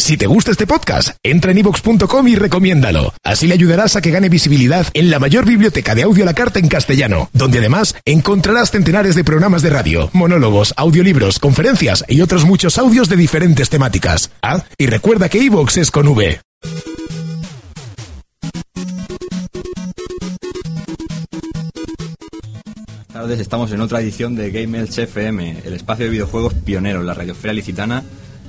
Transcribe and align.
Si 0.00 0.16
te 0.16 0.26
gusta 0.26 0.50
este 0.50 0.66
podcast, 0.66 1.10
entra 1.22 1.52
en 1.52 1.58
ivox.com 1.58 2.26
y 2.26 2.34
recomiéndalo. 2.34 3.12
Así 3.22 3.46
le 3.46 3.52
ayudarás 3.52 3.96
a 3.96 4.00
que 4.00 4.10
gane 4.10 4.30
visibilidad 4.30 4.86
en 4.94 5.10
la 5.10 5.18
mayor 5.18 5.44
biblioteca 5.44 5.94
de 5.94 6.04
audio 6.04 6.24
a 6.24 6.26
la 6.26 6.32
carta 6.32 6.58
en 6.58 6.68
castellano, 6.68 7.28
donde 7.34 7.58
además 7.58 7.94
encontrarás 8.06 8.70
centenares 8.70 9.14
de 9.14 9.24
programas 9.24 9.60
de 9.60 9.68
radio, 9.68 10.08
monólogos, 10.14 10.72
audiolibros, 10.78 11.38
conferencias 11.38 12.02
y 12.08 12.22
otros 12.22 12.46
muchos 12.46 12.78
audios 12.78 13.10
de 13.10 13.16
diferentes 13.16 13.68
temáticas. 13.68 14.30
Ah, 14.42 14.64
y 14.78 14.86
recuerda 14.86 15.28
que 15.28 15.38
iVox 15.38 15.76
es 15.76 15.90
con 15.90 16.08
V. 16.08 16.40
Buenas 22.96 23.28
tardes, 23.28 23.40
estamos 23.40 23.70
en 23.70 23.82
otra 23.82 24.00
edición 24.00 24.34
de 24.34 24.50
Game 24.50 24.82
FM, 24.82 25.58
el 25.62 25.74
espacio 25.74 26.06
de 26.06 26.10
videojuegos 26.10 26.54
pionero 26.54 27.00
en 27.00 27.06
la 27.06 27.12
radiosfera 27.12 27.52
licitana. 27.52 28.02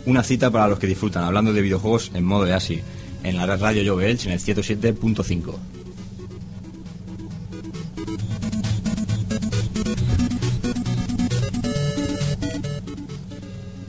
Una 0.06 0.24
cita 0.24 0.50
para 0.50 0.68
los 0.68 0.80
que 0.80 0.88
disfrutan 0.88 1.24
hablando 1.24 1.54
de 1.54 1.62
videojuegos 1.62 2.12
en 2.16 2.26
modo 2.26 2.46
de 2.46 2.54
ASI, 2.54 2.82
en 3.24 3.38
la 3.38 3.46
radio 3.56 4.02
Elch 4.02 4.26
en 4.26 4.32
el 4.32 4.40
107.5. 4.40 5.54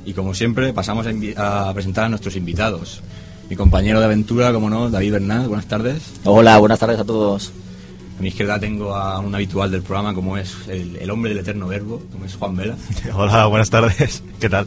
Y 0.05 0.13
como 0.13 0.35
siempre, 0.35 0.75
pasamos 0.75 1.07
a, 1.37 1.73
presentar 1.73 2.05
a 2.05 2.09
nuestros 2.11 2.37
invitados. 2.37 3.01
Mi 3.49 3.57
compañero 3.57 3.99
de 3.99 4.05
aventura, 4.05 4.53
como 4.53 4.69
no, 4.69 4.91
David 4.91 5.13
Bernat, 5.13 5.47
buenas 5.47 5.67
tardes. 5.67 6.03
Hola, 6.25 6.59
buenas 6.59 6.79
tardes 6.79 7.01
a 7.01 7.05
todos. 7.05 7.53
A 8.19 8.23
mi 8.23 8.29
izquierda 8.29 8.61
tengo 8.61 8.95
a 8.95 9.19
un 9.21 9.35
habitual 9.35 9.71
del 9.71 9.83
programa, 9.83 10.13
como 10.13 10.37
es 10.37 10.55
el, 10.69 10.97
el 10.97 11.11
hombre 11.11 11.31
del 11.31 11.39
eterno 11.39 11.69
verbo, 11.69 12.03
como 12.13 12.27
es 12.27 12.35
Juan 12.35 12.55
Vela. 12.55 12.77
Hola, 13.15 13.47
buenas 13.47 13.71
tardes. 13.71 14.23
¿Qué 14.39 14.51
tal? 14.51 14.67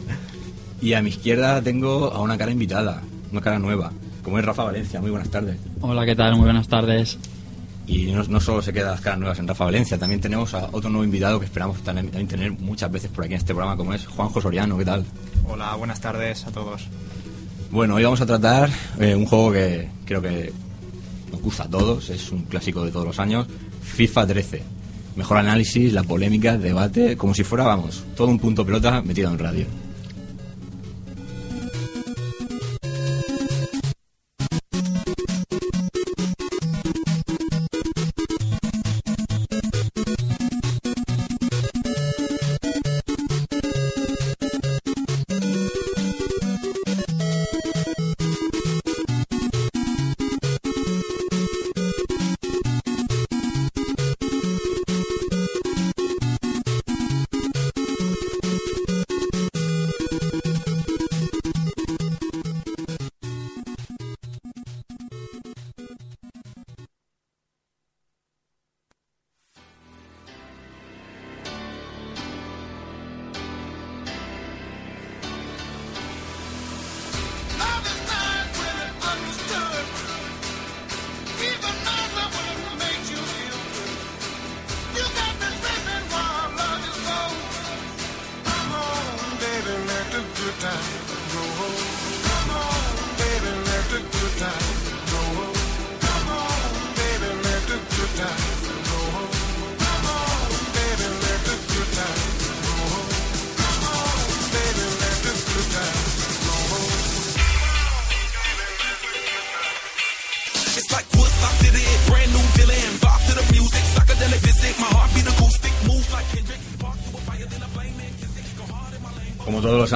Y 0.80 0.92
a 0.92 1.02
mi 1.02 1.08
izquierda 1.10 1.62
tengo 1.62 2.12
a 2.12 2.20
una 2.20 2.36
cara 2.36 2.52
invitada, 2.52 3.02
una 3.32 3.40
cara 3.40 3.58
nueva, 3.58 3.92
como 4.22 4.38
es 4.38 4.44
Rafa 4.44 4.64
Valencia. 4.64 5.00
Muy 5.00 5.10
buenas 5.10 5.30
tardes. 5.30 5.58
Hola, 5.80 6.04
¿qué 6.04 6.14
tal? 6.14 6.36
Muy 6.36 6.44
buenas 6.44 6.68
tardes. 6.68 7.18
Y 7.86 8.06
no, 8.06 8.24
no 8.24 8.40
solo 8.40 8.62
se 8.62 8.72
quedan 8.72 8.90
las 8.90 9.00
caras 9.00 9.20
nuevas 9.20 9.38
en 9.38 9.46
Rafa 9.46 9.64
Valencia, 9.64 9.96
también 9.96 10.20
tenemos 10.20 10.52
a 10.54 10.68
otro 10.72 10.90
nuevo 10.90 11.04
invitado 11.04 11.38
que 11.38 11.46
esperamos 11.46 11.80
también, 11.82 12.08
también 12.08 12.26
tener 12.26 12.52
muchas 12.52 12.90
veces 12.90 13.10
por 13.10 13.24
aquí 13.24 13.34
en 13.34 13.38
este 13.38 13.54
programa, 13.54 13.76
como 13.76 13.94
es 13.94 14.06
Juanjo 14.06 14.40
Soriano. 14.40 14.76
¿Qué 14.76 14.84
tal? 14.84 15.04
Hola, 15.48 15.74
buenas 15.76 16.00
tardes 16.00 16.44
a 16.46 16.50
todos. 16.50 16.88
Bueno, 17.70 17.94
hoy 17.94 18.04
vamos 18.04 18.20
a 18.20 18.26
tratar 18.26 18.70
eh, 18.98 19.14
un 19.14 19.26
juego 19.26 19.52
que 19.52 19.88
creo 20.04 20.20
que 20.20 20.52
nos 21.30 21.40
gusta 21.40 21.64
a 21.64 21.68
todos, 21.68 22.10
es 22.10 22.32
un 22.32 22.42
clásico 22.42 22.84
de 22.84 22.90
todos 22.90 23.06
los 23.06 23.20
años, 23.20 23.46
FIFA 23.82 24.26
13. 24.26 24.62
Mejor 25.14 25.38
análisis, 25.38 25.92
la 25.92 26.02
polémica, 26.02 26.54
el 26.54 26.62
debate, 26.62 27.16
como 27.16 27.34
si 27.34 27.44
fuera, 27.44 27.64
vamos, 27.64 28.04
todo 28.16 28.28
un 28.28 28.38
punto 28.38 28.66
pelota 28.66 29.00
metido 29.02 29.30
en 29.30 29.38
radio. 29.38 29.66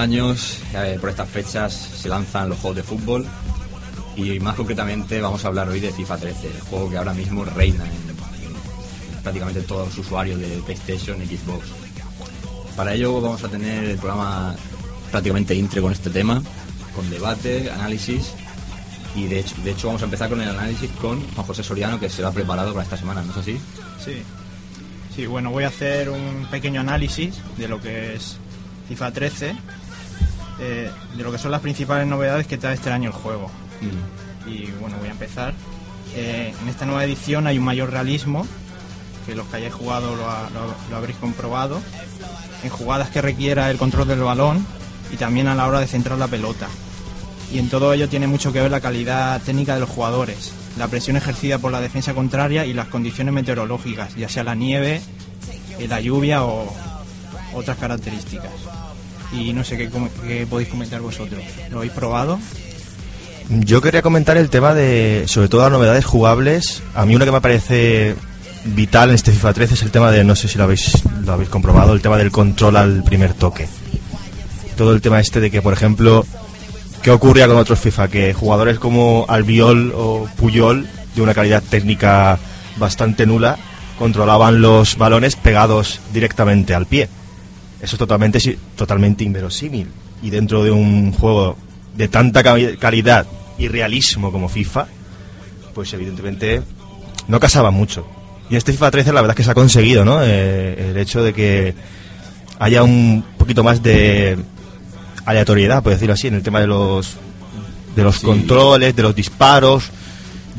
Años, 0.01 0.59
eh, 0.75 0.99
por 1.01 1.11
estas 1.11 1.29
fechas 1.29 1.73
se 1.73 2.09
lanzan 2.09 2.49
los 2.49 2.59
juegos 2.59 2.77
de 2.77 2.83
fútbol 2.83 3.27
y 4.17 4.41
más 4.41 4.57
concretamente 4.57 5.21
vamos 5.21 5.45
a 5.45 5.49
hablar 5.49 5.69
hoy 5.69 5.81
de 5.81 5.93
FIFA 5.93 6.17
13, 6.17 6.47
el 6.49 6.61
juego 6.63 6.91
que 6.91 6.97
ahora 6.97 7.15
mismo 7.15 7.45
reina 7.45 7.85
en, 7.85 7.93
en 7.93 9.23
prácticamente 9.23 9.61
todos 9.63 9.89
los 9.89 9.99
usuarios 9.99 10.41
de 10.41 10.49
PlayStation 10.65 11.21
y 11.23 11.27
Xbox. 11.27 11.69
Para 12.77 12.95
ello 12.95 13.21
vamos 13.21 13.45
a 13.45 13.49
tener 13.49 13.85
el 13.85 13.99
programa 13.99 14.55
prácticamente 15.11 15.55
intre 15.55 15.81
con 15.81 15.93
este 15.93 16.11
tema, 16.11 16.43
con 16.95 17.09
debate, 17.11 17.71
análisis 17.71 18.33
y 19.15 19.27
de 19.27 19.41
hecho, 19.41 19.55
de 19.63 19.73
hecho 19.73 19.89
vamos 19.89 20.03
a 20.03 20.07
empezar 20.07 20.29
con 20.29 20.41
el 20.41 20.49
análisis 20.49 20.91
con 20.93 21.21
Juan 21.35 21.47
José 21.47 21.63
Soriano 21.63 22.01
que 22.01 22.09
se 22.09 22.23
lo 22.23 22.29
ha 22.29 22.33
preparado 22.33 22.73
para 22.73 22.85
esta 22.85 22.97
semana, 22.97 23.23
¿no 23.23 23.33
es 23.33 23.39
así? 23.39 23.61
Sí. 24.05 24.23
Sí, 25.15 25.27
bueno, 25.27 25.51
voy 25.51 25.65
a 25.65 25.69
hacer 25.69 26.09
un 26.09 26.47
pequeño 26.51 26.81
análisis 26.81 27.35
de 27.59 27.69
lo 27.69 27.81
que 27.81 28.15
es 28.15 28.39
FIFA 28.89 29.13
13, 29.13 29.57
eh, 30.61 30.91
de 31.17 31.23
lo 31.23 31.33
que 31.33 31.39
son 31.39 31.51
las 31.51 31.61
principales 31.61 32.07
novedades 32.07 32.47
que 32.47 32.59
trae 32.59 32.75
este 32.75 32.91
año 32.91 33.09
el 33.11 33.15
juego. 33.17 33.51
Y 34.47 34.71
bueno, 34.81 34.97
voy 34.99 35.09
a 35.09 35.13
empezar. 35.13 35.55
Eh, 36.15 36.53
en 36.61 36.69
esta 36.69 36.87
nueva 36.87 37.05
edición 37.05 37.47
hay 37.47 37.59
un 37.59 37.65
mayor 37.65 37.91
realismo, 37.91 38.47
que 39.27 39.35
los 39.35 39.47
que 39.49 39.57
hayáis 39.59 39.75
jugado 39.75 40.17
lo, 40.17 40.29
ha- 40.31 40.49
lo- 40.51 40.75
lo 40.91 40.97
habréis 40.97 41.19
comprobado, 41.19 41.81
en 42.63 42.71
jugadas 42.71 43.11
que 43.11 43.23
requiera 43.23 43.71
el 43.71 43.79
control 43.79 44.09
del 44.09 44.21
balón 44.21 44.67
y 45.13 45.17
también 45.17 45.47
a 45.49 45.55
la 45.55 45.67
hora 45.67 45.81
de 45.81 45.87
centrar 45.87 46.19
la 46.19 46.27
pelota. 46.29 46.69
Y 47.53 47.59
en 47.59 47.69
todo 47.69 47.93
ello 47.93 48.09
tiene 48.09 48.27
mucho 48.27 48.53
que 48.53 48.61
ver 48.61 48.71
la 48.71 48.81
calidad 48.81 49.41
técnica 49.43 49.75
de 49.75 49.81
los 49.81 49.89
jugadores, 49.91 50.53
la 50.79 50.89
presión 50.89 51.17
ejercida 51.17 51.59
por 51.59 51.73
la 51.73 51.81
defensa 51.81 52.15
contraria 52.15 52.65
y 52.67 52.73
las 52.75 52.89
condiciones 52.89 53.33
meteorológicas, 53.35 54.15
ya 54.15 54.29
sea 54.29 54.45
la 54.45 54.55
nieve, 54.55 55.01
eh, 55.79 55.89
la 55.89 56.01
lluvia 56.01 56.45
o 56.45 56.73
otras 57.55 57.77
características. 57.79 58.51
Y 59.33 59.53
no 59.53 59.63
sé 59.65 59.77
qué, 59.77 60.47
podéis 60.49 60.69
comentar 60.69 61.01
vosotros. 61.01 61.43
¿Lo 61.71 61.79
habéis 61.79 61.93
probado? 61.93 62.39
Yo 63.49 63.81
quería 63.81 64.03
comentar 64.03 64.37
el 64.37 64.49
tema 64.49 64.75
de, 64.75 65.25
sobre 65.27 65.49
todo 65.49 65.63
las 65.63 65.73
novedades 65.73 66.05
jugables. 66.05 66.83
A 66.95 67.05
mí 67.05 67.17
una 67.17 67.25
que 67.25 67.33
me 67.33 67.41
parece 67.41 68.15
vital 68.65 69.09
en 69.09 69.17
este 69.17 69.33
FIFA 69.33 69.55
13 69.55 69.75
es 69.75 69.83
el 69.83 69.91
tema 69.91 70.11
de, 70.11 70.23
no 70.25 70.37
sé 70.37 70.49
si 70.49 70.59
lo 70.59 70.65
habéis, 70.65 71.03
lo 71.25 71.33
habéis 71.33 71.49
comprobado, 71.49 71.93
el 71.93 72.01
tema 72.01 72.17
del 72.17 72.31
control 72.31 72.77
al 72.77 73.03
primer 73.03 73.35
toque. 73.35 73.69
Todo 74.77 74.93
el 74.93 75.01
tema 75.01 75.21
este 75.21 75.41
de 75.41 75.51
que, 75.51 75.63
por 75.63 75.73
ejemplo, 75.73 76.25
¿qué 77.03 77.11
ocurría 77.11 77.49
con 77.49 77.57
otros 77.57 77.81
FIFA? 77.81 78.09
Que 78.09 78.35
jugadores 78.35 78.79
como 78.79 79.27
Albiol 79.29 79.93
o 79.97 80.29
Puyol, 80.37 80.89
de 81.15 81.23
una 81.23 81.35
calidad 81.35 81.63
técnica 81.63 82.39
bastante 82.79 83.27
nula, 83.27 83.59
controlaban 83.99 84.63
los 84.63 84.97
balones 84.97 85.37
pegados 85.37 86.01
directamente 86.13 86.75
al 86.75 86.87
pie. 86.87 87.09
Eso 87.83 87.97
es 87.97 87.99
totalmente, 87.99 88.59
totalmente 88.77 89.25
inverosímil. 89.25 89.89
Y 90.23 90.31
dentro 90.31 90.63
de 90.65 90.71
un 90.71 91.13
juego 91.13 91.57
de 91.97 92.09
tanta 92.09 92.43
cali- 92.43 92.77
calidad 92.77 93.27
y 93.59 93.69
realismo 93.69 94.31
como 94.33 94.49
FIFA, 94.49 94.87
pues 95.75 95.93
evidentemente 95.95 96.63
no 97.29 97.41
casaba 97.41 97.71
mucho. 97.71 98.07
Y 98.49 98.55
en 98.55 98.59
este 98.59 98.73
FIFA 98.73 98.91
13 98.91 99.13
la 99.13 99.21
verdad 99.23 99.35
es 99.35 99.37
que 99.37 99.45
se 99.45 99.51
ha 99.51 99.55
conseguido, 99.55 100.05
¿no? 100.05 100.21
Eh, 100.23 100.91
el 100.91 100.97
hecho 100.99 101.23
de 101.23 101.33
que 101.33 101.75
haya 102.59 102.83
un 102.83 103.25
poquito 103.39 103.63
más 103.65 103.83
de 103.83 104.37
aleatoriedad, 105.25 105.83
por 105.83 105.93
decirlo 105.93 106.15
así, 106.15 106.29
en 106.29 106.35
el 106.35 106.43
tema 106.43 106.61
de 106.61 106.67
los 106.67 107.17
de 107.97 108.03
los 108.05 108.17
Sí. 108.19 108.27
controles, 108.27 108.95
de 108.95 109.03
los 109.03 109.15
disparos, 109.17 109.91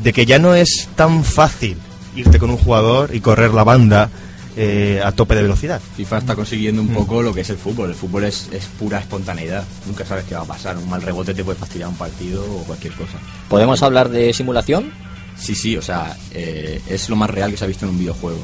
de 0.02 0.12
que 0.12 0.26
ya 0.26 0.38
no 0.38 0.54
es 0.54 0.88
tan 0.96 1.24
fácil 1.24 1.76
irte 2.14 2.38
con 2.38 2.50
un 2.50 2.58
jugador 2.58 3.14
y 3.14 3.20
correr 3.20 3.52
la 3.54 3.64
banda 3.64 4.10
eh, 4.56 5.00
a 5.04 5.12
tope 5.12 5.34
de 5.34 5.42
velocidad. 5.42 5.80
FIFA 5.96 6.18
está 6.18 6.34
consiguiendo 6.34 6.82
un 6.82 6.90
Mm. 6.90 6.94
poco 6.94 7.22
lo 7.22 7.32
que 7.34 7.40
es 7.42 7.50
el 7.50 7.56
fútbol. 7.56 7.90
El 7.90 7.94
fútbol 7.96 8.24
es, 8.24 8.48
es 8.52 8.66
pura 8.78 8.98
espontaneidad. 8.98 9.64
Nunca 9.86 10.04
sabes 10.04 10.24
qué 10.24 10.34
va 10.34 10.42
a 10.42 10.46
pasar. 10.46 10.76
Un 10.76 10.88
mal 10.90 11.00
rebote 11.02 11.32
te 11.34 11.42
puede 11.44 11.58
fastidiar 11.58 11.88
un 11.88 11.96
partido 11.96 12.44
o 12.44 12.64
cualquier 12.64 12.92
cosa. 12.94 13.18
¿Podemos 13.48 13.82
hablar 13.82 14.08
de 14.10 14.32
simulación? 14.32 14.92
Sí, 15.38 15.54
sí, 15.54 15.76
o 15.76 15.82
sea, 15.82 16.16
eh, 16.32 16.80
es 16.88 17.08
lo 17.08 17.16
más 17.16 17.30
real 17.30 17.50
que 17.50 17.56
se 17.56 17.64
ha 17.64 17.66
visto 17.68 17.86
en 17.86 17.92
un 17.92 17.98
videojuego 17.98 18.38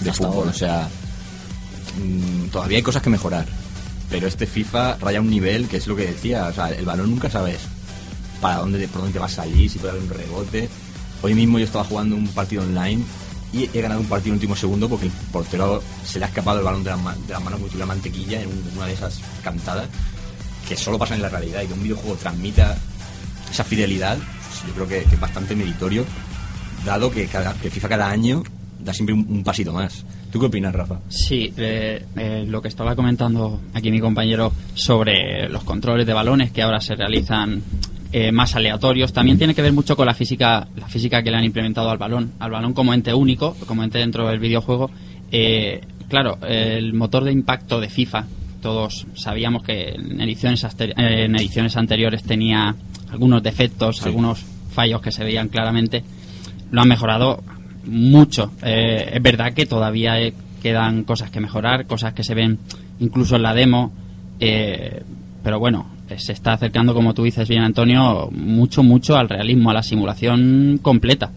de 0.00 0.10
Hasta 0.10 0.24
fútbol. 0.28 0.38
ahora. 0.38 0.50
O 0.50 0.54
sea, 0.54 0.88
mm, 2.02 2.48
todavía 2.50 2.76
hay 2.78 2.82
cosas 2.82 3.02
que 3.02 3.10
mejorar. 3.10 3.46
Pero 4.10 4.26
este 4.26 4.46
FIFA 4.46 4.96
raya 5.00 5.20
un 5.20 5.28
nivel 5.28 5.68
que 5.68 5.76
es 5.78 5.86
lo 5.86 5.96
que 5.96 6.06
decía. 6.06 6.46
O 6.46 6.52
sea, 6.54 6.70
el 6.70 6.84
balón 6.84 7.10
nunca 7.10 7.28
sabes 7.28 7.58
para 8.40 8.58
dónde, 8.58 8.86
por 8.88 9.02
dónde 9.02 9.14
te 9.14 9.18
va 9.18 9.26
a 9.26 9.30
salir, 9.30 9.68
si 9.70 9.78
puede 9.78 9.90
haber 9.92 10.04
un 10.04 10.10
rebote. 10.10 10.68
Hoy 11.20 11.34
mismo 11.34 11.58
yo 11.58 11.64
estaba 11.64 11.84
jugando 11.84 12.14
un 12.16 12.28
partido 12.28 12.62
online 12.62 13.02
y 13.52 13.68
he 13.72 13.80
ganado 13.80 14.00
un 14.00 14.06
partido 14.06 14.28
en 14.30 14.34
último 14.34 14.54
segundo 14.56 14.88
porque 14.88 15.06
el 15.06 15.12
portero 15.32 15.82
se 16.04 16.18
le 16.18 16.24
ha 16.26 16.28
escapado 16.28 16.58
el 16.58 16.64
balón 16.64 16.84
de 16.84 16.90
las 16.90 17.00
manos 17.00 17.52
como 17.54 17.64
si 17.64 17.70
tuviera 17.70 17.86
mantequilla 17.86 18.42
en 18.42 18.48
un- 18.48 18.70
una 18.76 18.86
de 18.86 18.92
esas 18.92 19.20
cantadas 19.42 19.86
que 20.68 20.76
solo 20.76 20.98
pasa 20.98 21.14
en 21.14 21.22
la 21.22 21.28
realidad 21.30 21.62
y 21.62 21.66
que 21.66 21.72
un 21.72 21.82
videojuego 21.82 22.16
transmita 22.16 22.76
esa 23.50 23.64
fidelidad, 23.64 24.18
pues 24.18 24.62
yo 24.66 24.74
creo 24.74 24.88
que, 24.88 24.98
es 25.14 25.20
bastante 25.20 25.56
meritorio, 25.56 26.04
dado 26.84 27.10
que, 27.10 27.26
cada, 27.26 27.52
FIFA 27.54 27.88
cada 27.88 28.10
año 28.10 28.42
da 28.78 28.92
siempre 28.92 29.14
un, 29.14 29.26
un 29.28 29.42
pasito 29.42 29.72
más. 29.72 30.04
¿Tú 30.30 30.38
qué 30.38 30.46
opinas, 30.46 30.74
Rafa? 30.74 31.00
Sí, 31.08 31.52
eh, 31.56 32.04
eh, 32.16 32.44
lo 32.46 32.60
que 32.60 32.68
estaba 32.68 32.94
comentando 32.94 33.62
aquí 33.72 33.90
mi 33.90 33.98
compañero 33.98 34.52
sobre 34.74 35.48
los 35.48 35.64
controles 35.64 36.06
de 36.06 36.12
balones 36.12 36.50
que 36.52 36.60
ahora 36.60 36.80
se 36.82 36.94
realizan 36.94 37.62
eh, 38.12 38.32
más 38.32 38.54
aleatorios, 38.54 39.12
también 39.12 39.38
tiene 39.38 39.54
que 39.54 39.62
ver 39.62 39.72
mucho 39.72 39.96
con 39.96 40.06
la 40.06 40.14
física, 40.14 40.66
la 40.76 40.88
física 40.88 41.22
que 41.22 41.30
le 41.30 41.36
han 41.36 41.44
implementado 41.44 41.90
al 41.90 41.98
balón, 41.98 42.32
al 42.38 42.50
balón 42.50 42.72
como 42.72 42.94
ente 42.94 43.12
único, 43.12 43.54
como 43.66 43.82
ente 43.84 43.98
dentro 43.98 44.28
del 44.28 44.38
videojuego. 44.38 44.90
Eh, 45.30 45.80
claro, 46.08 46.38
el 46.46 46.94
motor 46.94 47.24
de 47.24 47.32
impacto 47.32 47.80
de 47.80 47.88
FIFA, 47.88 48.26
todos 48.62 49.06
sabíamos 49.14 49.62
que 49.62 49.90
en 49.90 50.20
ediciones, 50.20 50.66
en 50.78 51.36
ediciones 51.36 51.76
anteriores 51.76 52.22
tenía 52.22 52.74
algunos 53.10 53.42
defectos, 53.42 54.04
algunos 54.04 54.44
fallos 54.70 55.00
que 55.00 55.12
se 55.12 55.24
veían 55.24 55.48
claramente 55.48 56.02
lo 56.70 56.82
han 56.82 56.88
mejorado 56.88 57.42
mucho. 57.84 58.52
Eh, 58.62 59.10
es 59.14 59.22
verdad 59.22 59.52
que 59.52 59.66
todavía 59.66 60.20
eh, 60.20 60.34
quedan 60.62 61.04
cosas 61.04 61.30
que 61.30 61.40
mejorar, 61.40 61.86
cosas 61.86 62.12
que 62.12 62.24
se 62.24 62.34
ven 62.34 62.58
incluso 63.00 63.36
en 63.36 63.42
la 63.42 63.54
demo, 63.54 63.92
eh, 64.40 65.02
pero 65.42 65.58
bueno, 65.58 65.86
se 66.18 66.32
está 66.32 66.52
acercando, 66.54 66.94
como 66.94 67.12
tú 67.12 67.24
dices 67.24 67.48
bien, 67.48 67.62
Antonio, 67.62 68.28
mucho, 68.30 68.82
mucho 68.82 69.16
al 69.16 69.28
realismo, 69.28 69.70
a 69.70 69.74
la 69.74 69.82
simulación 69.82 70.78
completa. 70.80 71.30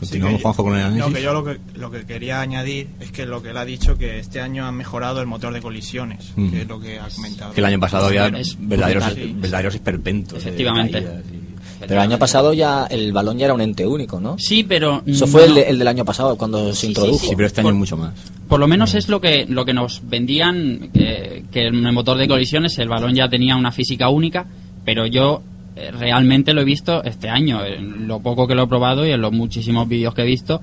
Continuamos, 0.00 0.42
Juanjo, 0.42 0.64
con 0.64 0.74
el 0.74 0.80
análisis. 0.80 1.06
No, 1.06 1.12
que 1.14 1.22
yo 1.22 1.32
lo 1.32 1.44
que, 1.44 1.58
lo 1.78 1.90
que 1.90 2.04
quería 2.04 2.40
añadir 2.40 2.88
es 2.98 3.12
que 3.12 3.24
lo 3.24 3.40
que 3.40 3.50
él 3.50 3.56
ha 3.56 3.64
dicho 3.64 3.96
que 3.96 4.18
este 4.18 4.40
año 4.40 4.66
han 4.66 4.74
mejorado 4.76 5.20
el 5.20 5.26
motor 5.28 5.52
de 5.54 5.60
colisiones, 5.60 6.32
Mm. 6.34 6.50
que 6.50 6.62
es 6.62 6.66
lo 6.68 6.80
que 6.80 6.98
ha 6.98 7.08
comentado. 7.08 7.52
Que 7.52 7.60
el 7.60 7.66
año 7.66 7.78
pasado 7.78 8.06
había 8.06 8.26
Es 8.28 8.56
verdaderos, 8.58 9.04
brutal. 9.14 9.34
verdaderos 9.40 9.74
esperpentos. 9.76 10.32
de 10.32 10.38
Efectivamente. 10.50 10.92
caídas 11.04 11.24
y- 11.32 11.41
Pero 11.88 12.00
el 12.00 12.08
año 12.10 12.18
pasado 12.18 12.52
ya 12.52 12.86
el 12.90 13.12
balón 13.12 13.38
ya 13.38 13.46
era 13.46 13.54
un 13.54 13.60
ente 13.60 13.86
único, 13.86 14.20
¿no? 14.20 14.36
Sí, 14.38 14.62
pero... 14.64 15.02
Eso 15.06 15.26
no- 15.26 15.32
fue 15.32 15.44
el, 15.46 15.54
de- 15.54 15.62
el 15.68 15.78
del 15.78 15.88
año 15.88 16.04
pasado, 16.04 16.36
cuando 16.36 16.68
se 16.68 16.74
Sí, 16.74 16.80
sí, 16.80 16.86
introdujo. 16.88 17.26
Sí, 17.26 17.32
pero 17.36 17.46
este 17.46 17.60
año 17.60 17.74
mucho 17.74 17.96
más. 17.96 18.12
Por 18.48 18.60
lo 18.60 18.68
menos 18.68 18.94
es 18.94 19.08
lo 19.08 19.20
que, 19.20 19.46
lo 19.48 19.64
que 19.64 19.72
nos 19.74 20.00
vendían, 20.08 20.90
que, 20.94 21.44
que 21.50 21.66
en 21.66 21.84
el 21.86 21.92
motor 21.92 22.18
de 22.18 22.28
colisiones 22.28 22.78
el 22.78 22.88
balón 22.88 23.14
ya 23.14 23.28
tenía 23.28 23.56
una 23.56 23.72
física 23.72 24.08
única, 24.08 24.46
pero 24.84 25.06
yo 25.06 25.42
eh, 25.76 25.90
realmente 25.90 26.52
lo 26.52 26.60
he 26.60 26.64
visto 26.64 27.02
este 27.04 27.28
año, 27.30 27.64
en 27.64 28.06
lo 28.06 28.20
poco 28.20 28.46
que 28.46 28.54
lo 28.54 28.64
he 28.64 28.66
probado 28.66 29.06
y 29.06 29.10
en 29.10 29.20
los 29.20 29.32
muchísimos 29.32 29.88
vídeos 29.88 30.14
que 30.14 30.22
he 30.22 30.26
visto. 30.26 30.60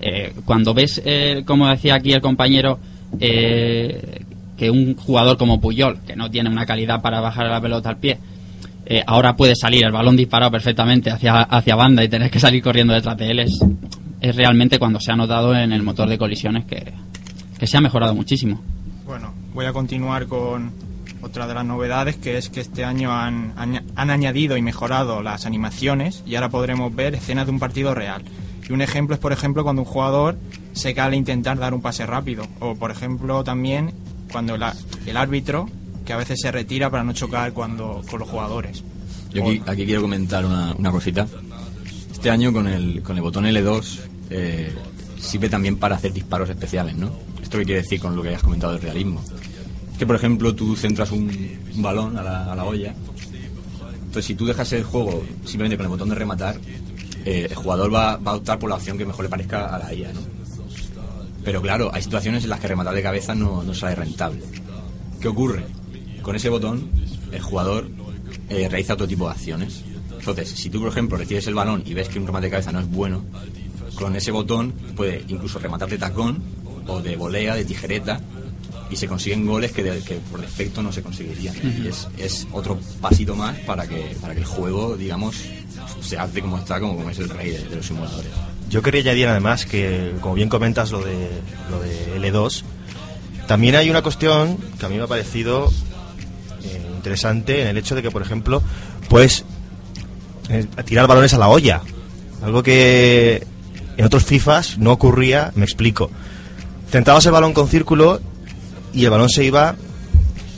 eh, 0.00 0.32
cuando 0.44 0.74
ves, 0.74 1.02
eh, 1.04 1.42
como 1.46 1.68
decía 1.68 1.94
aquí 1.96 2.12
el 2.12 2.20
compañero, 2.20 2.78
eh, 3.20 4.20
que 4.56 4.70
un 4.70 4.94
jugador 4.96 5.36
como 5.36 5.60
Puyol, 5.60 5.98
que 6.06 6.14
no 6.14 6.30
tiene 6.30 6.48
una 6.50 6.66
calidad 6.66 7.02
para 7.02 7.20
bajar 7.20 7.48
la 7.48 7.60
pelota 7.60 7.88
al 7.88 7.96
pie, 7.98 8.18
eh, 8.86 9.02
ahora 9.06 9.36
puede 9.36 9.54
salir 9.56 9.84
el 9.84 9.92
balón 9.92 10.16
disparado 10.16 10.50
perfectamente 10.50 11.10
hacia, 11.10 11.42
hacia 11.42 11.74
banda 11.76 12.02
y 12.04 12.08
tener 12.08 12.30
que 12.30 12.40
salir 12.40 12.62
corriendo 12.62 12.92
detrás 12.94 13.16
de 13.16 13.30
él, 13.30 13.38
es, 13.40 13.58
es 14.20 14.36
realmente 14.36 14.78
cuando 14.78 15.00
se 15.00 15.12
ha 15.12 15.16
notado 15.16 15.54
en 15.56 15.72
el 15.72 15.82
motor 15.82 16.08
de 16.08 16.18
colisiones 16.18 16.64
que, 16.64 16.92
que 17.58 17.66
se 17.66 17.76
ha 17.76 17.80
mejorado 17.80 18.14
muchísimo. 18.14 18.60
Bueno, 19.06 19.32
voy 19.52 19.66
a 19.66 19.72
continuar 19.72 20.26
con 20.26 20.72
otra 21.22 21.46
de 21.46 21.54
las 21.54 21.64
novedades, 21.64 22.16
que 22.16 22.36
es 22.36 22.50
que 22.50 22.60
este 22.60 22.84
año 22.84 23.12
han, 23.12 23.52
han 23.56 24.10
añadido 24.10 24.56
y 24.56 24.62
mejorado 24.62 25.22
las 25.22 25.46
animaciones 25.46 26.22
y 26.26 26.34
ahora 26.34 26.50
podremos 26.50 26.94
ver 26.94 27.14
escenas 27.14 27.46
de 27.46 27.52
un 27.52 27.58
partido 27.58 27.94
real. 27.94 28.22
Y 28.68 28.72
un 28.72 28.80
ejemplo 28.82 29.14
es, 29.14 29.20
por 29.20 29.32
ejemplo, 29.32 29.62
cuando 29.62 29.82
un 29.82 29.86
jugador 29.88 30.38
se 30.72 30.94
cae 30.94 31.06
al 31.08 31.14
intentar 31.14 31.58
dar 31.58 31.74
un 31.74 31.82
pase 31.82 32.06
rápido. 32.06 32.46
O, 32.60 32.74
por 32.74 32.90
ejemplo, 32.90 33.44
también 33.44 33.92
cuando 34.32 34.56
la- 34.56 34.74
el 35.06 35.16
árbitro, 35.18 35.68
que 36.04 36.12
a 36.12 36.16
veces 36.16 36.38
se 36.40 36.52
retira 36.52 36.90
para 36.90 37.04
no 37.04 37.12
chocar 37.12 37.52
cuando 37.52 38.02
con 38.08 38.20
los 38.20 38.28
jugadores. 38.28 38.82
Yo 39.32 39.44
aquí, 39.66 39.84
quiero 39.84 40.02
comentar 40.02 40.44
una, 40.44 40.74
una 40.78 40.90
cosita. 40.90 41.26
Este 42.12 42.30
año 42.30 42.52
con 42.52 42.68
el, 42.68 43.02
con 43.02 43.16
el 43.16 43.22
botón 43.22 43.44
L2 43.44 43.98
eh, 44.30 44.72
sirve 45.18 45.48
también 45.48 45.76
para 45.76 45.96
hacer 45.96 46.12
disparos 46.12 46.48
especiales, 46.48 46.94
¿no? 46.96 47.10
¿Esto 47.42 47.58
qué 47.58 47.64
quiere 47.64 47.82
decir 47.82 48.00
con 48.00 48.14
lo 48.14 48.22
que 48.22 48.34
has 48.34 48.42
comentado 48.42 48.72
del 48.72 48.82
realismo? 48.82 49.22
Es 49.92 49.98
que, 49.98 50.06
por 50.06 50.16
ejemplo, 50.16 50.54
tú 50.54 50.76
centras 50.76 51.10
un, 51.10 51.30
un 51.74 51.82
balón 51.82 52.16
a 52.16 52.22
la, 52.22 52.52
a 52.52 52.56
la 52.56 52.64
olla. 52.64 52.94
Entonces, 53.94 54.24
si 54.24 54.34
tú 54.34 54.46
dejas 54.46 54.72
el 54.72 54.84
juego 54.84 55.24
simplemente 55.44 55.76
con 55.76 55.86
el 55.86 55.90
botón 55.90 56.08
de 56.08 56.14
rematar, 56.14 56.56
eh, 57.24 57.46
el 57.50 57.56
jugador 57.56 57.92
va, 57.92 58.16
va 58.16 58.32
a 58.32 58.34
optar 58.36 58.58
por 58.58 58.70
la 58.70 58.76
opción 58.76 58.98
que 58.98 59.06
mejor 59.06 59.24
le 59.24 59.28
parezca 59.30 59.74
a 59.74 59.78
la 59.78 59.92
IA, 59.92 60.12
¿no? 60.12 60.20
Pero 61.44 61.60
claro, 61.60 61.90
hay 61.92 62.02
situaciones 62.02 62.44
en 62.44 62.50
las 62.50 62.60
que 62.60 62.68
rematar 62.68 62.94
de 62.94 63.02
cabeza 63.02 63.34
no, 63.34 63.62
no 63.62 63.74
sale 63.74 63.94
rentable. 63.94 64.40
¿Qué 65.20 65.28
ocurre? 65.28 65.64
Con 66.24 66.34
ese 66.34 66.48
botón, 66.48 66.90
el 67.30 67.40
jugador 67.40 67.88
eh, 68.48 68.68
realiza 68.68 68.94
otro 68.94 69.06
tipo 69.06 69.26
de 69.26 69.32
acciones. 69.32 69.82
Entonces, 70.18 70.48
si 70.50 70.70
tú, 70.70 70.80
por 70.80 70.88
ejemplo, 70.88 71.16
recibes 71.18 71.46
el 71.46 71.54
balón 71.54 71.82
y 71.86 71.94
ves 71.94 72.08
que 72.08 72.18
un 72.18 72.26
remate 72.26 72.46
de 72.46 72.50
cabeza 72.50 72.72
no 72.72 72.80
es 72.80 72.88
bueno, 72.90 73.22
con 73.94 74.16
ese 74.16 74.30
botón 74.32 74.72
puede 74.96 75.22
incluso 75.28 75.58
rematar 75.58 75.88
de 75.88 75.98
tacón 75.98 76.42
o 76.86 77.00
de 77.00 77.14
volea, 77.16 77.54
de 77.54 77.64
tijereta, 77.64 78.20
y 78.90 78.96
se 78.96 79.06
consiguen 79.06 79.46
goles 79.46 79.72
que, 79.72 79.82
de- 79.82 80.00
que 80.00 80.14
por 80.30 80.40
defecto 80.40 80.82
no 80.82 80.92
se 80.92 81.02
conseguirían. 81.02 81.54
Y 81.84 81.88
es, 81.88 82.08
es 82.18 82.46
otro 82.52 82.78
pasito 83.00 83.34
más 83.36 83.58
para 83.60 83.86
que, 83.86 84.16
para 84.20 84.34
que 84.34 84.40
el 84.40 84.46
juego, 84.46 84.96
digamos, 84.96 85.36
se 86.00 86.18
hace 86.18 86.40
como 86.40 86.58
está, 86.58 86.80
como, 86.80 86.96
como 86.96 87.10
es 87.10 87.18
el 87.18 87.28
rey 87.28 87.50
de, 87.50 87.64
de 87.68 87.76
los 87.76 87.86
simuladores. 87.86 88.30
Yo 88.70 88.82
quería 88.82 89.00
añadir 89.02 89.28
además 89.28 89.66
que, 89.66 90.12
como 90.20 90.34
bien 90.34 90.48
comentas 90.48 90.90
lo 90.90 91.00
de, 91.04 91.28
lo 91.70 91.80
de 91.80 92.18
L2, 92.32 92.62
también 93.46 93.74
hay 93.76 93.90
una 93.90 94.02
cuestión 94.02 94.56
que 94.78 94.86
a 94.86 94.88
mí 94.88 94.96
me 94.96 95.02
ha 95.02 95.06
parecido 95.06 95.70
interesante 97.04 97.60
en 97.60 97.68
el 97.68 97.76
hecho 97.76 97.94
de 97.94 98.00
que, 98.00 98.10
por 98.10 98.22
ejemplo, 98.22 98.62
puedes 99.10 99.44
eh, 100.48 100.66
tirar 100.86 101.06
balones 101.06 101.34
a 101.34 101.38
la 101.38 101.48
olla. 101.48 101.82
Algo 102.42 102.62
que 102.62 103.46
en 103.98 104.04
otros 104.04 104.24
FIFAs 104.24 104.78
no 104.78 104.92
ocurría, 104.92 105.52
me 105.54 105.64
explico. 105.64 106.10
Centrabas 106.90 107.26
el 107.26 107.32
balón 107.32 107.52
con 107.52 107.68
círculo 107.68 108.20
y 108.94 109.04
el 109.04 109.10
balón 109.10 109.28
se 109.28 109.44
iba 109.44 109.76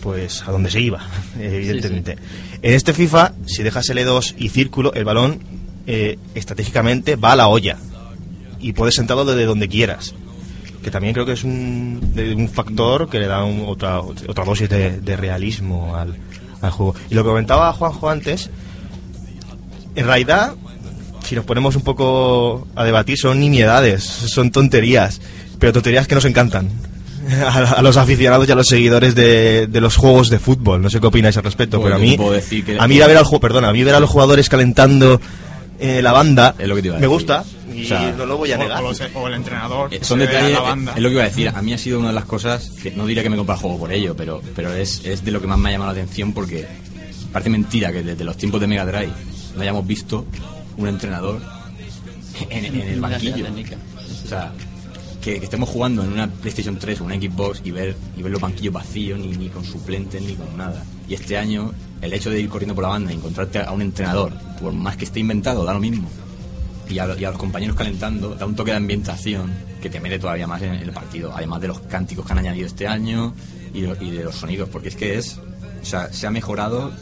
pues 0.02 0.44
a 0.46 0.52
donde 0.52 0.70
se 0.70 0.80
iba, 0.80 1.04
evidentemente. 1.40 2.16
En 2.62 2.74
este 2.74 2.92
FIFA, 2.92 3.32
si 3.46 3.64
dejas 3.64 3.90
L2 3.90 4.34
y 4.38 4.50
círculo, 4.50 4.94
el 4.94 5.04
balón 5.04 5.40
eh, 5.88 6.16
estratégicamente 6.36 7.16
va 7.16 7.32
a 7.32 7.36
la 7.36 7.48
olla 7.48 7.76
y 8.60 8.72
puedes 8.72 8.94
sentarlo 8.94 9.24
desde 9.24 9.46
donde 9.46 9.68
quieras. 9.68 10.14
Que 10.86 10.92
también 10.92 11.14
creo 11.14 11.26
que 11.26 11.32
es 11.32 11.42
un, 11.42 12.12
un 12.36 12.48
factor 12.48 13.08
que 13.10 13.18
le 13.18 13.26
da 13.26 13.42
un- 13.42 13.64
otra, 13.66 13.98
otra 14.00 14.44
dosis 14.44 14.68
de, 14.68 15.00
de 15.00 15.16
realismo 15.16 15.96
al, 15.96 16.14
al 16.60 16.70
juego. 16.70 16.94
Y 17.10 17.14
lo 17.16 17.24
que 17.24 17.28
comentaba 17.30 17.72
Juanjo 17.72 18.08
antes, 18.08 18.50
en 19.96 20.06
realidad, 20.06 20.54
si 21.24 21.34
nos 21.34 21.44
ponemos 21.44 21.74
un 21.74 21.82
poco 21.82 22.68
a 22.76 22.84
debatir, 22.84 23.18
son 23.18 23.40
nimiedades, 23.40 24.04
son 24.04 24.52
tonterías, 24.52 25.20
pero 25.58 25.72
tonterías 25.72 26.06
que 26.06 26.14
nos 26.14 26.24
encantan. 26.24 26.68
A, 27.28 27.58
a 27.78 27.82
los 27.82 27.96
aficionados 27.96 28.48
y 28.48 28.52
a 28.52 28.54
los 28.54 28.68
seguidores 28.68 29.16
de, 29.16 29.66
de 29.66 29.80
los 29.80 29.96
juegos 29.96 30.30
de 30.30 30.38
fútbol. 30.38 30.80
No 30.80 30.88
sé 30.88 31.00
qué 31.00 31.08
opináis 31.08 31.36
al 31.36 31.42
respecto, 31.42 31.82
pero 31.82 31.96
a 31.96 31.98
mí, 31.98 32.16
a 32.78 32.86
mí 32.86 32.94
ir 32.94 33.02
a 33.02 33.08
ver 33.08 33.16
al 33.16 33.24
juego, 33.24 33.40
perdona, 33.40 33.68
a 33.70 33.72
mí 33.72 33.82
ver 33.82 33.96
a 33.96 33.98
los 34.00 34.08
jugadores 34.08 34.48
calentando 34.48 35.20
eh, 35.78 36.00
la 36.02 36.12
banda 36.12 36.54
Es 36.58 36.68
lo 36.68 36.74
que 36.74 36.82
te 36.82 36.88
iba 36.88 36.96
a 36.96 37.00
me 37.00 37.06
decir. 37.06 37.18
gusta 37.18 37.44
y 37.74 37.84
O 37.84 37.88
sea, 37.88 38.12
no 38.12 38.24
lo 38.26 38.36
voy 38.38 38.52
a 38.52 38.56
negar. 38.58 38.82
o 38.82 38.90
o 39.14 39.28
el 39.28 39.34
entrenador. 39.34 39.92
Eh, 39.92 39.98
que 39.98 40.04
son 40.04 40.18
detalles, 40.18 40.52
la 40.52 40.60
banda. 40.60 40.92
es 40.96 41.02
lo 41.02 41.08
que 41.08 41.14
iba 41.14 41.24
a 41.24 41.28
decir. 41.28 41.48
A 41.48 41.60
mí 41.62 41.72
ha 41.74 41.78
sido 41.78 41.98
una 41.98 42.08
de 42.08 42.14
las 42.14 42.24
cosas 42.24 42.70
que 42.82 42.90
no 42.92 43.06
diría 43.06 43.22
que 43.22 43.30
me 43.30 43.36
compra 43.36 43.56
juego 43.56 43.78
por 43.78 43.92
ello, 43.92 44.14
pero, 44.16 44.40
pero 44.54 44.72
es, 44.72 45.04
es 45.04 45.24
de 45.24 45.30
lo 45.30 45.40
que 45.40 45.46
más 45.46 45.58
me 45.58 45.68
ha 45.68 45.72
llamado 45.72 45.92
la 45.92 46.00
atención 46.00 46.32
porque 46.32 46.66
parece 47.32 47.50
mentira 47.50 47.92
que 47.92 48.02
desde 48.02 48.24
los 48.24 48.36
tiempos 48.36 48.60
de 48.60 48.66
Mega 48.66 48.86
Drive 48.86 49.12
no 49.54 49.62
hayamos 49.62 49.86
visto 49.86 50.24
un 50.78 50.88
entrenador 50.88 51.40
en, 52.50 52.64
en 52.64 52.80
el 52.88 53.00
banquillo. 53.00 53.46
O 54.24 54.28
sea, 54.28 54.52
que, 55.20 55.38
que 55.38 55.44
estemos 55.44 55.68
jugando 55.68 56.02
en 56.04 56.12
una 56.12 56.28
PlayStation 56.28 56.78
3 56.78 57.00
o 57.00 57.04
una 57.04 57.16
Xbox 57.16 57.60
y 57.64 57.70
ver, 57.72 57.96
y 58.16 58.22
ver 58.22 58.32
los 58.32 58.40
banquillos 58.40 58.72
vacíos, 58.72 59.18
ni, 59.18 59.28
ni 59.36 59.48
con 59.48 59.64
suplentes, 59.64 60.22
ni 60.22 60.34
con 60.34 60.56
nada. 60.56 60.84
Y 61.08 61.14
este 61.14 61.38
año, 61.38 61.72
el 62.00 62.12
hecho 62.12 62.30
de 62.30 62.40
ir 62.40 62.48
corriendo 62.48 62.74
por 62.74 62.82
la 62.82 62.90
banda 62.90 63.12
y 63.12 63.16
encontrarte 63.16 63.60
a 63.60 63.72
un 63.72 63.82
entrenador, 63.82 64.32
por 64.60 64.72
más 64.72 64.96
que 64.96 65.04
esté 65.04 65.20
inventado, 65.20 65.64
da 65.64 65.72
lo 65.72 65.80
mismo. 65.80 66.08
Y 66.88 66.98
a, 66.98 67.06
los 67.06 67.38
compañeros 67.38 67.76
calentando, 67.76 68.34
da 68.34 68.46
un 68.46 68.54
toque 68.54 68.70
de 68.70 68.76
ambientación 68.76 69.52
que 69.80 69.90
te 69.90 70.00
mete 70.00 70.18
todavía 70.18 70.46
más 70.46 70.62
en 70.62 70.74
el 70.74 70.90
partido. 70.92 71.32
Además 71.34 71.60
de 71.60 71.68
los 71.68 71.80
cánticos 71.80 72.26
que 72.26 72.32
han 72.32 72.38
añadido 72.38 72.66
este 72.66 72.86
año 72.86 73.34
y 73.72 73.82
de 73.82 74.24
los 74.24 74.34
sonidos, 74.34 74.68
porque 74.68 74.88
es 74.88 74.96
que 74.96 75.16
es. 75.18 75.38
O 75.82 75.84
sea, 75.84 76.12
se 76.12 76.26
ha 76.26 76.30
mejorado. 76.30 76.92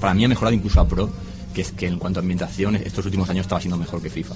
Para 0.00 0.14
mí 0.14 0.24
ha 0.24 0.28
mejorado 0.28 0.54
incluso 0.54 0.80
a 0.80 0.88
Pro, 0.88 1.10
que 1.54 1.62
es 1.62 1.72
que 1.72 1.86
en 1.86 1.98
cuanto 1.98 2.20
a 2.20 2.22
ambientación, 2.22 2.76
estos 2.76 3.04
últimos 3.04 3.28
años 3.30 3.42
estaba 3.42 3.60
siendo 3.60 3.76
mejor 3.76 4.02
que 4.02 4.10
FIFA. 4.10 4.34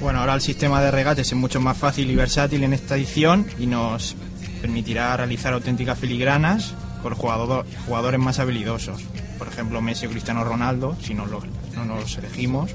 Bueno, 0.00 0.20
ahora 0.20 0.34
el 0.34 0.40
sistema 0.40 0.80
de 0.80 0.92
regates 0.92 1.26
es 1.26 1.34
mucho 1.34 1.60
más 1.60 1.76
fácil 1.76 2.08
y 2.10 2.14
versátil 2.14 2.62
en 2.62 2.72
esta 2.72 2.96
edición 2.96 3.46
y 3.58 3.66
nos 3.66 4.14
permitirá 4.60 5.16
realizar 5.16 5.52
auténticas 5.54 5.98
filigranas 5.98 6.74
con 7.02 7.14
jugador- 7.14 7.64
jugadores 7.86 8.20
más 8.20 8.38
habilidosos. 8.38 9.02
Por 9.38 9.48
ejemplo, 9.48 9.80
Messi 9.80 10.06
o 10.06 10.10
Cristiano 10.10 10.42
Ronaldo, 10.44 10.96
si 11.02 11.14
no 11.14 11.26
los, 11.26 11.44
no 11.76 11.84
nos 11.84 12.16
elegimos, 12.18 12.70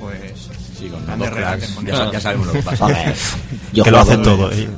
pues 0.00 0.48
Sí, 0.78 0.88
con 0.88 1.04
grandes 1.06 1.30
cracks, 1.30 1.68
con 1.72 1.86
ya, 1.86 2.10
ya 2.10 2.20
sabemos 2.20 2.48
lo 2.48 2.52
que 2.54 2.62
pasa. 2.62 2.84
Joder, 2.86 3.14
yo 3.72 3.84
que 3.84 3.90
lo 3.92 3.98
hacen 4.00 4.22
todo. 4.22 4.50
eh. 4.50 4.68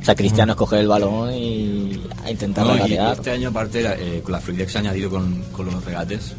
O 0.00 0.04
sea, 0.04 0.14
Cristiano 0.14 0.52
es 0.52 0.56
coger 0.56 0.78
el 0.80 0.88
balón 0.88 1.34
y 1.34 2.00
a 2.24 2.30
intentar 2.30 2.64
No, 2.64 2.72
regatear. 2.72 3.12
este 3.16 3.30
año, 3.32 3.50
aparte, 3.50 3.84
eh, 3.84 4.22
con 4.22 4.32
la 4.32 4.40
fluidez 4.40 4.66
que 4.68 4.72
se 4.72 4.78
ha 4.78 4.80
añadido 4.80 5.10
con, 5.10 5.42
con 5.52 5.66
los 5.66 5.84
regates, 5.84 6.32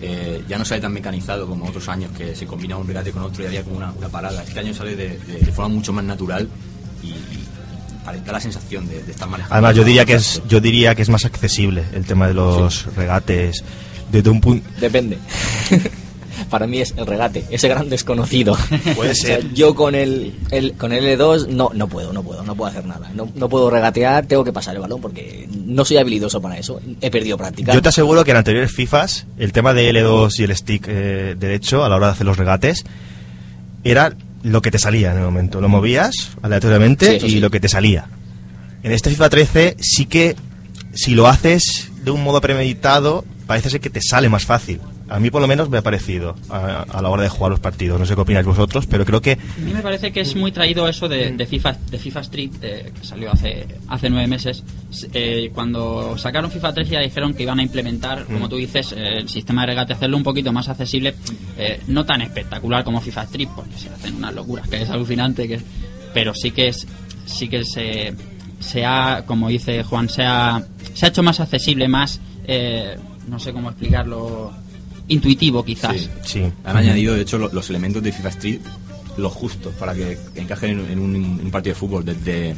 eh, 0.00 0.42
ya 0.48 0.56
no 0.56 0.64
sale 0.64 0.80
tan 0.80 0.94
mecanizado 0.94 1.46
como 1.46 1.66
otros 1.66 1.86
años 1.90 2.10
que 2.16 2.34
se 2.34 2.46
combina 2.46 2.78
un 2.78 2.86
regate 2.88 3.12
con 3.12 3.22
otro 3.22 3.44
y 3.44 3.48
había 3.48 3.62
como 3.62 3.76
una, 3.76 3.92
una 3.92 4.08
parada. 4.08 4.42
Este 4.42 4.58
año 4.60 4.72
sale 4.72 4.96
de, 4.96 5.18
de- 5.18 5.40
de 5.40 5.52
forma 5.52 5.68
mucho 5.68 5.92
más 5.92 6.04
natural 6.04 6.48
y, 7.02 7.08
y 7.08 7.41
para- 8.04 8.18
la 8.32 8.40
sensación 8.40 8.88
de, 8.88 9.02
de 9.02 9.12
estar 9.12 9.28
manejando. 9.28 9.54
Además, 9.54 9.76
yo 9.76 9.84
diría 9.84 10.04
que 10.04 10.14
es 10.14 10.42
yo 10.48 10.60
diría 10.60 10.94
que 10.94 11.02
es 11.02 11.08
más 11.08 11.24
accesible 11.24 11.84
el 11.94 12.04
tema 12.04 12.26
de 12.28 12.34
los 12.34 12.86
regates 12.96 13.62
desde 14.10 14.30
un 14.30 14.40
punto. 14.40 14.68
Depende. 14.80 15.18
Para 16.50 16.66
mí 16.66 16.80
es 16.80 16.94
el 16.96 17.06
regate, 17.06 17.44
ese 17.50 17.68
gran 17.68 17.88
desconocido. 17.88 18.56
Puede 18.96 19.12
O 19.12 19.14
sea, 19.14 19.36
ser. 19.36 19.52
yo 19.54 19.74
con 19.74 19.94
el, 19.94 20.34
el- 20.50 20.72
con 20.74 20.92
el 20.92 21.04
L2 21.18 21.46
no, 21.48 21.70
no 21.74 21.88
puedo, 21.88 22.12
no 22.12 22.22
puedo, 22.22 22.42
no 22.42 22.54
puedo 22.54 22.70
hacer 22.70 22.84
nada. 22.86 23.10
No, 23.14 23.28
no 23.34 23.48
puedo 23.48 23.70
regatear, 23.70 24.26
tengo 24.26 24.42
que 24.42 24.52
pasar 24.52 24.74
el 24.74 24.80
balón 24.80 25.00
porque 25.00 25.46
no 25.66 25.84
soy 25.84 25.98
habilidoso 25.98 26.40
para 26.42 26.58
eso. 26.58 26.80
He 27.00 27.10
perdido 27.10 27.36
práctica. 27.38 27.72
Yo 27.72 27.80
te 27.82 27.88
aseguro 27.90 28.24
que 28.24 28.32
en 28.32 28.38
anteriores 28.38 28.72
FIFAs 28.72 29.26
el 29.38 29.52
tema 29.52 29.72
de 29.74 29.90
L2 29.92 30.40
y 30.40 30.42
el 30.44 30.56
stick 30.56 30.86
eh, 30.88 31.36
derecho 31.38 31.84
a 31.84 31.88
la 31.88 31.96
hora 31.96 32.06
de 32.08 32.12
hacer 32.12 32.26
los 32.26 32.36
regates 32.36 32.84
era 33.84 34.12
lo 34.42 34.60
que 34.62 34.70
te 34.70 34.78
salía 34.78 35.12
en 35.12 35.18
el 35.18 35.24
momento. 35.24 35.60
Lo 35.60 35.68
movías 35.68 36.14
aleatoriamente 36.42 37.20
Sí, 37.20 37.26
y 37.26 37.30
sí. 37.32 37.40
lo 37.40 37.50
que 37.50 37.60
te 37.60 37.68
salía. 37.68 38.06
En 38.82 38.92
este 38.92 39.10
FIFA 39.10 39.30
13 39.30 39.76
sí 39.80 40.06
que 40.06 40.36
si 40.94 41.14
lo 41.14 41.28
haces 41.28 41.90
de 42.04 42.10
un 42.10 42.22
modo 42.24 42.40
premeditado 42.40 43.24
parece 43.46 43.70
ser 43.70 43.80
que 43.80 43.90
te 43.90 44.00
sale 44.02 44.28
más 44.28 44.44
fácil. 44.44 44.80
A 45.12 45.20
mí 45.20 45.30
por 45.30 45.42
lo 45.42 45.46
menos 45.48 45.68
me 45.68 45.76
ha 45.76 45.82
parecido 45.82 46.34
a, 46.48 46.82
a 46.82 47.02
la 47.02 47.10
hora 47.10 47.22
de 47.22 47.28
jugar 47.28 47.50
los 47.50 47.60
partidos. 47.60 48.00
No 48.00 48.06
sé 48.06 48.14
qué 48.14 48.20
opináis 48.22 48.46
vosotros, 48.46 48.86
pero 48.86 49.04
creo 49.04 49.20
que 49.20 49.32
A 49.32 49.60
mí 49.60 49.72
me 49.74 49.82
parece 49.82 50.10
que 50.10 50.20
es 50.20 50.34
muy 50.34 50.52
traído 50.52 50.88
eso 50.88 51.06
de, 51.08 51.32
de 51.32 51.46
FIFA 51.46 51.72
de 51.90 51.98
FIFA 51.98 52.20
Street, 52.20 52.50
eh, 52.62 52.92
que 52.98 53.06
salió 53.06 53.30
hace, 53.30 53.66
hace 53.88 54.08
nueve 54.08 54.26
meses. 54.26 54.64
Eh, 55.12 55.50
cuando 55.54 56.16
sacaron 56.16 56.50
FIFA 56.50 56.72
3 56.72 56.88
ya 56.88 57.00
dijeron 57.00 57.34
que 57.34 57.42
iban 57.42 57.58
a 57.58 57.62
implementar, 57.62 58.24
como 58.24 58.48
tú 58.48 58.56
dices, 58.56 58.92
eh, 58.92 59.18
el 59.18 59.28
sistema 59.28 59.62
de 59.62 59.66
regate, 59.68 59.92
hacerlo 59.92 60.16
un 60.16 60.22
poquito 60.22 60.50
más 60.52 60.68
accesible, 60.68 61.14
eh, 61.58 61.80
no 61.88 62.04
tan 62.06 62.22
espectacular 62.22 62.82
como 62.82 63.00
FIFA 63.00 63.22
Street, 63.24 63.48
porque 63.54 63.76
se 63.76 63.90
hacen 63.90 64.14
unas 64.16 64.34
locuras, 64.34 64.66
que 64.68 64.80
es 64.80 64.88
alucinante, 64.88 65.46
que 65.46 65.60
pero 66.14 66.34
sí 66.34 66.50
que 66.52 66.68
es 66.68 66.86
sí 67.26 67.48
que 67.48 67.64
se, 67.64 68.14
se 68.60 68.84
ha, 68.84 69.24
como 69.26 69.48
dice 69.48 69.82
Juan, 69.82 70.08
se 70.08 70.22
ha, 70.24 70.62
se 70.94 71.06
ha 71.06 71.08
hecho 71.10 71.22
más 71.22 71.38
accesible, 71.40 71.86
más, 71.88 72.20
eh, 72.46 72.96
no 73.28 73.38
sé 73.38 73.52
cómo 73.52 73.68
explicarlo, 73.70 74.52
intuitivo 75.12 75.64
quizás. 75.64 75.96
Sí. 75.96 76.08
sí. 76.24 76.52
Han 76.64 76.76
añadido, 76.76 77.14
de 77.14 77.22
hecho, 77.22 77.38
lo- 77.38 77.52
los 77.52 77.68
elementos 77.70 78.02
de 78.02 78.12
FIFA 78.12 78.28
Street, 78.30 78.60
los 79.16 79.32
justos, 79.32 79.74
para 79.74 79.94
que 79.94 80.18
encajen 80.36 80.80
en, 80.80 80.90
en 80.90 80.98
un, 80.98 81.14
en 81.16 81.24
un 81.44 81.50
partido 81.50 81.74
de 81.74 81.78
fútbol. 81.80 82.04
Desde 82.04 82.54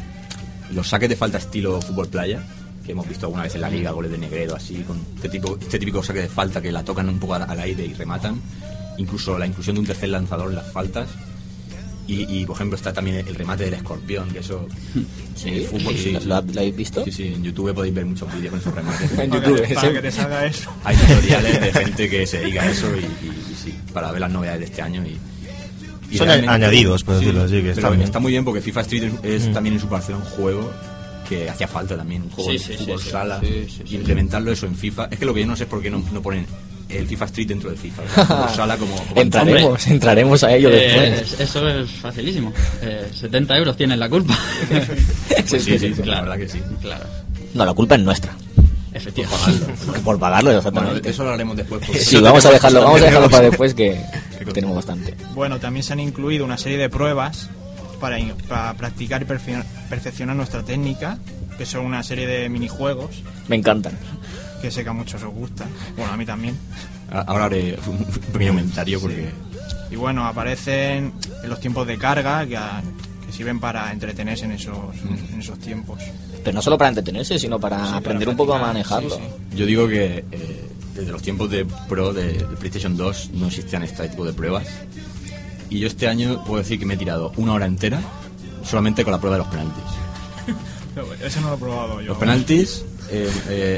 los 0.73 0.89
saques 0.89 1.09
de 1.09 1.17
falta 1.17 1.39
estilo 1.39 1.81
fútbol 1.81 2.09
playa, 2.09 2.43
que 2.85 2.93
hemos 2.93 3.09
visto 3.09 3.27
alguna 3.27 3.45
vez 3.45 3.55
en 3.55 3.61
la 3.63 3.71
liga, 3.71 3.91
goles 3.93 4.11
de 4.11 4.19
Negredo, 4.19 4.55
así, 4.57 4.77
con 4.87 4.99
este, 5.17 5.29
tipo, 5.29 5.57
este 5.61 5.79
típico 5.79 6.03
saque 6.03 6.21
de 6.21 6.29
falta 6.29 6.61
que 6.63 6.71
la 6.71 6.85
tocan 6.85 7.09
un 7.09 7.19
poco 7.19 7.35
al, 7.35 7.43
al 7.43 7.61
aire 7.61 7.85
y 7.87 7.93
rematan. 7.95 8.41
Incluso 8.99 9.39
la 9.39 9.47
inclusión 9.47 9.75
de 9.77 9.81
un 9.81 9.87
tercer 9.87 10.09
lanzador 10.11 10.51
en 10.51 10.57
las 10.57 10.71
faltas. 10.71 11.09
Y, 12.07 12.41
y, 12.41 12.45
por 12.45 12.55
ejemplo, 12.57 12.77
está 12.77 12.93
también 12.93 13.17
el 13.27 13.35
remate 13.35 13.65
del 13.65 13.75
escorpión, 13.75 14.29
que 14.31 14.41
eso. 14.41 14.67
Sí, 15.35 15.49
en 15.49 15.55
el 15.57 15.65
fútbol, 15.67 15.95
sí, 15.97 16.13
¿Lo, 16.13 16.21
sí. 16.21 16.27
lo- 16.29 16.43
lo 16.43 16.61
habéis 16.61 16.77
visto? 16.77 17.05
Sí, 17.05 17.11
sí, 17.11 17.27
en 17.35 17.43
YouTube 17.43 17.75
podéis 17.75 17.93
ver 17.95 18.07
muchos 18.07 18.33
vídeos 18.33 18.51
con 18.53 18.61
esos 18.61 18.75
remates. 18.75 19.11
En 19.19 19.31
YouTube, 19.33 19.75
para 19.75 19.93
que 19.93 20.01
te 20.03 20.11
salga 20.13 20.47
eso. 20.47 20.71
Hay 20.85 20.97
tutoriales 20.97 21.61
de 21.61 21.73
gente 21.73 22.09
que 22.11 22.27
se 22.27 22.39
dedica 22.39 22.63
a 22.63 22.71
eso 22.71 22.87
y, 22.97 23.01
y- 23.01 23.53
y 23.53 23.55
sí, 23.57 23.75
para 23.93 24.13
ver 24.13 24.21
las 24.21 24.31
novedades 24.31 24.61
de 24.61 24.67
este 24.67 24.81
año. 24.83 25.03
Y, 25.05 25.19
y 26.15 26.19
Son 26.19 26.29
añadidos, 26.31 27.03
por 27.03 27.17
decirlo 27.19 27.43
así, 27.43 27.55
que 27.57 27.61
pero 27.63 27.73
está 27.73 27.91
bien. 27.91 28.03
está 28.03 28.19
muy 28.21 28.31
bien 28.33 28.45
porque 28.45 28.61
FIFA 28.61 28.81
Street 28.83 29.03
es, 29.25 29.43
es 29.43 29.49
Mm. 29.49 29.53
también 29.53 29.75
en 29.75 29.81
su 29.81 29.89
parcela 29.89 30.19
un 30.19 30.25
juego 30.25 30.71
que 31.29 31.49
hacía 31.51 31.67
falta 31.67 31.97
también, 31.97 32.23
un 32.23 32.31
juego 32.31 32.51
Sí, 32.53 32.59
de 32.59 32.65
sí, 32.65 32.85
fútbol 32.85 33.01
sala. 33.01 33.41
Sí, 33.41 33.65
sí, 33.67 33.71
sí. 33.79 33.83
y 33.87 33.97
implementarlo 33.97 34.53
eso 34.53 34.67
en 34.67 34.77
FIFA. 34.77 35.07
Es 35.11 35.19
que 35.19 35.25
lo 35.25 35.35
que 35.35 35.41
yo 35.41 35.47
no 35.47 35.57
sé 35.57 35.65
es 35.65 35.69
por 35.71 35.83
qué 35.83 35.91
no, 35.91 36.03
no 36.13 36.23
ponen 36.23 36.47
el 36.89 37.07
FIFA 37.07 37.25
Street 37.27 37.49
dentro 37.49 37.71
del 37.71 37.79
FIFA. 37.79 38.03
Fútbol 38.27 38.51
sala 38.55 38.77
como. 38.77 38.95
como 38.97 39.21
entraremos, 39.21 39.87
entraremos 39.87 40.45
a 40.45 40.55
ello 40.55 40.71
Eh, 40.71 41.11
después. 41.21 41.41
eso 41.41 41.69
es 41.69 41.91
facilísimo. 41.91 42.53
Eh, 42.83 43.09
70 43.13 43.57
euros 43.57 43.77
tienen 43.77 43.99
la 44.01 44.09
culpa. 44.09 44.37
Pues 45.49 45.63
sí, 45.63 45.79
sí, 45.79 45.89
la 45.91 46.03
claro. 46.03 46.23
verdad 46.23 46.37
que 46.39 46.49
sí. 46.49 46.61
Claro, 46.81 47.05
No, 47.55 47.65
la 47.67 47.75
culpa 47.75 47.95
es 47.97 48.01
nuestra. 48.03 48.33
efectivamente. 48.93 49.67
Por 50.05 50.19
pagarlo, 50.19 50.47
Bueno, 50.51 50.59
exactamente. 50.59 51.01
de 51.01 51.11
eso 51.11 51.25
lo 51.25 51.31
haremos 51.31 51.57
después. 51.57 51.83
Sí, 52.01 52.19
vamos 52.21 52.45
a 52.47 52.51
dejarlo, 52.51 52.83
vamos 52.83 53.01
a 53.03 53.05
dejarlo 53.07 53.29
para 53.31 53.49
después 53.51 53.75
que, 53.75 54.01
tenemos 54.53 54.77
bastante. 54.77 55.15
Bueno, 55.35 55.59
también 55.59 55.83
se 55.83 55.93
han 55.93 56.01
incluido 56.01 56.45
una 56.45 56.57
serie 56.59 56.79
de 56.79 56.89
pruebas 56.89 57.49
para, 58.01 58.19
para 58.49 58.75
practicar 58.75 59.23
y 59.23 59.25
perfe- 59.27 59.65
perfeccionar 59.91 60.37
nuestra 60.37 60.63
técnica, 60.63 61.19
que 61.59 61.67
son 61.67 61.85
una 61.85 62.03
serie 62.03 62.27
de 62.27 62.49
minijuegos 62.49 63.23
Me 63.49 63.57
encantan. 63.57 63.93
Que 64.65 64.71
sé 64.71 64.83
que 64.83 64.89
a 64.91 64.93
muchos 64.95 65.23
os 65.23 65.33
gustan. 65.35 65.69
Bueno, 65.97 66.13
a 66.13 66.17
mí 66.17 66.25
también. 66.25 66.57
Ahora 67.11 67.45
haré 67.45 67.79
un 67.87 67.99
pequeño 68.33 68.53
comentario 68.53 69.01
porque. 69.01 69.29
Y 69.91 69.97
bueno, 69.97 70.27
aparecen 70.27 71.13
en 71.43 71.51
los 71.51 71.61
tiempos 71.61 71.87
de 71.87 71.99
carga 71.99 72.47
que, 72.47 72.57
a- 72.57 72.83
que 73.27 73.33
sirven 73.33 73.61
para 73.61 73.93
entretenerse 73.93 74.47
en 74.47 74.53
esos, 74.53 74.77
en 75.33 75.39
esos 75.41 75.59
tiempos. 75.59 76.01
Pero 76.43 76.55
no 76.55 76.63
solo 76.63 76.77
para 76.79 76.89
entretenerse, 76.89 77.39
sino 77.39 77.61
para 77.61 77.77
Sí, 77.79 77.85
para 77.85 77.97
aprender 77.99 78.29
un 78.29 78.37
poco 78.37 78.55
a 78.55 78.59
manejarlo. 78.59 79.11
sí, 79.17 79.21
sí. 79.51 79.57
Yo 79.57 79.67
digo 79.67 79.87
que 79.87 80.25
eh, 80.33 80.71
desde 80.95 81.13
los 81.13 81.23
tiempos 81.23 81.51
de 81.51 81.65
Pro 81.89 82.13
de, 82.13 82.33
de 82.33 82.57
PlayStation 82.57 82.97
2 82.97 83.31
no 83.35 83.47
existían 83.49 83.83
este 83.83 84.09
tipo 84.09 84.25
de 84.25 84.33
pruebas. 84.33 84.67
Y 85.71 85.79
yo 85.79 85.87
este 85.87 86.09
año 86.09 86.43
puedo 86.45 86.63
decir 86.63 86.79
que 86.79 86.87
me 86.87 86.95
he 86.95 86.97
tirado 86.97 87.33
una 87.37 87.53
hora 87.53 87.67
entera 87.67 88.01
solamente 88.65 89.05
con 89.05 89.13
la 89.13 89.19
prueba 89.21 89.37
de 89.37 89.43
los 89.45 89.49
penaltis. 89.53 89.85
Eso 91.25 91.41
no 91.41 91.49
lo 91.51 91.55
he 91.55 91.59
probado 91.59 92.01
yo. 92.01 92.09
Los 92.09 92.19
penaltis 92.19 92.85
eh, 93.11 93.31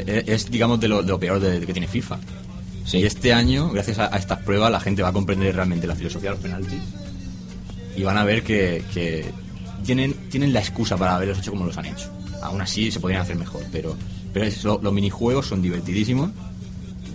eh, 0.07 0.23
es, 0.27 0.49
digamos, 0.49 0.79
de 0.79 0.87
lo, 0.87 1.01
de 1.03 1.09
lo 1.09 1.19
peor 1.19 1.39
de, 1.39 1.59
que 1.65 1.73
tiene 1.73 1.87
FIFA. 1.87 2.17
Y 2.93 3.03
este 3.03 3.33
año, 3.33 3.69
gracias 3.69 3.99
a, 3.99 4.13
a 4.13 4.17
estas 4.17 4.39
pruebas, 4.39 4.71
la 4.71 4.79
gente 4.79 5.01
va 5.03 5.09
a 5.09 5.13
comprender 5.13 5.53
realmente 5.55 5.87
la 5.87 5.95
filosofía 5.95 6.29
de 6.29 6.35
los 6.35 6.43
penaltis 6.43 6.79
y 7.95 8.03
van 8.03 8.17
a 8.17 8.23
ver 8.23 8.43
que, 8.43 8.83
que 8.93 9.25
tienen, 9.83 10.13
tienen 10.29 10.53
la 10.53 10.59
excusa 10.59 10.95
para 10.97 11.15
haberlos 11.15 11.39
hecho 11.39 11.51
como 11.51 11.65
los 11.65 11.77
han 11.77 11.85
hecho. 11.87 12.09
Aún 12.41 12.61
así, 12.61 12.89
se 12.91 12.99
podrían 12.99 13.21
hacer 13.23 13.35
mejor, 13.35 13.63
pero, 13.71 13.95
pero 14.33 14.45
es- 14.45 14.63
lo- 14.63 14.79
los 14.81 14.93
minijuegos 14.93 15.47
son 15.47 15.61
divertidísimos. 15.61 16.29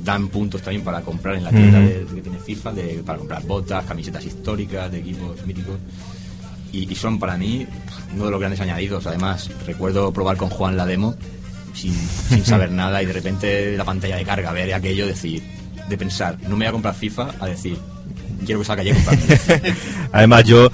Dan 0.05 0.29
puntos 0.29 0.61
también 0.63 0.83
para 0.83 1.01
comprar 1.03 1.37
en 1.37 1.45
la 1.45 1.51
tienda 1.51 1.79
de- 1.79 2.05
de 2.05 2.15
que 2.17 2.21
tiene 2.23 2.39
FIFA, 2.39 2.73
de- 2.73 3.03
para 3.07 3.19
comprar 3.19 3.43
botas, 3.45 3.85
camisetas 3.85 4.25
históricas 4.27 4.91
de 4.91 4.99
equipos 4.99 5.47
míticos. 5.47 5.79
Y, 6.73 6.91
y 6.91 6.95
son 6.97 7.19
para 7.19 7.37
mí 7.37 7.67
uno 8.15 8.25
de 8.27 8.31
los 8.31 8.41
grandes 8.41 8.61
añadidos. 8.61 9.07
Además, 9.07 9.49
recuerdo 9.67 10.13
probar 10.13 10.37
con 10.37 10.51
Juan 10.51 10.77
la 10.77 10.85
demo 10.87 11.15
sin, 11.75 11.95
sin 12.29 12.45
saber 12.45 12.71
nada 12.71 13.03
y 13.03 13.07
de 13.07 13.13
repente 13.13 13.77
la 13.77 13.85
pantalla 13.85 14.17
de 14.17 14.25
carga, 14.25 14.53
ver 14.53 14.73
aquello, 14.75 15.07
decir, 15.07 15.43
de 15.89 15.99
pensar, 15.99 16.39
no 16.43 16.51
me 16.51 16.65
voy 16.65 16.67
a 16.67 16.73
comprar 16.73 16.95
FIFA, 16.95 17.31
a 17.41 17.47
decir, 17.47 17.77
quiero 18.45 18.61
que 18.61 18.67
salga 18.67 18.83
ya. 18.83 18.95
Además, 20.13 20.45
yo, 20.45 20.71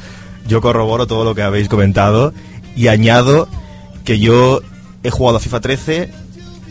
yo 0.47 0.61
corroboro 0.61 1.07
todo 1.07 1.25
lo 1.25 1.35
que 1.35 1.43
habéis 1.43 1.69
comentado 1.69 2.33
y 2.77 2.89
añado 2.89 3.49
que 4.05 4.19
yo 4.19 4.63
he 5.03 5.11
jugado 5.11 5.39
a 5.39 5.41
FIFA 5.41 5.61
13 5.61 6.11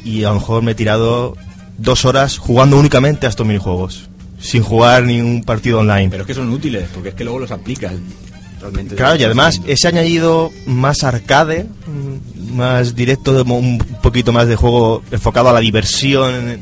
y 0.04 0.24
a 0.24 0.30
lo 0.30 0.36
mejor 0.36 0.64
me 0.64 0.72
he 0.72 0.76
tirado 0.76 1.36
dos 1.78 2.06
horas 2.06 2.38
jugando 2.38 2.78
únicamente 2.78 3.26
a 3.26 3.30
estos 3.30 3.46
minijuegos, 3.46 4.10
sin 4.40 4.64
jugar 4.64 5.04
ni 5.04 5.22
un 5.22 5.44
partido 5.44 5.80
online. 5.80 6.10
Pero 6.10 6.24
es 6.24 6.28
que 6.28 6.34
son 6.34 6.50
útiles, 6.50 6.88
porque 6.94 7.10
es 7.10 7.16
que 7.16 7.24
luego 7.24 7.40
los 7.40 7.52
aplicas 7.52 7.94
Claro, 8.96 9.16
y 9.20 9.24
además 9.24 9.62
ese 9.68 9.88
añadido 9.88 10.52
más 10.66 11.04
arcade, 11.04 11.68
más 12.54 12.96
directo, 12.96 13.44
un 13.44 13.78
poquito 14.02 14.32
más 14.34 14.48
de 14.48 14.56
juego 14.56 15.04
enfocado 15.12 15.50
a 15.50 15.54
la 15.54 15.60
diversión. 15.60 16.60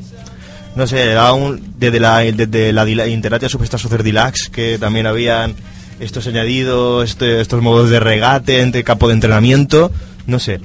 No 0.75 0.85
sé, 0.87 1.03
era 1.11 1.31
un- 1.33 1.73
desde 1.77 1.99
la, 1.99 2.19
desde 2.19 2.73
la 2.73 3.07
Interactive 3.07 3.49
Superstar 3.49 3.79
Soccer 3.79 4.03
Deluxe, 4.03 4.49
que 4.49 4.77
también 4.77 5.07
habían 5.07 5.53
estos 5.99 6.27
añadidos, 6.27 7.09
este- 7.11 7.39
estos 7.39 7.61
modos 7.61 7.89
de 7.89 7.99
regate, 8.01 8.61
entre 8.61 8.83
campo 8.83 9.07
de 9.07 9.13
entrenamiento, 9.13 9.91
no 10.27 10.39
sé. 10.39 10.59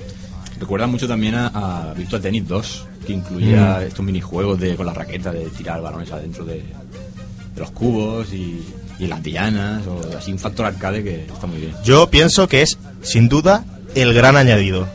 Recuerda 0.59 0.87
mucho 0.89 1.07
también 1.07 1.37
a, 1.37 1.47
a 1.91 1.95
Virtua 1.95 2.21
Tennis 2.21 2.47
2, 2.49 2.87
que 3.07 3.13
incluía 3.13 3.79
Mm. 3.81 3.87
estos 3.87 4.05
minijuegos 4.05 4.59
de, 4.59 4.75
con 4.75 4.87
la 4.87 4.93
raqueta 4.93 5.33
de 5.33 5.45
tirar 5.51 5.81
balones 5.81 6.11
adentro 6.11 6.45
de, 6.45 6.55
de 6.57 7.61
los 7.61 7.71
cubos 7.71 8.33
y, 8.35 8.61
y 9.01 9.07
las 9.07 9.23
dianas, 9.23 9.83
o 9.87 10.01
así 10.17 10.31
un 10.33 10.39
factor 10.39 10.67
arcade 10.67 11.03
que 11.03 11.25
está 11.25 11.47
muy 11.47 11.59
bien. 11.59 11.73
Yo 11.85 12.09
pienso 12.11 12.47
que 12.49 12.63
es, 12.63 12.79
sin 13.03 13.29
duda, 13.29 13.65
el 13.95 14.13
gran 14.15 14.37
añadido 14.37 14.87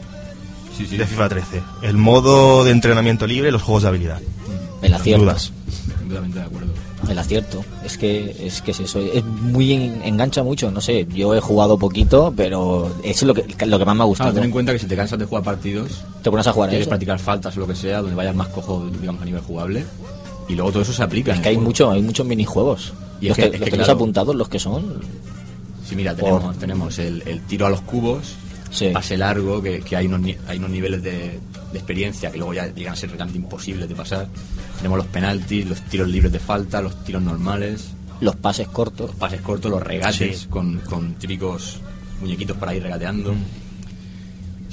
Sí, 0.78 0.86
sí. 0.86 0.98
de 0.98 1.06
FIFA 1.08 1.30
13. 1.30 1.62
El 1.82 1.98
modo 1.98 2.64
de 2.64 2.72
entrenamiento 2.72 3.26
libre 3.28 3.50
y 3.50 3.52
los 3.52 3.62
juegos 3.64 3.84
de 3.84 3.90
habilidad. 3.90 4.20
El 4.82 4.88
Sin 4.90 4.94
acierto. 4.94 5.24
dudas. 5.24 5.52
Completamente 5.98 6.40
de 6.40 6.46
acuerdo. 6.46 6.68
El 7.10 7.18
acierto. 7.20 7.64
Es 7.84 7.98
que 7.98 8.36
es 8.46 8.62
que 8.62 8.72
es 8.72 8.80
eso. 8.80 9.00
Es 9.00 9.24
muy 9.24 9.74
en- 9.74 10.02
engancha 10.04 10.44
mucho. 10.44 10.70
No 10.72 10.82
sé, 10.82 11.08
yo 11.14 11.34
he 11.36 11.40
jugado 11.42 11.78
poquito, 11.78 12.34
pero 12.36 12.94
es 13.04 13.22
lo 13.24 13.34
que, 13.34 13.44
lo 13.66 13.80
que 13.80 13.86
más 13.86 13.96
me 13.96 14.04
ha 14.04 14.06
Claro, 14.06 14.08
gustado. 14.08 14.34
ten 14.34 14.44
en 14.44 14.52
cuenta 14.52 14.74
que 14.74 14.80
si 14.80 14.86
te 14.88 14.96
cansas 14.96 15.18
de 15.20 15.26
jugar 15.26 15.44
partidos, 15.44 16.04
Te 16.24 16.30
pones 16.32 16.46
a 16.48 16.52
jugar 16.52 16.70
a 16.70 16.72
quieres 16.72 16.84
eso. 16.86 16.90
practicar 16.90 17.20
faltas 17.20 17.56
o 17.58 17.60
lo 17.60 17.68
que 17.68 17.76
sea, 17.76 18.02
donde 18.02 18.16
vayas 18.16 18.36
más 18.36 18.48
cojo, 18.50 18.88
digamos, 19.00 19.22
a 19.22 19.26
nivel 19.26 19.42
jugable, 19.42 19.86
y 20.50 20.56
luego 20.56 20.72
todo 20.72 20.82
eso 20.84 20.94
se 20.94 21.04
aplica. 21.04 21.34
Es 21.34 21.40
que 21.42 21.50
hay 21.50 21.56
juego. 21.56 21.68
mucho, 21.70 21.92
hay 21.92 22.02
muchos 22.02 22.26
minijuegos. 22.26 22.94
Y 23.22 23.26
es 23.26 23.30
los 23.30 23.36
que- 23.38 23.42
que, 23.44 23.48
es 23.48 23.60
los 23.60 23.66
que, 23.66 23.72
tenéis 23.72 23.86
claro. 23.88 23.94
apuntados, 23.94 24.36
los 24.36 24.50
que 24.50 24.60
son. 24.60 25.00
Sí, 25.88 25.96
mira, 25.96 26.16
Por- 26.16 26.30
tenemos, 26.40 26.58
tenemos 26.60 27.00
el, 27.00 27.24
el 27.28 27.42
tiro 27.42 27.66
a 27.68 27.70
los 27.70 27.82
cubos, 27.82 28.36
Sí. 28.72 28.90
pase 28.90 29.18
largo, 29.18 29.62
que, 29.62 29.80
que 29.82 29.96
hay, 29.96 30.08
unos, 30.08 30.22
hay 30.48 30.58
unos 30.58 30.70
niveles 30.70 31.02
de, 31.04 31.12
de 31.72 31.78
experiencia 31.78 32.32
que 32.32 32.38
luego 32.38 32.54
ya 32.54 32.68
llegan 32.74 32.94
a 32.94 32.96
ser 32.96 33.10
realmente 33.12 33.38
imposibles 33.38 33.88
de 33.88 33.96
pasar. 33.96 34.28
Tenemos 34.78 34.98
los 34.98 35.08
penaltis, 35.08 35.66
los 35.68 35.82
tiros 35.84 36.08
libres 36.10 36.32
de 36.32 36.40
falta, 36.40 36.82
los 36.82 37.04
tiros 37.04 37.22
normales, 37.22 37.90
Los 38.22 38.36
pases 38.36 38.68
cortos. 38.68 39.12
los 39.12 39.16
pases 39.16 39.42
cortos, 39.42 39.70
los 39.72 39.82
regates 39.82 40.40
Sí. 40.40 40.48
con, 40.50 40.80
con 40.80 41.14
típicos 41.14 41.78
muñequitos 42.22 42.58
para 42.58 42.74
ir 42.76 42.82
regateando. 42.84 43.34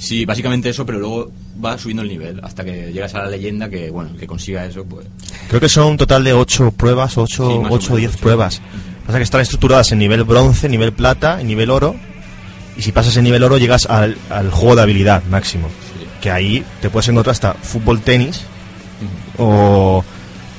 Sí, 0.03 0.25
básicamente 0.25 0.69
eso, 0.69 0.85
pero 0.85 0.99
luego 0.99 1.31
va 1.63 1.77
subiendo 1.77 2.03
el 2.03 2.09
nivel 2.09 2.39
hasta 2.43 2.63
que 2.65 2.91
llegas 2.91 3.13
a 3.15 3.19
la 3.19 3.29
leyenda 3.29 3.69
que, 3.69 3.89
bueno, 3.89 4.09
el 4.11 4.17
que 4.19 4.27
consiga 4.27 4.65
eso, 4.65 4.83
pues 4.83 5.07
Creo 5.47 5.61
que 5.61 5.69
son 5.69 5.87
un 5.91 5.97
total 5.97 6.23
de 6.25 6.33
8 6.33 6.71
pruebas, 6.71 7.17
8 7.17 7.27
Sí, 7.35 7.41
o 7.41 7.45
o 7.45 7.63
menos, 7.63 7.87
10 7.95 8.09
ocho. 8.11 8.19
pruebas. 8.19 8.61
Pasa 9.05 9.17
que 9.19 9.23
están 9.23 9.41
estructuradas 9.41 9.91
en 9.93 9.99
nivel 9.99 10.23
bronce, 10.25 10.67
nivel 10.67 10.91
plata 10.93 11.39
y 11.41 11.45
nivel 11.45 11.69
oro. 11.69 11.95
Y 12.75 12.81
si 12.81 12.91
pasas 12.91 13.15
el 13.17 13.23
nivel 13.23 13.43
oro 13.43 13.57
llegas 13.57 13.85
al, 13.85 14.17
al 14.29 14.49
juego 14.51 14.75
de 14.75 14.81
habilidad 14.81 15.23
máximo. 15.25 15.67
Sí. 15.67 16.05
Que 16.21 16.31
ahí 16.31 16.63
te 16.81 16.89
puedes 16.89 17.07
encontrar 17.07 17.31
hasta 17.31 17.53
fútbol 17.53 18.01
tenis 18.01 18.41
o, 19.37 20.03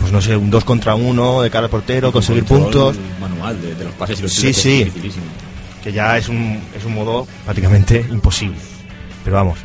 pues 0.01 0.13
no 0.13 0.21
sé, 0.21 0.37
un 0.37 0.51
2 0.51 0.65
contra 0.65 0.95
1 0.95 1.43
de 1.43 1.51
cara 1.51 1.65
al 1.65 1.71
portero, 1.71 2.13
conseguir 2.13 2.45
puntos. 2.45 2.97
manual 3.21 3.61
de, 3.61 3.75
de 3.75 3.85
los 3.85 3.95
pases 3.95 4.19
y 4.21 4.23
los 4.23 4.33
Sí, 4.33 4.41
tiros, 4.53 4.57
que 4.57 4.63
sí. 4.63 4.83
es. 5.09 5.15
Que 5.83 5.93
ya 5.93 6.17
es 6.17 6.29
un, 6.29 6.61
es 6.77 6.85
un 6.85 6.95
modo 6.95 7.27
prácticamente 7.45 8.07
imposible. 8.11 8.57
Pero 9.25 9.37
vamos, 9.37 9.59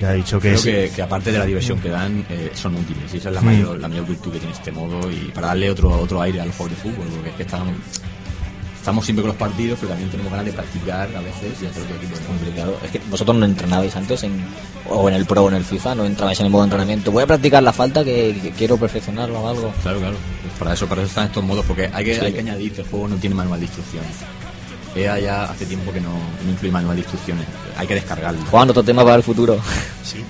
ya 0.00 0.12
he 0.12 0.16
dicho 0.16 0.38
que 0.40 0.48
Creo 0.48 0.54
es... 0.58 0.64
que, 0.64 0.92
que 0.96 1.02
aparte 1.02 1.32
de 1.32 1.38
la 1.38 1.46
diversión 1.46 1.78
que 1.80 1.88
dan, 1.88 2.24
eh, 2.28 2.50
son 2.54 2.74
útiles. 2.74 3.14
Y 3.14 3.18
esa 3.18 3.28
es 3.30 3.34
la 3.36 3.40
Mm. 3.40 3.44
mayor, 3.46 3.78
la 3.80 3.88
mayor 3.88 4.06
virtud 4.06 4.32
que 4.32 4.38
tiene 4.38 4.52
este 4.54 4.72
modo. 4.72 5.10
Y 5.10 5.30
para 5.34 5.48
darle 5.48 5.70
otro, 5.70 5.90
otro 6.00 6.20
aire 6.20 6.40
al 6.40 6.50
juego 6.52 6.70
de 6.70 6.76
fútbol, 6.76 7.06
porque 7.14 7.30
es 7.30 7.34
que 7.36 7.42
estamos, 7.44 7.68
estamos 8.76 9.04
siempre 9.04 9.22
con 9.22 9.28
los 9.28 9.36
partidos, 9.36 9.78
pero 9.80 9.90
también 9.90 10.10
tenemos 10.10 10.30
ganas 10.32 10.46
de 10.46 10.52
practicar 10.52 11.08
a 11.14 11.20
veces 11.20 11.62
y 11.62 11.66
hacer 11.66 11.82
otro 11.82 11.98
de 11.98 12.06
cosas. 12.06 12.26
complicado. 12.26 12.78
Es 12.84 12.90
que 12.90 13.00
vosotros 13.10 13.36
no 13.36 13.44
entrenabais 13.44 13.94
antes 13.96 14.22
en, 14.24 14.32
o 14.88 15.08
en 15.08 15.14
el 15.14 15.26
Pro 15.26 15.44
o 15.44 15.48
en 15.48 15.54
el 15.56 15.64
FIFA, 15.64 15.94
no 15.94 16.04
entrabais 16.06 16.40
en 16.40 16.46
el 16.46 16.52
modo 16.52 16.62
de 16.62 16.66
entrenamiento. 16.66 17.12
Voy 17.12 17.22
a 17.22 17.26
practicar 17.26 17.62
la 17.62 17.72
falta 17.72 18.02
que, 18.04 18.36
que 18.42 18.50
quiero 18.50 18.76
perfeccionarlo 18.78 19.40
o 19.40 19.48
algo. 19.48 19.72
Claro, 19.82 19.98
claro. 20.00 20.16
Pues 20.42 20.54
para 20.58 20.72
eso, 20.74 20.86
para 20.88 21.02
eso 21.02 21.08
están 21.08 21.26
estos 21.26 21.44
modos, 21.44 21.64
porque 21.66 21.90
hay 21.92 22.04
que, 22.04 22.14
Sí. 22.14 22.20
hay 22.24 22.32
que 22.32 22.40
añadir 22.40 22.72
que 22.72 22.80
el 22.82 22.88
juego 22.88 23.08
no 23.08 23.16
tiene 23.16 23.34
manual 23.36 23.60
de 23.60 23.66
instrucciones. 23.66 24.10
EA 24.98 25.18
ya 25.18 25.44
hace 25.44 25.66
tiempo 25.66 25.92
que 25.92 26.00
no, 26.00 26.12
no 26.12 26.50
incluye 26.50 26.72
manual 26.72 26.96
de 26.96 27.02
instrucciones. 27.02 27.46
Hay 27.76 27.86
que 27.86 27.94
descargarlo. 27.94 28.40
Juan, 28.50 28.70
otro 28.70 28.82
tema 28.82 29.04
para 29.04 29.16
el 29.16 29.22
futuro. 29.22 29.58
Sí. 30.02 30.24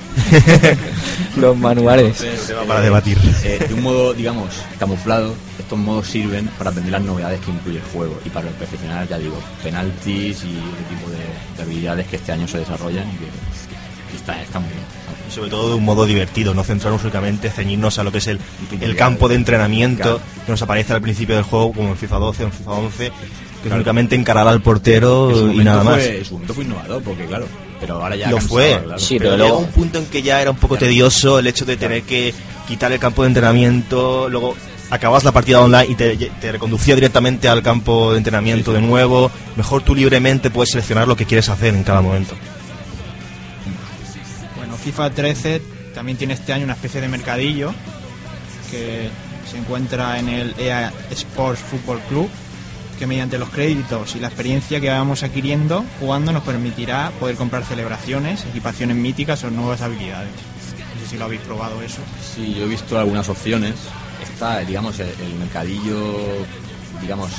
Los 1.36 1.56
manuales. 1.56 2.18
tema 2.46 2.62
para 2.62 2.80
debatir. 2.80 3.18
Eh, 3.44 3.64
de 3.66 3.74
un 3.74 3.82
modo, 3.82 4.12
digamos, 4.12 4.48
camuflado, 4.78 5.34
estos 5.58 5.78
modos 5.78 6.06
sirven 6.06 6.46
para 6.58 6.70
aprender 6.70 6.92
las 6.92 7.02
novedades 7.02 7.40
que 7.40 7.50
incluye 7.50 7.78
el 7.78 7.84
juego 7.84 8.18
y 8.24 8.28
para 8.28 8.48
perfeccionar, 8.50 9.08
ya 9.08 9.18
digo, 9.18 9.38
penaltis 9.62 10.44
y 10.44 10.56
otro 10.56 10.84
tipo 10.88 11.10
de, 11.10 11.18
de 11.56 11.62
habilidades 11.62 12.06
que 12.06 12.16
este 12.16 12.32
año 12.32 12.46
se 12.48 12.58
desarrollan 12.58 13.08
y 13.08 13.12
que, 13.12 13.26
que 14.10 14.16
está, 14.16 14.40
está 14.42 14.58
muy 14.58 14.70
bien. 14.70 14.82
Y 15.28 15.32
sobre 15.32 15.50
todo 15.50 15.70
de 15.70 15.74
un 15.74 15.84
modo 15.84 16.06
divertido, 16.06 16.54
no 16.54 16.64
centrarnos 16.64 17.02
únicamente, 17.02 17.50
ceñirnos 17.50 17.98
a 17.98 18.04
lo 18.04 18.10
que 18.12 18.18
es 18.18 18.26
el, 18.28 18.40
el 18.80 18.96
campo 18.96 19.28
de 19.28 19.34
entrenamiento 19.34 20.20
que 20.46 20.52
nos 20.52 20.62
aparece 20.62 20.94
al 20.94 21.02
principio 21.02 21.34
del 21.34 21.44
juego, 21.44 21.72
como 21.72 21.90
en 21.90 21.96
FIFA 21.96 22.18
12 22.18 22.42
o 22.42 22.46
en 22.46 22.52
FIFA 22.52 22.70
11, 22.72 23.12
que 23.68 23.74
es 23.74 23.76
únicamente 23.76 24.16
encarar 24.16 24.48
al 24.48 24.60
portero 24.60 25.52
y 25.52 25.58
nada 25.58 25.82
más. 25.84 25.96
fue- 25.96 26.18
En 26.18 26.24
su 26.24 26.32
momento 26.34 26.54
fue 26.54 26.64
innovador, 26.64 27.02
porque 27.02 27.24
claro, 27.26 27.46
pero 27.80 28.02
ahora 28.02 28.16
ya 28.16 28.30
Lo 28.30 28.36
cansaba, 28.38 28.48
fue, 28.60 28.80
claro. 28.84 28.98
Sí, 28.98 29.18
pero, 29.18 29.30
pero 29.30 29.36
llega 29.36 29.48
luego- 29.48 29.58
un 29.66 29.72
punto 29.72 29.98
en 29.98 30.06
que 30.06 30.22
ya 30.22 30.40
era 30.42 30.50
un 30.50 30.56
poco 30.56 30.76
tedioso 30.76 31.38
el 31.38 31.46
hecho 31.46 31.64
de 31.64 31.76
tener 31.76 32.02
que 32.02 32.34
quitar 32.66 32.90
el 32.92 32.98
campo 32.98 33.22
de 33.22 33.28
entrenamiento, 33.28 34.28
luego 34.28 34.56
acabas 34.90 35.22
la 35.24 35.32
partida 35.32 35.60
online 35.60 35.86
y 35.90 35.94
te, 35.94 36.16
te 36.16 36.52
reconducía 36.52 36.94
directamente 36.94 37.46
al 37.48 37.62
campo 37.62 38.12
de 38.12 38.18
entrenamiento 38.18 38.72
de 38.72 38.80
nuevo. 38.80 39.30
Mejor 39.56 39.82
tú 39.82 39.94
libremente 39.94 40.50
puedes 40.50 40.70
seleccionar 40.70 41.06
lo 41.06 41.16
que 41.16 41.26
quieres 41.26 41.48
hacer 41.48 41.74
en 41.74 41.82
cada 41.84 42.00
momento. 42.00 42.34
Bueno, 44.56 44.76
FIFA 44.76 45.10
13 45.10 45.62
también 45.94 46.16
tiene 46.18 46.34
este 46.34 46.52
año 46.52 46.64
una 46.64 46.74
especie 46.74 47.00
de 47.00 47.08
mercadillo 47.08 47.72
que 48.70 49.08
se 49.50 49.56
encuentra 49.58 50.18
en 50.18 50.28
el 50.28 50.54
EA 50.58 50.92
Sports 51.10 51.60
Football 51.60 52.00
Club, 52.08 52.28
que 52.98 53.06
mediante 53.06 53.38
los 53.38 53.48
créditos 53.50 54.16
y 54.16 54.20
la 54.20 54.26
experiencia 54.28 54.80
que 54.80 54.90
vamos 54.90 55.22
adquiriendo 55.22 55.84
jugando 56.00 56.32
nos 56.32 56.42
permitirá 56.42 57.10
poder 57.20 57.36
comprar 57.36 57.64
celebraciones, 57.64 58.44
equipaciones 58.44 58.96
míticas 58.96 59.44
o 59.44 59.50
nuevas 59.50 59.80
habilidades. 59.80 60.32
No 60.94 61.00
sé 61.00 61.10
si 61.10 61.16
lo 61.16 61.24
habéis 61.26 61.40
probado 61.42 61.80
eso. 61.82 62.00
Sí, 62.34 62.54
yo 62.54 62.64
he 62.64 62.68
visto 62.68 62.98
algunas 62.98 63.28
opciones. 63.28 63.74
Está, 64.22 64.58
digamos, 64.60 64.98
el, 64.98 65.08
el 65.08 65.34
mercadillo, 65.38 66.16
digamos, 67.00 67.30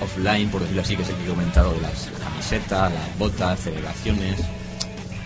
offline, 0.00 0.48
por 0.48 0.62
decirlo 0.62 0.82
así, 0.82 0.96
que 0.96 1.02
es 1.02 1.08
el 1.10 1.16
que 1.16 1.24
he 1.24 1.28
comentado, 1.28 1.72
de 1.74 1.80
las 1.82 2.08
camisetas, 2.22 2.92
las 2.92 3.18
botas, 3.18 3.60
celebraciones, 3.60 4.40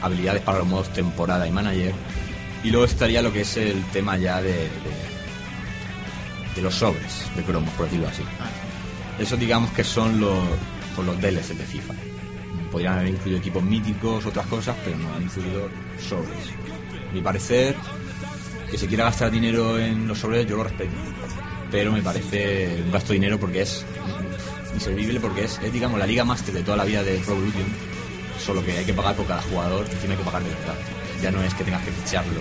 habilidades 0.01 0.43
para 0.43 0.59
los 0.59 0.67
modos 0.67 0.93
temporada 0.93 1.47
y 1.47 1.51
manager. 1.51 1.95
Y 2.65 2.71
luego 2.71 2.87
estaría 2.87 3.23
lo 3.23 3.33
que 3.33 3.43
es 3.43 3.57
el 3.57 3.83
tema 3.93 4.17
ya 4.17 4.43
de, 4.43 4.53
de, 4.53 4.69
de 6.57 6.63
los 6.63 6.75
sobres 6.75 7.23
de 7.37 7.43
cromos, 7.45 7.71
por 7.75 7.87
decirlo 7.87 8.09
así. 8.09 8.23
Eso 9.19 9.37
digamos 9.37 9.71
que 9.73 9.83
son 9.83 10.21
los, 10.21 10.39
pues 10.95 11.07
los 11.07 11.21
DLCs 11.21 11.59
de 11.59 11.65
FIFA. 11.65 11.95
Podrían 12.71 12.99
haber 12.99 13.09
incluido 13.09 13.39
equipos 13.39 13.63
míticos, 13.63 14.25
otras 14.27 14.47
cosas, 14.47 14.77
pero 14.85 14.97
no 14.97 15.13
han 15.13 15.23
incluido 15.23 15.69
sobres. 15.99 16.53
Mi 17.13 17.21
parecer, 17.21 17.75
que 18.71 18.79
se 18.79 18.87
quiera 18.87 19.05
gastar 19.05 19.31
dinero 19.31 19.79
en 19.79 20.07
los 20.07 20.19
sobres, 20.19 20.47
yo 20.47 20.57
lo 20.57 20.65
respeto. 20.65 20.93
Pero 21.71 21.93
me 21.93 22.03
parece 22.03 22.81
un 22.85 22.93
gasto 22.93 23.09
de 23.09 23.15
dinero 23.15 23.41
porque 23.41 23.63
es 23.63 23.85
inservible, 24.73 25.19
porque 25.19 25.45
es, 25.45 25.59
es, 25.63 25.73
digamos, 25.73 25.99
la 25.99 26.07
liga 26.07 26.25
máster 26.25 26.55
de 26.55 26.63
toda 26.63 26.77
la 26.77 26.85
vida 26.85 27.03
de 27.03 27.19
Pro. 27.19 27.37
Solo 28.39 28.65
que 28.65 28.79
hay 28.79 28.85
que 28.85 28.95
pagar 28.95 29.17
por 29.17 29.27
cada 29.27 29.43
jugador, 29.43 29.85
encima 29.91 30.13
hay 30.13 30.19
que 30.19 30.25
pagar 30.25 30.45
de 30.45 30.51
verdad. 30.51 30.75
Ya 31.23 31.31
no 31.33 31.43
es 31.43 31.53
que 31.55 31.65
tengas 31.65 31.83
que 31.83 31.91
ficharlo, 31.91 32.41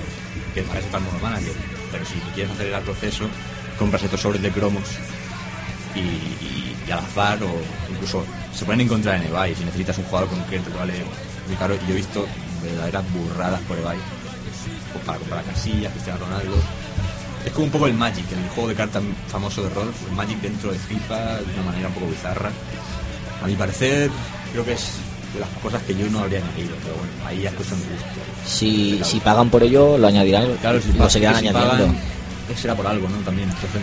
que 0.54 0.62
para 0.62 0.80
eso 0.80 0.88
está 0.88 1.00
manager. 1.00 1.54
Pero 1.92 2.06
si 2.06 2.14
quieres 2.36 2.54
acelerar 2.54 2.82
el 2.82 2.86
proceso, 2.86 3.26
compras 3.80 4.04
estos 4.04 4.22
sobres 4.22 4.42
de 4.44 4.52
cromos 4.52 4.84
y, 5.98 6.46
y- 6.46 6.76
y 6.88 6.92
al 6.92 7.00
azar 7.00 7.38
o 7.44 7.52
incluso 7.92 8.24
se 8.54 8.64
pueden 8.66 8.82
encontrar 8.82 9.16
en 9.22 9.28
eBay. 9.28 9.54
Si 9.56 9.64
necesitas 9.66 9.98
un 9.98 10.06
jugador 10.06 10.30
concreto 10.30 10.72
que 10.72 10.78
vale 10.78 10.94
muy 11.48 11.56
caro 11.58 11.76
y 11.76 11.88
yo 11.88 11.94
he 11.94 11.98
visto 11.98 12.26
verdaderas 12.64 13.04
burradas 13.14 13.60
por 13.68 13.78
eBay. 13.78 13.98
Pues 14.94 15.04
para 15.06 15.18
comprar 15.20 15.44
Casillas, 15.44 15.92
Cristiano 15.92 16.20
Ronaldo. 16.20 16.56
Es 17.46 17.52
como 17.54 17.66
un 17.66 17.72
poco 17.72 17.88
el 17.88 17.94
Magic, 17.94 18.26
el 18.32 18.50
juego 18.50 18.70
de 18.70 18.76
cartas 18.76 19.04
famoso 19.30 19.64
de 19.64 19.70
rol, 19.70 19.92
el 20.10 20.16
Magic 20.16 20.40
dentro 20.42 20.72
de 20.72 20.80
FIFA 20.80 21.38
de 21.38 21.54
una 21.54 21.64
manera 21.72 21.88
un 21.90 21.94
poco 21.94 22.08
bizarra. 22.08 22.52
A 23.44 23.48
mi 23.48 23.56
parecer 23.56 24.10
creo 24.52 24.66
que 24.66 24.74
es 24.74 24.88
de 25.34 25.40
las 25.42 25.50
cosas 25.62 25.82
que 25.84 25.94
yo 25.96 26.10
no 26.10 26.20
habría 26.20 26.40
añadido 26.40 26.74
pero 26.84 26.96
bueno, 26.96 27.12
ahí 27.26 27.42
ya 27.42 27.50
es 27.50 27.56
cuestión 27.56 27.80
de 27.82 27.86
gusto. 27.88 28.08
Si, 28.46 29.00
si 29.04 29.20
pagan 29.20 29.50
por 29.50 29.62
ello, 29.62 29.98
lo 29.98 30.08
añadirán 30.08 30.56
claro, 30.62 30.82
si, 30.82 30.92
lo 30.94 31.10
seguirán 31.10 31.36
si 31.40 31.48
añadiendo. 31.48 31.70
pagan, 31.70 31.98
será 32.56 32.76
por 32.76 32.88
algo, 32.88 33.08
¿no? 33.10 33.18
También, 33.20 33.50
entonces 33.50 33.82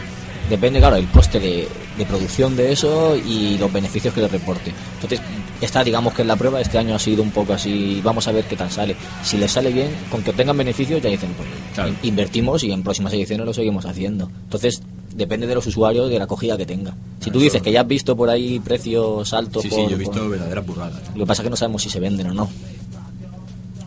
Depende, 0.50 0.78
claro, 0.78 0.96
el 0.96 1.08
coste 1.08 1.40
de, 1.40 1.66
de 1.96 2.06
producción 2.06 2.54
de 2.54 2.70
eso 2.72 3.16
y 3.16 3.56
los 3.56 3.72
beneficios 3.72 4.12
que 4.12 4.20
le 4.20 4.28
reporte. 4.28 4.72
Entonces, 4.96 5.20
esta, 5.60 5.82
digamos 5.82 6.12
que 6.12 6.20
en 6.22 6.28
la 6.28 6.36
prueba 6.36 6.60
este 6.60 6.76
año 6.76 6.94
ha 6.94 6.98
sido 6.98 7.22
un 7.22 7.30
poco 7.30 7.54
así, 7.54 8.00
vamos 8.04 8.28
a 8.28 8.32
ver 8.32 8.44
qué 8.44 8.54
tal 8.54 8.70
sale. 8.70 8.94
Si 9.22 9.38
les 9.38 9.50
sale 9.50 9.72
bien, 9.72 9.88
con 10.10 10.22
que 10.22 10.30
obtengan 10.30 10.56
beneficios, 10.56 11.00
ya 11.02 11.08
dicen, 11.08 11.30
pues 11.36 11.48
Claro. 11.74 11.94
invertimos 12.02 12.62
y 12.62 12.70
en 12.72 12.82
próximas 12.82 13.12
ediciones 13.14 13.46
lo 13.46 13.54
seguimos 13.54 13.86
haciendo. 13.86 14.30
Entonces, 14.44 14.82
depende 15.14 15.46
de 15.46 15.54
los 15.54 15.66
usuarios 15.66 16.10
de 16.10 16.18
la 16.18 16.24
acogida 16.24 16.58
que 16.58 16.66
tenga. 16.66 16.94
Si 17.20 17.30
tú 17.30 17.38
dices 17.40 17.62
que 17.62 17.72
ya 17.72 17.80
has 17.80 17.88
visto 17.88 18.14
por 18.14 18.28
ahí 18.28 18.60
precios 18.60 19.32
altos, 19.32 19.62
sí, 19.62 19.70
sí, 19.70 19.76
por- 19.76 19.88
yo 19.88 19.94
he 19.96 19.98
visto 19.98 20.18
por- 20.20 20.28
verdaderas 20.30 20.66
burradas 20.66 21.00
lo 21.14 21.20
que 21.24 21.26
pasa 21.26 21.40
es 21.40 21.46
que 21.46 21.50
no 21.50 21.56
sabemos 21.56 21.82
si 21.82 21.88
se 21.88 22.00
venden 22.00 22.26
o 22.28 22.34
no. 22.34 22.50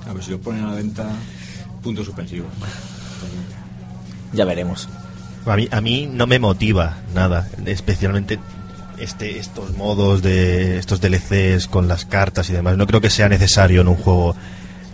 A 0.09 0.13
ver 0.13 0.23
si 0.23 0.31
los 0.31 0.39
ponen 0.39 0.63
a 0.63 0.69
la 0.71 0.75
venta, 0.75 1.07
punto 1.83 2.03
suspensivo. 2.03 2.47
Ya 4.33 4.43
veremos. 4.45 4.87
A 5.47 5.55
mí, 5.55 5.67
a 5.71 5.81
mí 5.81 6.09
no 6.11 6.27
me 6.27 6.39
motiva 6.39 6.97
nada, 7.15 7.47
especialmente 7.65 8.39
este, 8.97 9.37
estos 9.39 9.75
modos 9.77 10.21
de 10.21 10.77
estos 10.79 10.99
DLCs 11.01 11.67
con 11.67 11.87
las 11.87 12.05
cartas 12.05 12.49
y 12.49 12.53
demás. 12.53 12.77
No 12.77 12.87
creo 12.87 13.01
que 13.01 13.09
sea 13.09 13.29
necesario 13.29 13.81
en 13.81 13.87
un 13.87 13.95
juego 13.95 14.35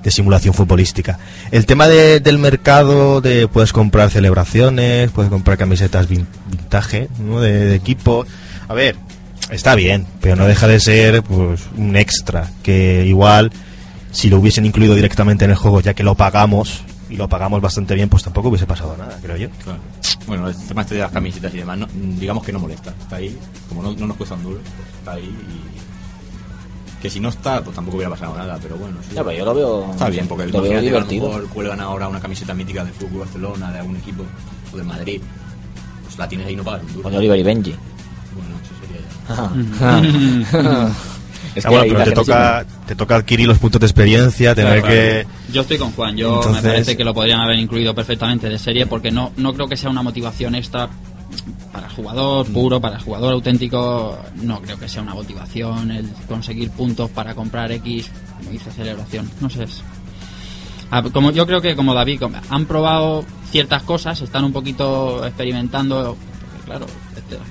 de 0.04 0.12
simulación 0.12 0.54
futbolística. 0.54 1.18
El 1.52 1.66
tema 1.66 1.88
de- 1.88 2.20
del 2.20 2.38
mercado 2.38 3.22
de 3.22 3.48
puedes 3.48 3.72
comprar 3.72 4.10
celebraciones, 4.10 5.12
puedes 5.12 5.32
comprar 5.32 5.58
camisetas 5.58 6.10
vin- 6.10 6.28
vintage 6.50 7.08
¿no? 7.20 7.40
de, 7.40 7.54
de 7.66 7.76
equipo. 7.76 8.26
A 8.68 8.74
ver, 8.74 8.98
está 9.50 9.76
bien, 9.76 10.06
pero 10.20 10.36
no 10.36 10.46
deja 10.46 10.68
de 10.68 10.80
ser 10.82 11.24
pues 11.24 11.62
un 11.78 11.96
extra 11.96 12.50
que 12.64 13.06
igual 13.08 13.52
si 14.12 14.30
lo 14.30 14.40
hubiesen 14.40 14.66
incluido 14.66 14.94
directamente 14.94 15.46
en 15.46 15.52
el 15.52 15.58
juego 15.58 15.80
ya 15.80 15.94
que 15.94 16.04
lo 16.04 16.16
pagamos 16.16 16.82
y 17.10 17.16
lo 17.16 17.30
pagamos 17.30 17.62
bastante 17.62 17.96
bien, 17.96 18.10
pues 18.10 18.24
tampoco 18.24 18.50
hubiese 18.50 18.66
pasado 18.68 18.98
nada, 18.98 19.18
creo 19.22 19.38
yo. 19.38 19.50
Claro. 19.64 19.80
Bueno, 20.28 20.48
el 20.48 20.56
tema 20.68 20.82
este 20.82 20.96
de 20.96 21.02
las 21.02 21.12
camisetas 21.12 21.54
y 21.54 21.58
demás, 21.58 21.78
no- 21.78 21.88
digamos 22.20 22.44
que 22.44 22.52
no 22.54 22.60
molesta. 22.60 22.92
Está 22.92 23.18
ahí, 23.18 23.38
como 23.70 23.84
no, 23.84 23.92
no 23.94 24.08
nos 24.08 24.18
cuesta 24.18 24.36
un 24.36 24.44
duro, 24.44 24.60
pues 24.60 24.88
está 25.00 25.12
ahí 25.14 25.26
y. 25.26 27.02
Que 27.02 27.10
si 27.10 27.20
no 27.20 27.28
está, 27.28 27.62
pues 27.62 27.76
tampoco 27.76 27.98
hubiera 27.98 28.12
pasado 28.12 28.38
nada, 28.38 28.58
pero 28.62 28.78
bueno. 28.78 28.96
sí. 29.08 29.14
Ya, 29.16 29.24
pero 29.26 29.38
yo 29.38 29.44
lo 29.46 29.54
veo. 29.54 29.92
Está 29.92 30.10
bien, 30.10 30.26
porque 30.28 30.46
lo 30.48 30.62
veo 30.62 30.72
imagínate 30.72 30.90
que 30.90 30.96
a 30.96 31.00
lo 31.02 31.06
divertido. 31.08 31.28
mejor 31.28 31.48
cuelgan 31.54 31.80
ahora 31.82 32.08
una 32.08 32.22
camiseta 32.22 32.54
mítica 32.54 32.86
de 32.86 32.92
Fútbol 32.94 33.20
Barcelona, 33.20 33.72
de 33.74 33.80
algún 33.80 33.98
equipo, 33.98 34.24
o 34.74 34.78
de 34.78 34.84
Madrid. 34.84 35.22
Pues 36.06 36.18
la 36.18 36.30
tienes 36.30 36.48
ahí 36.48 36.54
y 36.54 36.56
no 36.56 36.64
pagas 36.64 36.82
un 36.84 36.88
duro. 36.94 37.04
Con 37.04 37.16
Oliver 37.16 37.40
y 37.40 37.44
Benji. 37.44 37.76
Bueno, 38.36 38.56
eso 38.64 38.74
sería 38.80 39.02
ya. 40.62 40.92
es 41.56 41.66
Ah, 41.66 41.70
que 41.70 41.76
bueno, 41.76 41.94
pero 41.94 42.04
te 42.06 42.12
toca, 42.12 42.66
te 42.88 42.96
toca 42.96 43.16
adquirir 43.16 43.48
los 43.48 43.58
puntos 43.60 43.80
de 43.82 43.88
experiencia, 43.88 44.56
tener 44.56 44.82
Claro, 44.82 44.88
que... 44.96 45.28
Yo 45.52 45.62
estoy 45.62 45.78
con 45.78 45.92
Juan, 45.92 46.16
yo 46.18 46.36
Entonces- 46.36 46.64
me 46.64 46.70
parece 46.70 46.98
que 46.98 47.04
lo 47.04 47.14
podrían 47.14 47.42
haber 47.42 47.60
incluido 47.60 47.94
perfectamente 47.94 48.50
de 48.50 48.58
serie 48.58 48.86
porque 48.86 49.12
no, 49.12 49.32
no 49.38 49.54
creo 49.54 49.68
que 49.68 49.78
sea 49.78 49.90
una 49.90 50.02
motivación 50.02 50.56
extra 50.56 50.90
para 51.72 51.90
jugador 51.90 52.46
puro, 52.48 52.80
para 52.80 53.00
jugador 53.00 53.34
auténtico, 53.34 54.18
no 54.36 54.62
creo 54.62 54.78
que 54.80 54.88
sea 54.88 55.02
una 55.02 55.16
motivación 55.16 55.90
el 55.92 56.08
conseguir 56.28 56.70
puntos 56.72 57.10
para 57.10 57.34
comprar 57.34 57.72
X, 57.72 58.10
como 58.38 58.52
dice 58.52 58.72
celebración, 58.72 59.30
no 59.42 59.50
sé. 59.50 59.66
Ah, 60.92 61.02
Como 61.12 61.32
yo 61.32 61.48
creo 61.48 61.60
que 61.60 61.76
como 61.76 61.96
David 61.96 62.22
han 62.50 62.66
probado 62.66 63.26
ciertas 63.50 63.82
cosas, 63.82 64.22
están 64.22 64.44
un 64.44 64.54
poquito 64.54 65.26
experimentando, 65.26 66.16
porque 66.52 66.66
claro, 66.66 66.86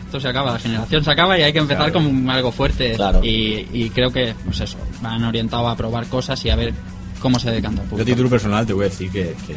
esto 0.05 0.21
se 0.21 0.29
acaba, 0.29 0.53
la 0.53 0.59
generación 0.59 1.05
se 1.05 1.11
acaba 1.11 1.39
y 1.39 1.43
hay 1.43 1.53
que 1.53 1.59
empezar 1.59 1.91
Claro. 1.93 2.07
con 2.09 2.31
algo 2.31 2.53
fuerte 2.53 2.93
Claro. 2.95 3.21
y, 3.25 3.67
y 3.73 3.91
creo 3.91 4.11
que 4.11 4.35
pues 4.45 4.61
eso, 4.61 4.79
van 5.01 5.25
orientado 5.25 5.69
a 5.69 5.77
probar 5.77 6.07
cosas 6.07 6.45
y 6.45 6.51
a 6.51 6.57
ver 6.57 6.73
cómo 7.21 7.39
se 7.39 7.51
decanta 7.51 7.83
el 7.83 7.89
Yo 7.89 7.95
a 7.95 7.99
público. 7.99 8.07
título 8.11 8.31
personal 8.31 8.67
te 8.67 8.73
voy 8.73 8.87
a 8.87 8.89
decir 8.89 9.11
que, 9.11 9.35
que 9.47 9.57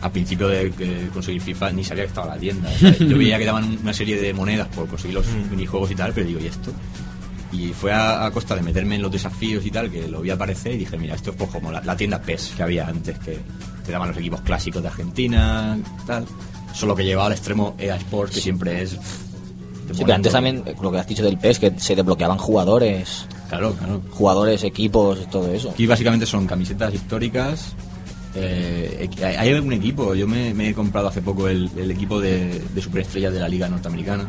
al 0.00 0.10
principio 0.10 0.48
de, 0.48 0.70
de 0.70 1.08
conseguir 1.12 1.40
FIFA 1.42 1.70
ni 1.72 1.84
sabía 1.84 2.04
que 2.04 2.08
estaba 2.08 2.34
la 2.34 2.40
tienda. 2.40 2.68
O 2.74 2.78
sea, 2.78 2.92
yo 2.98 3.16
veía 3.18 3.38
que 3.38 3.44
daban 3.44 3.78
una 3.82 3.92
serie 3.92 4.20
de 4.20 4.32
monedas 4.34 4.68
por 4.68 4.86
conseguir 4.88 5.14
los 5.14 5.26
minijuegos 5.50 5.90
y 5.90 5.94
tal, 5.94 6.12
pero 6.12 6.26
digo, 6.26 6.40
¿y 6.40 6.46
esto? 6.46 6.72
Y 7.52 7.68
fue 7.74 7.92
a, 7.92 8.24
a 8.24 8.30
costa 8.30 8.54
de 8.56 8.62
meterme 8.62 8.94
en 8.96 9.02
los 9.02 9.12
desafíos 9.12 9.64
y 9.66 9.70
tal, 9.70 9.90
que 9.90 10.08
lo 10.08 10.22
vi 10.22 10.30
aparecer 10.30 10.72
y 10.72 10.78
dije, 10.78 10.96
mira, 10.96 11.14
esto 11.14 11.30
es 11.30 11.36
pues 11.36 11.50
como 11.50 11.70
la, 11.70 11.82
la 11.82 11.94
tienda 11.96 12.20
PES 12.20 12.54
que 12.56 12.62
había 12.62 12.88
antes, 12.88 13.18
que 13.18 13.38
te 13.84 13.92
daban 13.92 14.08
los 14.08 14.16
equipos 14.16 14.40
clásicos 14.40 14.80
de 14.82 14.88
Argentina, 14.88 15.78
tal. 16.06 16.24
Solo 16.72 16.96
que 16.96 17.04
llevaba 17.04 17.26
al 17.26 17.32
extremo 17.34 17.76
EA 17.78 17.96
Sports, 17.96 18.34
que 18.36 18.40
siempre 18.40 18.80
es... 18.82 18.98
Sí, 19.92 20.02
pero 20.04 20.14
antes 20.14 20.32
también, 20.32 20.62
lo 20.80 20.90
que 20.92 20.98
has 20.98 21.06
dicho 21.06 21.22
del 21.22 21.38
PES, 21.38 21.58
que 21.58 21.72
se 21.78 21.94
desbloqueaban 21.96 22.38
jugadores, 22.38 23.26
Claro, 23.48 23.72
claro. 23.74 24.00
jugadores, 24.10 24.62
equipos, 24.64 25.28
todo 25.30 25.52
eso. 25.52 25.70
Aquí 25.70 25.86
básicamente 25.86 26.24
son 26.26 26.46
camisetas 26.46 26.94
históricas. 26.94 27.74
eh, 28.34 29.10
hay 29.18 29.34
hay 29.36 29.52
algún 29.54 29.72
equipo, 29.74 30.14
yo 30.14 30.26
me, 30.26 30.54
me 30.54 30.70
he 30.70 30.74
comprado 30.74 31.08
hace 31.08 31.20
poco 31.20 31.48
el, 31.48 31.68
el 31.76 31.90
equipo 31.90 32.18
de, 32.20 32.62
de 32.74 32.80
superestrellas 32.80 33.32
de 33.34 33.40
la 33.40 33.48
Liga 33.48 33.68
Norteamericana. 33.68 34.26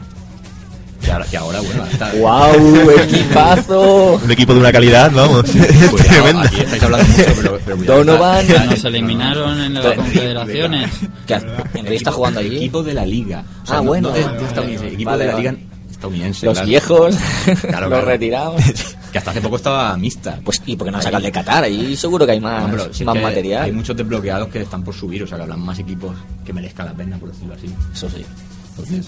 Que 1.04 1.12
ahora, 1.12 1.26
que 1.26 1.38
ahora 1.38 1.60
bueno, 1.62 1.86
está. 1.86 2.12
¡Wow! 2.14 2.90
¡Equipazo! 2.92 4.14
Un 4.24 4.32
equipo 4.32 4.54
de 4.54 4.60
una 4.60 4.72
calidad, 4.72 5.12
vamos, 5.14 5.44
Cuidado, 5.52 5.96
tremenda. 5.98 6.42
aquí 6.44 6.60
estáis 6.62 6.84
hablando 6.84 7.08
mucho, 7.08 7.24
pero, 7.36 7.60
pero 7.66 7.78
cuidado, 7.78 7.98
Donovan. 8.06 8.46
está- 8.46 8.66
Nos 8.66 8.86
eliminaron 8.86 9.62
en 9.62 9.74
las 9.74 9.94
confederaciones. 9.96 10.92
Que 11.28 11.34
en 11.34 11.42
realidad 11.74 11.94
está 11.94 12.12
jugando 12.12 12.40
allí. 12.40 12.56
Equipo 12.58 12.84
de 12.84 12.94
la 12.94 13.06
Liga. 13.06 13.44
O 13.64 13.66
sea, 13.66 13.76
Ah, 13.78 13.82
no- 13.82 13.88
bueno. 13.88 14.10
no 14.10 14.16
estadounidense, 14.16 14.88
equipo 14.94 15.10
Vale, 15.12 15.26
de 15.26 15.32
la. 15.32 15.38
Liga 15.38 15.56
estadounidense. 15.92 16.46
Los 16.46 16.54
claro. 16.56 16.68
viejos, 16.70 17.16
Claro, 17.62 17.90
los 17.90 18.04
retirados. 18.04 18.62
Que 19.14 19.20
hasta 19.20 19.30
hace 19.30 19.42
poco 19.42 19.58
estaba 19.58 19.96
mixta. 19.96 20.40
Pues, 20.44 20.60
¿y 20.66 20.76
por 20.76 20.88
qué 20.88 20.92
no 20.92 21.00
sacan 21.00 21.22
de 21.22 21.32
Qatar? 21.32 21.66
Ahí 21.66 21.96
seguro 21.96 22.26
que 22.26 22.32
hay 22.32 22.40
más, 22.40 22.68
No, 22.68 22.92
si 22.92 23.06
más 23.06 23.16
material. 23.22 23.62
Hay 23.66 23.72
muchos 23.72 23.96
desbloqueados 23.96 24.48
que 24.48 24.62
están 24.62 24.84
por 24.84 24.96
subir, 24.96 25.22
o 25.22 25.28
sea, 25.28 25.38
que 25.38 25.44
habrán 25.44 25.60
más 25.60 25.78
equipos 25.78 26.16
que 26.44 26.52
merezcan 26.52 26.88
la 26.88 26.94
pena, 26.94 27.18
por 27.20 27.32
decirlo 27.32 27.54
así. 27.54 27.68
Eso 27.94 28.10
sí. 28.10 28.26
Entonces, 28.72 29.06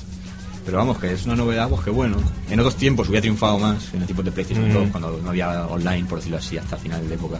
pero 0.66 0.78
vamos, 0.78 0.98
que 0.98 1.14
es 1.14 1.26
una 1.26 1.36
novedad, 1.36 1.70
pues 1.70 1.82
que 1.84 1.90
bueno. 1.92 2.18
En 2.50 2.60
otros 2.60 2.76
tiempos 2.76 3.08
hubiera 3.08 3.22
triunfado 3.22 3.60
más, 3.60 3.94
en 3.94 4.02
el 4.02 4.08
tipo 4.08 4.22
de 4.24 4.32
PlayStation 4.32 4.70
Mm. 4.70 4.74
2, 4.74 4.88
cuando 4.92 5.20
no 5.24 5.30
había 5.30 5.66
online, 5.68 6.06
por 6.06 6.18
decirlo 6.20 6.38
así, 6.40 6.58
hasta 6.58 6.76
final 6.78 7.08
de 7.08 7.14
época. 7.16 7.38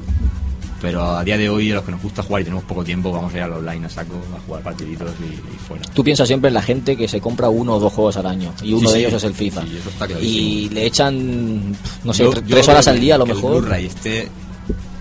Pero 0.82 1.04
a 1.04 1.24
día 1.24 1.38
de 1.38 1.50
hoy, 1.50 1.72
a 1.72 1.76
los 1.76 1.84
que 1.86 1.92
nos 1.92 2.02
gusta 2.04 2.22
jugar 2.22 2.42
y 2.42 2.44
tenemos 2.46 2.64
poco 2.66 2.84
tiempo, 2.84 3.12
vamos 3.12 3.34
a 3.34 3.38
ir 3.38 3.44
al 3.44 3.54
online 3.54 3.86
a 3.88 3.90
saco, 3.90 4.14
a 4.36 4.40
jugar 4.46 4.62
partiditos 4.62 5.10
y, 5.22 5.34
y 5.34 5.58
fuera. 5.68 5.84
Tú 5.94 6.04
piensas 6.04 6.28
siempre 6.28 6.50
en 6.50 6.54
la 6.54 6.62
gente 6.62 6.96
que 6.98 7.08
se 7.08 7.20
compra 7.22 7.50
uno 7.50 7.76
o 7.76 7.80
dos 7.80 7.92
juegos 7.94 8.18
al 8.18 8.28
año 8.28 8.54
y 8.62 8.74
uno 8.74 8.90
Sí, 8.90 8.94
de 8.96 9.00
sí. 9.02 9.06
ellos 9.06 9.14
es 9.14 9.24
el 9.24 9.34
FIFA. 9.34 9.62
Sí, 9.64 9.78
eso 9.80 9.90
está 9.90 10.08
y 10.22 10.70
le 10.70 10.86
echan, 10.86 11.72
no 12.04 12.14
sé, 12.14 12.24
Yo- 12.24 12.32
tre- 12.32 12.44
yo 12.46 12.56
tres 12.56 12.68
horas 12.68 12.88
al 12.88 13.00
día 13.00 13.16
a 13.16 13.18
lo 13.18 13.26
que 13.26 13.32
El 13.32 13.38
mejor. 13.38 13.62
Blu-ray 13.62 13.86
esté 13.86 14.30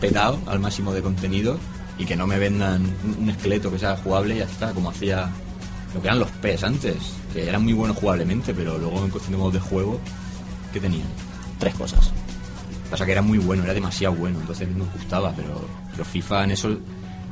petado 0.00 0.38
al 0.46 0.60
máximo 0.60 0.92
de 0.94 1.02
contenido 1.02 1.58
y 1.98 2.04
que 2.04 2.16
no 2.16 2.26
me 2.26 2.38
vendan 2.38 2.82
un- 3.04 3.24
un 3.24 3.30
esqueleto 3.30 3.70
que 3.70 3.78
sea 3.78 3.96
jugable 3.96 4.36
y 4.36 4.38
ya 4.38 4.44
está, 4.44 4.70
como 4.70 4.90
hacía 4.90 5.28
lo 5.94 6.00
que 6.00 6.06
eran 6.06 6.18
los 6.20 6.30
PES 6.30 6.64
antes, 6.64 6.96
que 7.34 7.46
eran 7.48 7.62
muy 7.62 7.72
buenos 7.74 7.96
jugablemente, 7.98 8.54
pero 8.54 8.78
luego 8.78 9.04
en 9.04 9.10
cuestión 9.10 9.32
de 9.32 9.38
modos 9.38 9.54
de 9.54 9.60
juego, 9.60 10.00
¿qué 10.72 10.80
tenían? 10.80 11.06
Tres 11.58 11.74
cosas. 11.74 12.10
Pasa 12.90 13.04
que 13.04 13.12
era 13.12 13.22
muy 13.22 13.38
bueno, 13.38 13.64
era 13.64 13.74
demasiado 13.74 14.14
bueno, 14.14 14.40
entonces 14.40 14.68
nos 14.68 14.90
gustaba, 14.92 15.32
pero, 15.36 15.66
pero 15.90 16.04
FIFA 16.04 16.44
en 16.44 16.50
eso, 16.52 16.78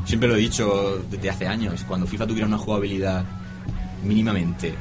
siempre 0.05 0.29
lo 0.29 0.35
he 0.35 0.38
dicho 0.41 1.03
desde 1.11 1.31
hace 1.31 1.47
años, 1.47 1.85
cuando 1.87 2.07
FIFA 2.07 2.27
tuviera 2.27 2.47
una 2.47 2.59
jugabilidad 2.59 3.25
mínimamente 4.05 4.75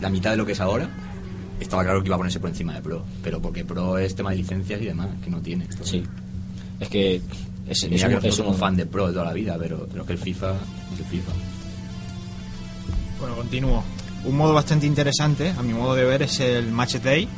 la 0.00 0.08
mitad 0.08 0.30
de 0.30 0.36
lo 0.38 0.46
que 0.46 0.52
es 0.52 0.60
ahora, 0.60 0.88
estaba 1.60 1.84
claro 1.84 2.00
que 2.02 2.06
iba 2.08 2.16
a 2.16 2.18
ponerse 2.18 2.40
por 2.40 2.48
encima 2.50 2.74
de 2.74 2.80
Pro, 2.82 3.04
pero 3.22 3.40
porque 3.40 3.64
Pro 3.64 3.98
es 3.98 4.14
tema 4.14 4.30
de 4.30 4.36
licencias 4.36 4.80
y 4.80 4.86
demás, 4.86 5.08
que 5.22 5.30
no 5.30 5.38
tiene. 5.40 5.66
Sí. 5.82 6.02
Es 6.80 6.88
que 6.88 7.16
es, 7.68 7.82
es 7.84 8.04
que 8.04 8.28
es 8.28 8.38
un- 8.40 8.54
fan 8.54 8.76
de 8.76 8.86
Pro 8.86 9.06
de 9.08 9.12
toda 9.12 9.26
la 9.26 9.32
vida, 9.32 9.56
pero, 9.58 9.86
pero 9.90 10.04
que 10.06 10.12
el 10.14 10.18
FIFA 10.18 10.52
es 10.94 10.98
el 11.00 11.04
FIFA. 11.04 11.32
Bueno, 13.20 13.36
continúo. 13.36 13.82
Un 14.24 14.36
modo 14.36 14.54
bastante 14.54 14.86
interesante, 14.86 15.50
a 15.50 15.62
mi 15.62 15.74
modo 15.74 15.94
de 15.94 16.04
ver, 16.04 16.22
es 16.22 16.40
el 16.40 16.70
Match 16.70 16.96
Day, 16.96 17.28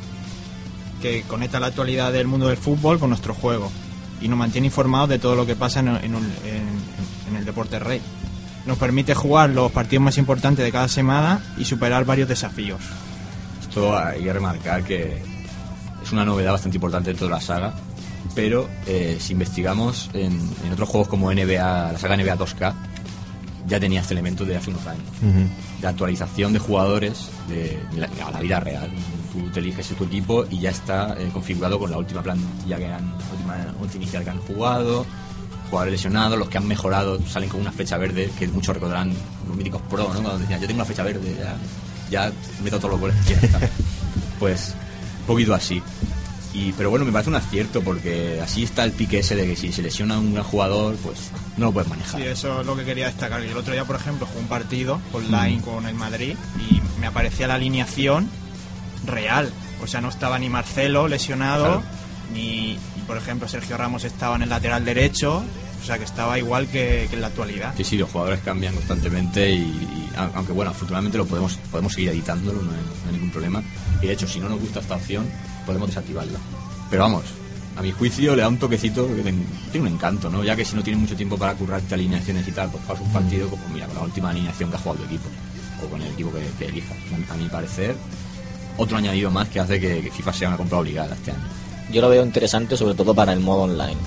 que 1.01 1.23
conecta 1.23 1.59
la 1.59 1.67
actualidad 1.67 2.13
del 2.13 2.27
mundo 2.27 2.47
del 2.47 2.57
fútbol 2.57 2.97
con 2.97 3.09
nuestro 3.09 3.33
juego 3.33 3.71
y 4.21 4.27
nos 4.27 4.37
mantiene 4.39 4.67
informados 4.67 5.09
de 5.09 5.19
todo 5.19 5.35
lo 5.35 5.45
que 5.45 5.55
pasa 5.55 5.79
en, 5.81 5.87
el 5.87 7.45
deporte 7.45 7.77
rey. 7.79 8.01
Nos 8.65 8.77
permite 8.77 9.13
jugar 9.13 9.49
los 9.49 9.71
partidos 9.71 10.03
más 10.03 10.17
importantes 10.17 10.65
de 10.65 10.71
cada 10.71 10.87
semana 10.87 11.41
y 11.57 11.65
superar 11.65 12.05
varios 12.05 12.27
desafíos. 12.27 12.81
Esto 13.61 13.97
hay 13.97 14.23
que 14.23 14.33
remarcar 14.33 14.83
que 14.83 15.21
es 16.01 16.11
una 16.11 16.25
novedad 16.25 16.53
bastante 16.53 16.77
importante 16.77 17.09
dentro 17.09 17.27
de 17.27 17.33
la 17.33 17.41
saga, 17.41 17.73
pero 18.33 18.67
eh, 18.85 19.17
si 19.19 19.33
investigamos 19.33 20.09
en, 20.13 20.39
en 20.65 20.73
otros 20.73 20.89
juegos 20.89 21.07
como 21.07 21.31
NBA, 21.31 21.91
la 21.91 21.99
saga 21.99 22.17
NBA 22.17 22.37
2K, 22.37 22.73
ya 23.67 23.79
tenía 23.79 24.01
este 24.01 24.13
elemento 24.13 24.45
de 24.45 24.55
hace 24.55 24.69
unos 24.69 24.85
años. 24.87 25.05
De 25.81 25.87
actualización 25.87 26.53
de 26.53 26.59
jugadores 26.59 27.29
de, 27.47 27.79
la, 27.95 28.09
a 28.25 28.31
la 28.31 28.39
vida 28.39 28.59
real. 28.59 28.89
Tú 29.33 29.49
te 29.51 29.59
eliges 29.59 29.87
tu 29.89 30.05
equipo 30.05 30.45
y 30.49 30.59
ya 30.59 30.69
está 30.69 31.15
eh, 31.19 31.29
configurado 31.31 31.77
con 31.77 31.91
la 31.91 31.97
última 31.97 32.23
plantilla 32.23 32.77
que 32.77 32.85
han, 32.85 33.13
última 33.31 33.73
once 33.79 33.97
inicial 33.97 34.23
que 34.23 34.29
han 34.29 34.39
jugado, 34.39 35.05
jugadores 35.69 35.93
lesionados, 35.93 36.39
los 36.39 36.49
que 36.49 36.57
han 36.57 36.67
mejorado 36.67 37.19
salen 37.27 37.49
con 37.49 37.61
una 37.61 37.71
flecha 37.71 37.97
verde, 37.97 38.31
que 38.39 38.47
muchos 38.47 38.73
recordarán 38.73 39.11
los 39.47 39.57
míticos 39.57 39.81
pro, 39.89 40.03
¿no? 40.13 40.21
Cuando 40.21 40.39
decían, 40.39 40.61
yo 40.61 40.67
tengo 40.67 40.77
una 40.77 40.85
flecha 40.85 41.03
verde, 41.03 41.35
ya, 41.37 41.55
ya 42.09 42.31
meto 42.63 42.77
todos 42.77 42.91
los 42.91 42.99
goles 42.99 43.15
que 43.25 43.35
pues, 44.39 44.75
un 45.21 45.25
poquito 45.27 45.53
así. 45.53 45.81
Y, 46.59 46.73
pero 46.73 46.89
bueno, 46.89 47.05
me 47.05 47.11
parece 47.11 47.29
un 47.29 47.35
acierto 47.35 47.81
porque 47.81 48.39
así 48.41 48.63
está 48.63 48.83
el 48.83 48.91
pique 48.91 49.19
ese 49.19 49.35
de 49.35 49.45
que 49.45 49.55
si 49.55 49.71
se 49.71 49.83
lesiona 49.83 50.17
un 50.17 50.33
gran 50.33 50.43
jugador, 50.45 50.95
pues 50.95 51.29
no 51.55 51.65
lo 51.67 51.71
puedes 51.71 51.87
manejar. 51.89 52.19
Sí, 52.19 52.25
eso 52.25 52.61
es 52.61 52.65
lo 52.65 52.75
que 52.75 52.83
quería 52.83 53.05
destacar. 53.05 53.43
Y 53.45 53.49
el 53.49 53.57
otro 53.57 53.73
día, 53.73 53.85
por 53.85 53.95
ejemplo, 53.95 54.25
jugué 54.25 54.39
un 54.39 54.47
partido 54.47 54.99
online 55.13 55.61
con 55.61 55.85
el 55.85 55.93
Madrid 55.93 56.35
y 56.69 56.81
me 56.99 57.05
aparecía 57.07 57.45
la 57.47 57.55
alineación 57.55 58.27
real. 59.05 59.51
O 59.83 59.87
sea, 59.87 60.01
no 60.01 60.09
estaba 60.09 60.39
ni 60.39 60.49
Marcelo 60.49 61.07
lesionado, 61.07 61.63
Claro. 61.65 61.83
ni, 62.33 62.77
por 63.05 63.17
ejemplo, 63.17 63.47
Sergio 63.47 63.77
Ramos 63.77 64.03
estaba 64.03 64.35
en 64.35 64.41
el 64.41 64.49
lateral 64.49 64.83
derecho. 64.83 65.43
O 65.79 65.85
sea, 65.85 65.99
que 65.99 66.05
estaba 66.05 66.39
igual 66.39 66.67
que, 66.67 67.05
que 67.07 67.15
en 67.15 67.21
la 67.21 67.27
actualidad. 67.27 67.73
Sí, 67.77 67.83
sí, 67.83 67.97
los 67.97 68.09
jugadores 68.09 68.39
cambian 68.43 68.73
constantemente 68.73 69.51
y, 69.51 69.57
y 69.59 70.09
aunque 70.33 70.51
bueno, 70.51 70.71
afortunadamente 70.71 71.19
lo 71.19 71.25
podemos, 71.27 71.57
podemos 71.71 71.93
seguir 71.93 72.09
editándolo, 72.09 72.63
no 72.63 72.71
hay, 72.71 72.77
no 72.77 73.09
hay 73.09 73.13
ningún 73.13 73.29
problema. 73.29 73.61
Y 74.01 74.07
de 74.07 74.13
hecho, 74.13 74.27
si 74.27 74.39
no 74.39 74.49
nos 74.49 74.59
gusta 74.59 74.79
esta 74.79 74.95
opción, 74.95 75.27
podemos 75.67 75.89
desactivarla. 75.89 76.39
Pero 76.89 77.03
vamos, 77.03 77.23
a 77.77 77.81
mi 77.83 77.91
juicio 77.91 78.35
le 78.35 78.41
da 78.41 78.47
un 78.47 78.57
toquecito 78.57 79.05
que 79.07 79.21
tiene 79.21 79.87
un 79.87 79.87
encanto, 79.87 80.29
¿no? 80.31 80.43
Ya 80.43 80.55
que 80.55 80.65
si 80.65 80.75
no 80.75 80.81
tienes 80.81 81.01
mucho 81.01 81.15
tiempo 81.15 81.37
para 81.37 81.53
currarte 81.53 81.93
alineaciones 81.93 82.47
y 82.47 82.51
tal, 82.51 82.71
pues 82.71 82.83
juegas 82.85 83.05
un 83.05 83.13
partido 83.13 83.49
como 83.49 83.67
mira, 83.71 83.85
con 83.85 83.97
la 83.97 84.03
última 84.03 84.31
alineación 84.31 84.71
que 84.71 84.77
ha 84.77 84.79
jugado 84.79 85.03
tu 85.03 85.05
equipo 85.05 85.29
o 85.83 85.87
con 85.87 86.01
el 86.01 86.11
equipo 86.11 86.31
que, 86.31 86.41
que 86.57 86.71
elijas. 86.71 86.97
A, 87.29 87.33
a 87.33 87.37
mi 87.37 87.47
parecer, 87.49 87.95
otro 88.77 88.97
añadido 88.97 89.29
más 89.29 89.47
que 89.49 89.59
hace 89.59 89.79
que, 89.79 90.01
que 90.01 90.09
FIFA 90.09 90.33
sea 90.33 90.47
una 90.47 90.57
compra 90.57 90.79
obligada 90.79 91.13
este 91.13 91.31
año. 91.31 91.43
Yo 91.91 92.01
lo 92.01 92.09
veo 92.09 92.25
interesante 92.25 92.75
sobre 92.75 92.95
todo 92.95 93.13
para 93.13 93.33
el 93.33 93.41
modo 93.41 93.63
online. 93.63 93.97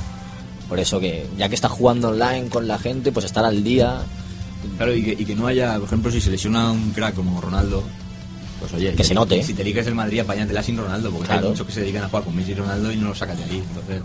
Por 0.69 0.81
eso 0.81 0.99
que 0.99 1.29
ya 1.37 1.49
que 1.49 1.55
estás 1.55 1.71
jugando 1.71 2.09
online 2.09 2.49
con 2.49 2.67
la 2.67 2.79
gente, 2.79 3.13
pues 3.13 3.27
estar 3.27 3.45
al 3.45 3.63
día. 3.63 4.03
Claro, 4.77 4.95
y 4.95 5.03
que, 5.03 5.13
y 5.13 5.25
que 5.25 5.35
no 5.35 5.47
haya, 5.47 5.75
por 5.77 5.85
ejemplo, 5.85 6.11
si 6.11 6.21
se 6.21 6.31
lesiona 6.31 6.71
un 6.71 6.91
crack 6.91 7.15
como 7.15 7.41
Ronaldo, 7.41 7.83
pues 8.61 8.73
oye, 8.75 8.95
Que 8.95 9.03
se 9.05 9.15
note. 9.15 9.43
Si 9.43 9.55
te 9.55 9.63
eliges 9.63 9.87
el 9.89 9.95
Madrid, 9.97 10.21
apáñatela 10.21 10.63
sin 10.63 10.77
Ronaldo, 10.77 11.11
porque 11.11 11.27
Claro. 11.27 11.43
hay 11.47 11.51
muchos 11.51 11.67
que 11.67 11.73
se 11.73 11.81
dedican 11.81 12.05
a 12.05 12.09
jugar 12.09 12.25
con 12.25 12.37
Messi 12.37 12.53
y 12.53 12.55
Ronaldo 12.55 12.93
y 12.93 12.97
no 12.97 13.09
lo 13.09 13.15
sacan 13.15 13.37
de 13.37 13.45
ahí. 13.45 13.65
Entonces, 13.69 14.03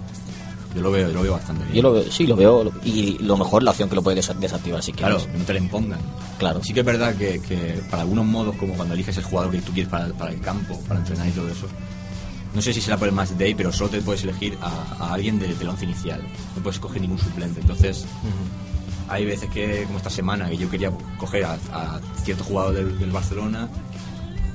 yo 0.75 0.81
lo 0.81 0.91
veo, 0.91 1.07
yo 1.07 1.13
lo 1.13 1.21
veo 1.21 1.31
bastante 1.33 1.63
bien. 1.65 1.75
Yo 1.75 1.81
lo 1.83 1.93
veo, 1.93 2.11
sí, 2.11 2.27
lo 2.27 2.35
veo. 2.35 2.71
Y 2.83 3.17
lo 3.19 3.37
mejor 3.37 3.63
la 3.63 3.71
opción 3.71 3.87
que 3.89 3.95
lo 3.95 4.01
puedes 4.03 4.27
desa- 4.27 4.33
desactivar 4.37 4.81
si 4.83 4.91
Claro, 4.91 5.15
quieres. 5.17 5.31
que 5.33 5.39
no 5.39 5.45
te 5.45 5.53
la 5.53 5.59
impongan. 5.59 5.99
Claro. 6.37 6.61
Sí 6.63 6.73
que 6.73 6.79
es 6.81 6.85
verdad 6.85 7.15
que, 7.15 7.39
que 7.41 7.81
para 7.89 8.01
algunos 8.01 8.25
modos, 8.25 8.55
como 8.57 8.73
cuando 8.73 8.93
eliges 8.93 9.15
el 9.17 9.23
jugador 9.23 9.51
que 9.51 9.61
tú 9.61 9.71
quieres 9.71 9.89
para, 9.91 10.07
para 10.09 10.31
el 10.31 10.41
campo, 10.41 10.77
para 10.87 10.99
entrenar 10.99 11.27
y 11.27 11.31
todo 11.31 11.47
eso, 11.47 11.67
no 12.53 12.61
sé 12.61 12.73
si 12.73 12.81
será 12.81 12.97
por 12.97 13.07
el 13.07 13.13
match 13.13 13.31
day, 13.31 13.53
pero 13.55 13.71
solo 13.71 13.89
te 13.89 14.01
puedes 14.01 14.23
elegir 14.23 14.57
a, 14.61 15.05
a 15.05 15.13
alguien 15.13 15.39
de- 15.39 15.53
del 15.55 15.67
once 15.69 15.85
inicial. 15.85 16.21
No 16.55 16.61
puedes 16.63 16.79
coger 16.79 17.01
ningún 17.01 17.19
suplente. 17.19 17.61
Entonces, 17.61 18.05
hay 19.07 19.23
veces 19.25 19.49
que, 19.49 19.83
como 19.85 19.97
esta 19.97 20.09
semana, 20.09 20.49
que 20.49 20.57
yo 20.57 20.69
quería 20.69 20.91
coger 21.17 21.45
a, 21.45 21.53
a 21.73 21.99
cierto 22.23 22.43
jugador 22.43 22.73
del, 22.75 22.97
del 22.99 23.11
Barcelona 23.11 23.69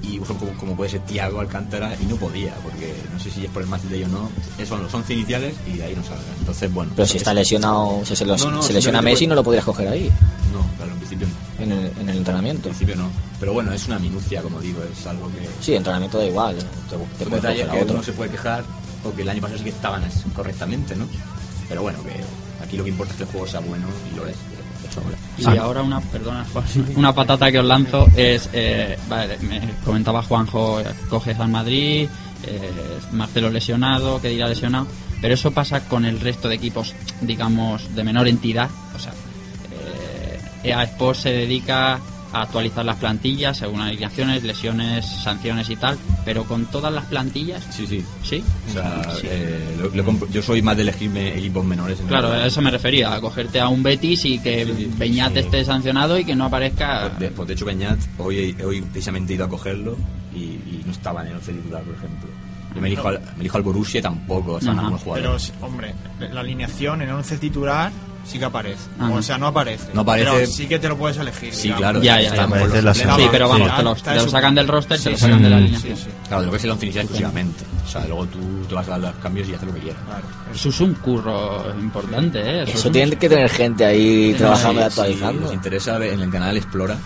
y 0.03 0.19
como, 0.19 0.41
como 0.59 0.77
puede 0.77 0.91
ser 0.91 1.01
Thiago 1.03 1.41
Alcántara 1.41 1.95
y 2.01 2.07
no 2.07 2.17
podía, 2.17 2.55
porque 2.63 2.95
no 3.13 3.19
sé 3.21 3.31
si 3.31 3.45
es 3.45 3.51
por 3.51 3.63
el 3.63 3.69
match 3.69 3.83
day 3.83 4.03
o 4.05 4.09
no. 4.09 4.31
Esos 4.57 4.69
son 4.69 4.83
los 4.83 4.95
once 4.95 5.13
iniciales 5.15 5.55
y 5.67 5.77
de 5.79 5.85
ahí 5.85 5.95
no 5.95 6.03
salgan. 6.03 6.25
Entonces, 6.39 6.73
bueno. 6.73 6.93
Pero 6.97 7.07
si 7.07 7.13
es- 7.17 7.21
está 7.23 7.35
lesionado, 7.35 8.01
si 8.05 8.17
se, 8.17 8.25
los- 8.25 8.45
No, 8.45 8.51
no, 8.51 8.63
se 8.63 8.73
lesiona 8.73 9.03
Messi, 9.03 9.27
no 9.27 9.35
lo 9.35 9.43
podrías 9.45 9.65
coger 9.65 9.89
ahí, 9.89 10.11
No, 10.53 10.65
claro, 10.77 10.93
en 10.93 10.99
principio 10.99 11.27
no. 11.29 11.65
en 11.65 11.73
el, 11.73 11.93
en 12.01 12.09
el 12.09 12.17
entrenamiento. 12.19 12.69
En 12.69 12.75
principio 12.75 12.97
no. 13.03 13.11
Pero 13.39 13.53
bueno, 13.53 13.73
es 13.73 13.87
una 13.87 13.99
minucia, 13.99 14.43
como 14.43 14.61
digo, 14.61 14.81
es 14.83 15.07
algo 15.07 15.29
que. 15.29 15.49
Sí, 15.61 15.75
entrenamiento 15.75 16.19
da 16.19 16.25
igual. 16.27 16.57
Te, 16.57 16.63
te 16.91 16.97
un 16.97 17.07
puedes 17.09 17.31
detalle 17.31 17.61
coger 17.63 17.71
a 17.71 17.73
que 17.75 17.83
otro. 17.83 17.95
uno 17.95 18.03
se 18.03 18.13
puede 18.13 18.31
quejar, 18.31 18.65
porque 19.03 19.23
el 19.23 19.29
año 19.29 19.41
pasado 19.41 19.59
sí 19.59 19.65
que 19.65 19.71
estaban 19.71 20.03
correctamente, 20.35 20.97
¿no? 20.97 21.07
Pero 21.69 21.83
bueno, 21.83 22.03
que 22.03 22.65
aquí 22.65 22.77
lo 22.77 22.85
que 22.85 22.91
importa 22.91 23.13
es 23.13 23.17
que 23.19 23.23
el 23.25 23.31
juego 23.31 23.47
sea 23.47 23.61
bueno 23.61 23.87
y 24.13 24.17
lo 24.17 24.27
es. 24.27 24.37
Y 25.39 25.57
ahora 25.57 25.83
una, 25.83 26.01
perdona, 26.01 26.45
una 26.97 27.15
patata 27.15 27.51
que 27.51 27.59
os 27.59 27.65
lanzo 27.65 28.07
es, 28.17 28.49
eh, 28.53 28.99
vale, 29.09 29.39
me 29.39 29.61
comentaba 29.85 30.23
Juanjo, 30.23 30.81
eh, 30.81 30.85
coges 31.09 31.39
al 31.39 31.49
Madrid, 31.49 32.09
eh, 32.43 32.71
Marcelo 33.13 33.51
lesionado, 33.51 34.21
que 34.21 34.29
dirá 34.29 34.49
lesionado, 34.49 34.87
pero 35.21 35.35
eso 35.35 35.51
pasa 35.51 35.81
con 35.89 36.05
el 36.05 36.21
resto 36.21 36.49
de 36.49 36.55
equipos, 36.57 36.95
digamos, 37.21 37.95
de 37.95 38.05
menor 38.05 38.29
entidad, 38.29 38.71
o 38.95 38.99
sea, 38.99 39.13
eh, 39.73 40.41
EA 40.65 40.85
Sports 40.85 41.21
se 41.21 41.33
dedica 41.33 42.01
a 42.33 42.43
actualizar 42.43 42.85
las 42.85 42.97
plantillas 42.97 43.59
según 43.59 43.81
alineaciones, 43.81 44.43
lesiones, 44.45 45.05
sanciones 45.25 45.69
y 45.71 45.77
tal, 45.77 45.99
pero 46.25 46.45
con 46.45 46.67
todas 46.67 46.93
las 46.93 47.05
plantillas, 47.07 47.63
Sí, 47.71 47.87
sí. 47.87 48.05
¿sí? 48.23 48.43
O 48.69 48.73
sea, 48.73 49.03
eh, 49.25 49.77
lo- 49.81 49.89
lo 49.91 50.05
compro- 50.05 50.29
yo 50.31 50.41
soy 50.43 50.63
más 50.63 50.77
de 50.77 50.83
elegirme 50.83 51.37
equipos 51.37 51.65
menores. 51.65 51.99
en 52.01 52.07
Claro, 52.07 52.29
a 52.33 52.47
eso 52.47 52.61
me 52.63 52.71
refería, 52.71 53.13
a 53.15 53.21
cogerte 53.21 53.59
a 53.61 53.69
un 53.69 53.83
Betis 53.83 54.25
y 54.25 54.39
que 54.39 54.65
Sí, 54.65 54.73
sí, 54.77 54.91
Beñat 54.97 55.33
sí. 55.33 55.39
esté 55.41 55.65
sancionado 55.65 56.19
y 56.19 56.25
que 56.25 56.37
no 56.37 56.45
aparezca... 56.45 57.09
Pues 57.09 57.19
de, 57.19 57.31
pues 57.31 57.49
de 57.49 57.55
hecho, 57.55 57.65
Beñat, 57.67 57.99
hoy, 58.19 58.57
hoy 58.65 58.81
precisamente 58.83 59.33
he 59.33 59.37
ido 59.37 59.45
a 59.47 59.49
cogerlo 59.49 59.97
y, 60.35 60.39
y 60.39 60.83
no 60.87 60.93
estaba 60.93 61.23
en 61.23 61.29
el 61.29 61.35
once 61.37 61.53
titular, 61.53 61.83
por 61.83 61.95
ejemplo. 61.95 62.29
Yo 62.75 62.81
me 62.81 62.87
elijo 62.87 63.09
al, 63.09 63.21
me 63.35 63.41
elijo 63.41 63.57
al 63.57 63.63
Borussia 63.65 63.99
y 63.99 64.03
tampoco 64.03 64.59
están 64.59 64.75
Ajá. 64.79 64.83
algunos 64.87 65.03
Pero, 65.03 65.15
jugadores. 65.17 65.53
hombre, 65.61 65.95
la 66.33 66.41
alineación 66.41 67.03
en 67.03 67.09
el 67.09 67.15
11 67.17 67.39
titular 67.39 67.91
sí 68.25 68.39
que 68.39 68.45
aparece. 68.45 68.89
Ajá. 68.99 69.11
O 69.13 69.23
sea, 69.23 69.39
no 69.39 69.47
aparece. 69.49 69.89
No 69.95 70.03
aparece. 70.03 70.31
Pero 70.31 70.47
sí 70.47 70.67
que 70.67 70.79
te 70.79 70.89
lo 70.89 70.97
puedes 70.97 71.17
elegir. 71.19 71.53
Sí, 71.55 71.63
digamos. 71.65 71.81
claro. 71.81 72.03
Ya, 72.03 72.21
ya, 72.21 72.29
ya. 72.31 72.37
los 72.37 72.45
Aparece 72.47 72.83
la. 72.83 72.95
Sí, 72.95 73.03
pero 73.31 73.49
vamos, 73.49 73.69
Sí, 73.69 73.75
te 73.77 73.83
lo, 73.83 73.93
está 73.93 74.11
te 74.11 74.17
lo 74.17 74.23
eso. 74.23 74.31
sacan 74.31 74.55
del 74.55 74.69
roster, 74.69 74.97
te 74.99 75.03
Sí, 75.03 75.11
lo 75.11 75.17
sí, 75.17 75.21
sacan 75.23 75.43
de 75.43 75.51
la 75.51 75.59
sí. 75.79 75.95
Claro, 76.29 76.41
de 76.41 76.47
lo 76.47 76.53
que 76.53 76.59
es 76.59 76.65
el 76.65 76.71
once 76.71 76.87
inicial 76.87 77.05
exclusivamente. 77.05 77.65
O 77.85 77.89
sea, 77.91 78.05
luego 78.07 78.27
tú 78.27 78.39
te 78.69 78.75
vas 78.75 78.87
a 78.87 78.91
dar 78.93 79.01
los 79.01 79.15
cambios 79.17 79.49
y 79.49 79.55
haces 79.55 79.67
lo 79.67 79.75
que 79.75 79.81
quieras. 79.81 80.03
Claro. 80.07 80.23
Eso 80.55 80.69
es 80.69 80.81
un 80.81 80.95
curro 80.95 81.75
importante, 81.81 82.39
¿eh? 82.41 82.63
Eso 82.65 82.79
es 82.79 82.85
un- 82.85 82.93
tiene 82.93 83.17
que 83.17 83.29
tener 83.29 83.49
gente 83.51 83.85
ahí 83.85 84.35
trabajando 84.39 84.81
y 84.81 84.85
actualizando. 84.85 85.47
os 85.49 85.53
interesa, 85.55 85.97
en 86.05 86.21
el 86.21 86.31
canal 86.31 86.57
Explora 86.57 86.97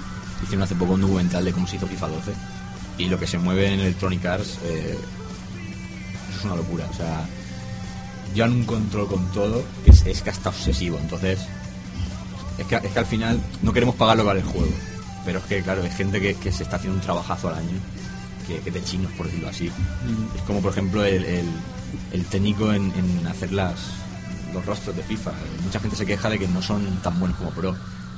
hicieron 0.42 0.62
hace 0.64 0.74
poco 0.74 0.92
un 0.94 1.00
documental 1.00 1.44
de 1.44 1.52
cómo 1.52 1.66
se 1.66 1.76
hizo 1.76 1.86
FIFA 1.86 2.08
12 2.08 2.32
y 2.98 3.06
lo 3.08 3.18
que 3.18 3.26
se 3.26 3.38
mueve 3.38 3.72
en 3.72 3.80
Electronic 3.80 4.24
Arts 4.26 4.58
eh, 4.64 4.98
eso 6.28 6.38
es 6.38 6.44
una 6.44 6.56
locura. 6.56 6.84
O 6.90 6.94
sea, 6.94 7.24
llevan 8.34 8.52
un 8.52 8.64
control 8.64 9.06
con 9.08 9.24
todo 9.32 9.62
que 9.84 9.90
es, 9.92 10.04
es 10.06 10.22
que 10.22 10.30
hasta 10.30 10.48
obsesivo. 10.50 10.98
Entonces, 11.00 11.38
es 12.58 12.66
que, 12.66 12.76
es 12.76 12.92
que 12.92 12.98
al 12.98 13.06
final 13.06 13.40
no 13.62 13.72
queremos 13.72 13.94
pagar 13.94 14.16
lo 14.16 14.22
que 14.22 14.26
vale 14.28 14.40
el 14.40 14.46
juego. 14.46 14.72
Pero 15.24 15.38
es 15.38 15.44
que, 15.46 15.62
claro, 15.62 15.82
hay 15.82 15.90
gente 15.90 16.20
que, 16.20 16.34
que 16.34 16.52
se 16.52 16.62
está 16.64 16.76
haciendo 16.76 16.98
un 16.98 17.02
trabajazo 17.04 17.48
al 17.48 17.54
año, 17.54 17.78
que, 18.46 18.58
que 18.58 18.70
de 18.70 18.82
chinos, 18.84 19.10
por 19.12 19.26
decirlo 19.26 19.48
así. 19.48 19.70
Es 20.36 20.42
como, 20.42 20.60
por 20.60 20.72
ejemplo, 20.72 21.04
el, 21.04 21.24
el- 21.24 21.48
el 22.12 22.24
técnico 22.24 22.72
en, 22.72 22.92
en 22.96 23.26
hacer 23.28 23.52
las, 23.52 23.74
los 24.52 24.66
rostros 24.66 24.96
de 24.96 25.02
FIFA. 25.04 25.30
Mucha 25.64 25.78
gente 25.78 25.94
se 25.96 26.04
queja 26.04 26.28
de 26.28 26.40
que 26.40 26.48
no 26.48 26.60
son 26.60 26.84
tan 27.02 27.18
buenos 27.20 27.38
como 27.38 27.50
Pro. 27.50 27.74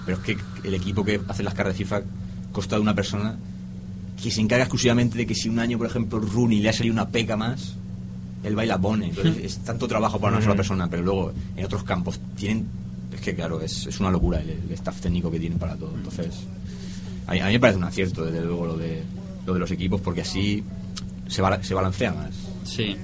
Pero 0.06 0.16
es 0.18 0.22
que 0.24 0.38
el 0.64 0.74
equipo 0.74 1.04
que 1.04 1.20
hace 1.28 1.42
las 1.42 1.52
caras 1.52 1.74
de 1.74 1.84
FIFA 1.84 2.00
consta 2.52 2.76
de 2.76 2.80
una 2.82 2.94
persona 2.94 3.36
que 4.22 4.30
se 4.30 4.40
encarga 4.40 4.64
exclusivamente 4.64 5.18
de 5.18 5.26
que 5.26 5.34
si 5.34 5.48
un 5.50 5.58
año, 5.58 5.76
por 5.76 5.86
ejemplo, 5.86 6.18
Rooney 6.18 6.60
le 6.60 6.70
ha 6.70 6.72
salido 6.72 6.94
una 6.94 7.08
peca 7.10 7.36
más, 7.36 7.74
él 8.46 8.58
va 8.58 8.64
y 8.64 8.68
la 8.68 8.78
pone. 8.78 9.08
Entonces, 9.08 9.36
es 9.44 9.58
tanto 9.58 9.88
trabajo 9.88 10.18
para 10.20 10.36
una 10.36 10.42
sola 10.42 10.54
persona, 10.54 10.88
pero 10.88 11.02
luego 11.02 11.32
en 11.56 11.64
otros 11.64 11.82
campos 11.82 12.20
tienen. 12.36 12.66
Es 13.12 13.20
que, 13.20 13.34
claro, 13.34 13.60
es, 13.60 13.86
es 13.86 13.98
una 14.00 14.10
locura 14.10 14.40
el, 14.40 14.50
el 14.50 14.72
staff 14.72 15.00
técnico 15.00 15.30
que 15.30 15.40
tienen 15.40 15.58
para 15.58 15.74
todo. 15.76 15.92
Entonces, 15.94 16.34
a 17.26 17.32
mí, 17.32 17.40
a 17.40 17.46
mí 17.46 17.52
me 17.52 17.60
parece 17.60 17.78
un 17.78 17.84
acierto, 17.84 18.24
desde 18.24 18.44
luego, 18.44 18.66
lo 18.66 18.76
de, 18.76 19.02
lo 19.46 19.54
de 19.54 19.60
los 19.60 19.70
equipos, 19.70 20.00
porque 20.00 20.20
así 20.20 20.62
se, 21.26 21.42
se 21.62 21.74
balancea 21.74 22.12
más. 22.12 22.30
Sí. 22.64 22.96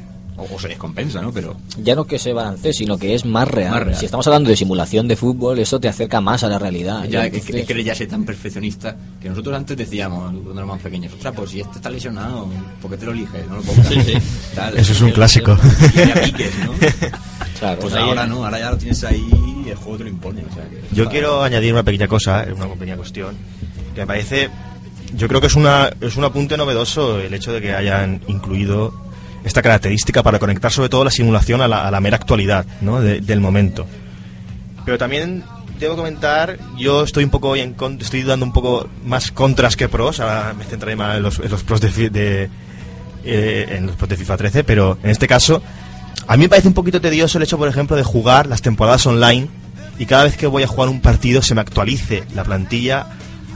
O, 0.50 0.59
se 0.59 0.68
descompensa, 0.68 1.20
¿no? 1.22 1.33
Pero 1.33 1.57
Ya 1.78 1.94
no 1.94 2.05
que 2.05 2.18
se 2.18 2.33
balancee, 2.33 2.72
sino 2.72 2.98
que 2.98 3.14
es 3.14 3.24
más 3.24 3.48
real. 3.48 3.70
Más 3.72 3.83
real. 3.85 3.98
Si 3.98 4.05
estamos 4.07 4.26
hablando 4.26 4.50
de 4.50 4.57
simulación 4.57 5.09
de 5.09 5.16
fútbol, 5.16 5.59
eso 5.59 5.78
te 5.81 5.88
acerca 5.88 6.20
más 6.20 6.42
a 6.44 6.48
la 6.48 6.59
realidad. 6.59 7.05
ya, 7.05 7.28
que, 7.31 7.40
que 7.40 7.85
ya 7.85 7.94
sé 7.94 8.07
tan 8.07 8.24
perfeccionista 8.24 8.96
que 9.20 9.28
nosotros 9.28 9.57
antes 9.57 9.76
decíamos, 9.76 10.20
cuando 10.33 10.52
éramos 10.52 10.76
más 10.76 10.83
pequeños, 10.83 11.12
ostras, 11.12 11.35
pues 11.37 11.50
si 11.50 11.61
este 11.61 11.76
está 11.76 11.90
lesionado, 11.90 12.48
¿por 12.81 12.90
qué 12.90 12.96
te 12.96 13.07
lo 13.07 13.12
eliges? 13.12 13.46
No 13.48 13.57
lo 13.57 13.62
pongas. 13.62 13.87
Sí, 13.88 14.00
sí. 14.02 14.12
Tal, 14.55 14.76
Eso 14.76 14.92
es 14.92 15.00
un 15.00 15.11
clásico. 15.12 15.57
Y 15.94 15.96
ya 15.98 16.14
piques, 16.22 16.52
¿no? 16.64 16.72
Claro, 17.59 17.81
Pues 17.81 17.94
ahora 17.94 18.26
no, 18.26 18.44
ahora 18.44 18.59
ya 18.59 18.70
lo 18.72 18.76
tienes 18.76 19.05
ahí 19.05 19.24
y 19.64 19.68
el 19.68 19.76
juego 19.76 19.98
te 19.98 20.05
lo 20.05 20.11
impone. 20.11 20.42
o 20.50 20.52
sea 20.55 20.64
que- 20.68 20.81
Yo 20.94 21.09
quiero 21.09 21.44
añadir 21.44 21.72
una 21.72 21.85
pequeña 21.85 22.09
cosa, 22.09 22.42
eh, 22.42 22.52
una 22.52 22.66
pequeña 22.74 22.96
cuestión, 22.96 23.37
que 23.94 24.00
me 24.00 24.07
parece, 24.09 24.50
yo 25.16 25.28
creo 25.28 25.40
que 25.40 25.46
es, 25.46 25.55
una, 25.55 25.88
es 26.00 26.16
un 26.16 26.24
apunte 26.24 26.57
novedoso 26.57 27.20
el 27.20 27.33
hecho 27.35 27.52
de 27.52 27.61
que 27.61 27.72
hayan 27.72 28.20
incluido 28.26 28.92
esta 29.44 29.62
característica 29.62 30.22
para 30.22 30.38
conectar 30.38 30.70
sobre 30.72 30.88
todo 30.88 31.05
la 31.05 31.11
simulación 31.11 31.61
a 31.61 31.68
la, 31.68 31.87
a 31.87 31.90
la 31.90 32.00
mera 32.00 32.16
actualidad 32.16 32.64
¿no? 32.81 33.00
de- 33.00 33.20
del 33.20 33.40
momento. 33.40 33.87
Pero 34.85 34.98
también 34.98 35.44
debo 35.78 35.96
comentar, 35.96 36.59
yo 36.78 37.02
estoy 37.05 37.24
un 37.24 37.31
poco 37.31 37.57
en 37.57 37.74
con- 37.74 38.00
estoy 38.00 38.22
dando 38.22 38.46
un 38.46 38.52
poco 38.52 38.88
más 39.05 39.31
contras 39.33 39.76
que 39.76 39.88
pros, 39.88 40.20
ahora 40.20 40.55
me 40.57 40.64
centraré 40.64 40.94
más 40.96 41.16
en 41.16 41.22
los, 41.22 41.38
en 41.40 41.48
pros 41.66 41.81
de, 41.81 42.11
de, 42.11 42.50
eh, 43.24 43.66
en 43.78 43.87
los 43.87 43.96
pros 43.96 44.09
de 44.11 44.16
FIFA 44.16 44.37
13, 44.37 44.64
pero 44.64 44.98
en 45.02 45.11
este 45.11 45.26
caso 45.26 45.62
a 46.28 46.37
mí 46.37 46.44
me 46.44 46.48
parece 46.48 46.68
un 46.68 46.74
poquito 46.74 47.00
tedioso 47.00 47.38
el 47.38 47.44
hecho, 47.44 47.59
por 47.59 47.68
ejemplo, 47.68 47.96
de 47.96 48.05
jugar 48.05 48.46
las 48.46 48.62
temporadas 48.62 49.05
online 49.07 49.48
y 49.98 50.07
cada 50.07 50.24
vez 50.24 50.37
que 50.37 50.46
voy 50.46 50.62
a 50.62 50.68
jugar 50.68 50.88
un 50.88 51.00
partido 51.00 51.42
se 51.42 51.55
me 51.55 51.61
actualice 51.61 52.22
la 52.35 52.44
plantilla 52.44 53.07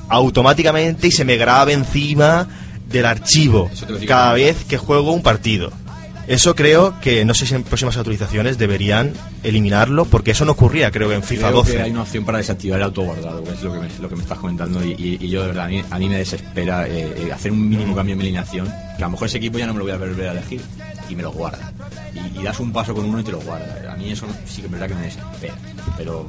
automáticamente 0.08 1.08
y 1.08 1.10
se 1.12 1.24
me 1.24 1.36
grabe 1.36 1.72
encima 1.72 2.46
del 2.88 3.06
archivo 3.06 3.70
cada 4.06 4.32
vez 4.34 4.64
que 4.64 4.78
juego 4.78 5.12
un 5.12 5.22
partido. 5.22 5.72
Eso 6.28 6.56
creo 6.56 6.98
que, 7.00 7.24
no 7.24 7.34
sé 7.34 7.46
si 7.46 7.54
en 7.54 7.62
próximas 7.62 7.96
actualizaciones 7.96 8.58
deberían 8.58 9.12
eliminarlo, 9.44 10.06
porque 10.06 10.32
eso 10.32 10.44
no 10.44 10.52
ocurría, 10.52 10.90
creo 10.90 11.08
que 11.08 11.14
en 11.14 11.22
FIFA 11.22 11.46
Creo 11.48 11.58
12. 11.58 11.72
que 11.76 11.82
hay 11.82 11.90
una 11.92 12.02
opción 12.02 12.24
para 12.24 12.38
desactivar 12.38 12.80
el 12.80 12.84
autoguardado, 12.86 13.44
que 13.44 13.50
es 13.52 13.62
lo 13.62 13.72
que 13.72 13.78
me, 13.78 13.88
lo 14.00 14.08
que 14.08 14.16
me 14.16 14.22
estás 14.22 14.38
comentando. 14.38 14.84
Y, 14.84 14.90
y- 14.98 15.18
y 15.20 15.28
yo, 15.28 15.42
de 15.42 15.46
verdad, 15.48 15.66
a 15.66 15.68
mí, 15.68 15.84
a 15.88 15.98
mí 16.00 16.08
me 16.08 16.18
desespera 16.18 16.88
eh, 16.88 17.14
eh, 17.28 17.32
hacer 17.32 17.52
un 17.52 17.68
mínimo 17.68 17.94
cambio 17.94 18.14
en 18.14 18.18
mi 18.18 18.24
alineación, 18.24 18.66
que 18.96 19.04
a 19.04 19.06
lo 19.06 19.10
mejor 19.12 19.28
ese 19.28 19.38
equipo 19.38 19.56
ya 19.58 19.68
no 19.68 19.72
me 19.74 19.78
lo 19.78 19.84
voy 19.84 19.92
a 19.94 19.98
volver 19.98 20.28
a 20.28 20.32
elegir, 20.32 20.60
y 21.08 21.14
me 21.14 21.22
lo 21.22 21.30
guarda. 21.30 21.72
Y, 22.12 22.40
y 22.40 22.42
das 22.42 22.58
un 22.58 22.72
paso 22.72 22.92
con 22.92 23.04
uno 23.04 23.20
y 23.20 23.22
te 23.22 23.30
lo 23.30 23.38
guarda. 23.42 23.92
A 23.92 23.96
mí 23.96 24.10
eso 24.10 24.26
sí 24.46 24.62
que 24.62 24.66
es 24.66 24.72
verdad 24.72 24.88
que 24.88 24.94
me 24.96 25.02
desespera. 25.02 25.54
Pero 25.96 26.28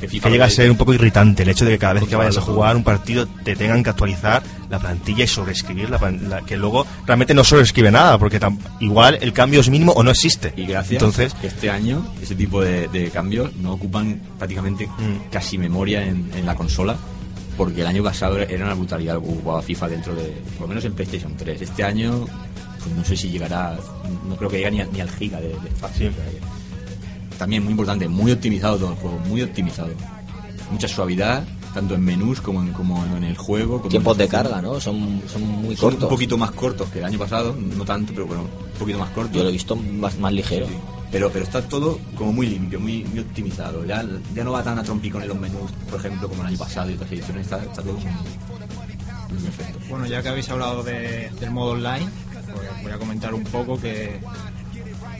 es 0.00 0.10
que 0.10 0.30
llega 0.30 0.46
a 0.46 0.50
ser 0.50 0.70
un 0.70 0.78
poco 0.78 0.94
irritante 0.94 1.42
el 1.42 1.50
hecho 1.50 1.66
de 1.66 1.72
que 1.72 1.78
cada 1.78 1.92
vez 1.92 2.04
que 2.08 2.16
vayas 2.16 2.38
a 2.38 2.40
jugar 2.40 2.76
un 2.76 2.84
partido 2.84 3.26
te 3.44 3.56
tengan 3.56 3.82
que 3.84 3.90
actualizar 3.90 4.42
la 4.70 4.78
plantilla 4.78 5.24
y 5.24 5.26
sobreescribir 5.26 5.88
la, 5.90 5.98
la- 6.10 6.40
que 6.42 6.56
luego 6.56 6.86
realmente 7.06 7.32
no 7.34 7.42
sobreescribe 7.44 7.90
nada 7.90 8.18
porque 8.18 8.38
tam- 8.40 8.58
igual 8.80 9.18
el 9.20 9.32
cambio 9.32 9.60
es 9.60 9.68
mínimo 9.70 9.92
o 9.92 10.02
no 10.02 10.10
existe 10.10 10.52
Y 10.56 10.66
gracias 10.66 11.00
entonces 11.02 11.32
que 11.34 11.46
este 11.46 11.70
año 11.70 12.06
ese 12.22 12.34
tipo 12.34 12.60
de, 12.62 12.86
de 12.88 13.10
cambios 13.10 13.54
no 13.56 13.72
ocupan 13.72 14.20
prácticamente 14.38 14.86
Mm. 14.86 15.30
casi 15.30 15.56
memoria 15.58 16.02
en, 16.06 16.30
en 16.34 16.44
la 16.46 16.54
consola, 16.54 16.96
porque 17.56 17.80
el 17.80 17.86
año 17.86 18.02
pasado 18.04 18.38
era 18.38 18.64
una 18.66 18.74
brutalidad 18.74 19.16
lo 19.16 19.58
que 19.58 19.62
FIFA 19.62 19.88
dentro 19.88 20.14
de, 20.14 20.24
por 20.58 20.62
lo 20.62 20.68
menos 20.68 20.84
en 20.84 20.92
PlayStation 20.92 21.34
3. 21.36 21.62
Este 21.62 21.82
año 21.82 22.26
pues 22.82 22.94
no 22.94 23.04
sé 23.04 23.16
si 23.16 23.28
llegará, 23.30 23.76
no 24.28 24.36
creo 24.36 24.48
que 24.50 24.58
llegue 24.58 24.70
ni, 24.70 24.80
a- 24.80 24.86
ni 24.86 25.00
al 25.00 25.10
giga 25.10 25.40
de, 25.40 25.48
de 25.48 25.68
espacio. 25.68 26.10
también 27.38 27.62
muy 27.62 27.70
importante, 27.72 28.08
muy 28.08 28.32
optimizado 28.32 28.76
todo 28.76 28.90
el 28.90 28.96
juego, 28.96 29.18
muy 29.28 29.42
optimizado. 29.42 29.90
Mucha 30.70 30.88
suavidad, 30.88 31.44
tanto 31.78 31.94
en 31.94 32.04
menús 32.04 32.40
como 32.40 32.62
en, 32.62 32.72
como 32.72 33.04
en 33.16 33.24
el 33.24 33.36
juego. 33.36 33.74
como 33.76 33.84
en 33.86 33.90
Tiempos 33.90 34.18
de 34.18 34.28
carga, 34.28 34.60
¿no? 34.60 34.80
Son, 34.80 35.22
son 35.32 35.42
muy 35.46 35.76
Son 35.76 35.90
cortos. 35.90 36.02
un 36.04 36.08
poquito 36.10 36.36
más 36.38 36.50
cortos 36.52 36.88
que 36.90 36.98
el 36.98 37.04
año 37.04 37.18
pasado, 37.18 37.54
no 37.58 37.84
tanto, 37.84 38.12
pero 38.12 38.26
bueno, 38.26 38.42
un 38.42 38.78
poquito 38.78 38.98
más 38.98 39.10
cortos. 39.10 39.34
Yo 39.36 39.42
lo 39.42 39.48
he 39.48 39.52
visto 39.52 39.76
más, 39.76 40.18
más 40.18 40.32
ligero. 40.32 40.66
Sí, 40.66 40.74
Pero, 41.10 41.30
pero 41.30 41.44
está 41.44 41.62
todo 41.62 41.98
como 42.16 42.32
muy 42.32 42.46
limpio, 42.46 42.78
muy, 42.80 43.04
muy 43.04 43.20
optimizado. 43.20 43.84
Ya, 43.84 44.04
ya 44.34 44.44
no 44.44 44.52
va 44.52 44.62
tan 44.62 44.78
a 44.78 44.82
trompicón 44.82 45.22
en 45.22 45.28
los 45.28 45.38
menús, 45.38 45.70
por 45.90 46.00
ejemplo, 46.00 46.28
como 46.28 46.42
el 46.42 46.48
año 46.48 46.58
pasado 46.58 46.90
y 46.90 46.94
otras 46.94 47.10
ediciones. 47.12 47.44
Está, 47.46 47.58
está 47.64 47.82
todo 47.82 47.94
muy, 47.94 48.02
muy 49.32 49.42
perfecto. 49.42 49.78
Bueno, 49.88 50.06
ya 50.06 50.22
que 50.22 50.28
habéis 50.28 50.48
hablado 50.50 50.82
de- 50.82 51.30
del 51.40 51.50
modo 51.50 51.72
online, 51.72 52.08
pues 52.52 52.82
voy 52.82 52.92
a 52.92 52.98
comentar 52.98 53.32
un 53.34 53.44
poco 53.44 53.78
que 53.80 54.20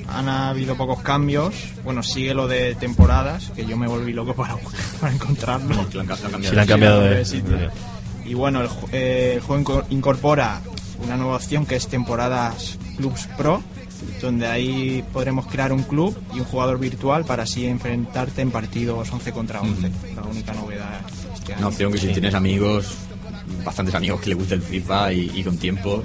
han 0.09 0.29
habido 0.29 0.77
pocos 0.77 1.01
cambios. 1.03 1.55
Bueno, 1.85 2.03
sigue 2.03 2.35
lo 2.35 2.49
de 2.49 2.75
temporadas, 2.75 3.51
que 3.55 3.65
yo 3.67 3.77
me 3.77 3.87
volví 3.87 4.13
loco 4.13 4.35
para, 4.37 4.57
para 5.01 5.13
encontrarlo. 5.13 5.75
Lo 5.75 5.81
han, 5.83 5.93
lo 5.93 6.01
han 6.01 6.07
cambiado. 6.21 6.43
Si 6.49 6.55
le 6.55 6.61
han 6.61 6.67
cambiado 6.69 7.01
de 7.03 7.15
de, 7.17 7.25
sitio. 7.25 7.57
Y 8.25 8.35
bueno, 8.35 8.61
el, 8.63 8.69
eh, 8.93 9.33
el 9.37 9.41
juego 9.41 9.63
inco- 9.63 9.85
incorpora 9.91 10.61
una 11.05 11.17
nueva 11.17 11.37
opción 11.37 11.65
que 11.65 11.77
es 11.77 11.87
temporadas 11.89 12.77
Clubs 12.97 13.29
Pro, 13.37 13.63
donde 14.21 14.47
ahí 14.47 15.05
podremos 15.13 15.47
crear 15.47 15.73
un 15.73 15.83
club 15.83 16.17
y 16.35 16.41
un 16.41 16.45
jugador 16.45 16.79
virtual 16.79 17.25
para 17.25 17.45
así 17.45 17.67
enfrentarte 17.67 18.43
en 18.43 18.51
partidos 18.51 19.11
11 19.13 19.33
contra 19.33 19.61
11. 19.61 19.91
La 20.17 20.23
única 20.23 20.53
novedad 20.53 21.01
este 21.35 21.53
año. 21.53 21.59
Una 21.61 21.69
opción 21.69 21.93
que 21.93 21.99
si 21.99 22.09
tienes 22.09 22.35
amigos, 22.35 22.95
bastantes 23.65 23.95
amigos 23.95 24.21
que 24.21 24.31
le 24.31 24.35
gusta 24.35 24.55
el 24.55 24.63
FIFA 24.63 25.13
y, 25.13 25.31
y 25.35 25.43
con 25.45 25.57
tiempo, 25.57 26.03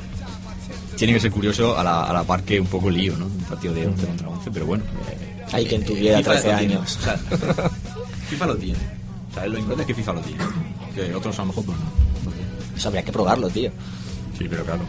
tiene 0.97 1.13
que 1.13 1.19
ser 1.19 1.31
curioso 1.31 1.77
a 1.77 1.83
la, 1.83 2.03
a 2.05 2.13
la 2.13 2.23
par 2.23 2.43
que 2.43 2.59
un 2.59 2.67
poco 2.67 2.89
lío, 2.89 3.15
¿no? 3.17 3.25
Un 3.25 3.37
partido 3.49 3.73
de 3.73 3.87
11 3.87 4.05
contra 4.07 4.29
11, 4.29 4.51
pero 4.51 4.65
bueno. 4.65 4.83
eh, 5.11 5.45
Hay 5.51 5.65
quien 5.65 5.83
tuviera 5.85 6.17
FIFA 6.19 6.31
13 6.31 6.51
lo 6.51 6.57
tiene. 6.59 6.73
años. 6.75 6.97
O 6.97 7.03
sea, 7.03 7.17
FIFA 8.29 8.45
lo 8.47 8.55
tiene. 8.57 8.79
O 9.29 9.33
sea, 9.33 9.45
lo 9.47 9.57
importante 9.57 9.81
es 9.83 9.87
que 9.87 9.93
FIFA 9.95 10.13
lo 10.13 10.21
tiene. 10.21 10.43
Que 10.95 11.15
otros 11.15 11.37
a 11.39 11.41
lo 11.41 11.47
mejor 11.47 11.65
pues 11.65 11.77
no. 11.77 12.77
Eso 12.77 12.87
habría 12.87 13.03
que 13.03 13.11
probarlo, 13.11 13.49
tío. 13.49 13.71
Sí, 14.37 14.45
pero 14.49 14.63
claro. 14.65 14.81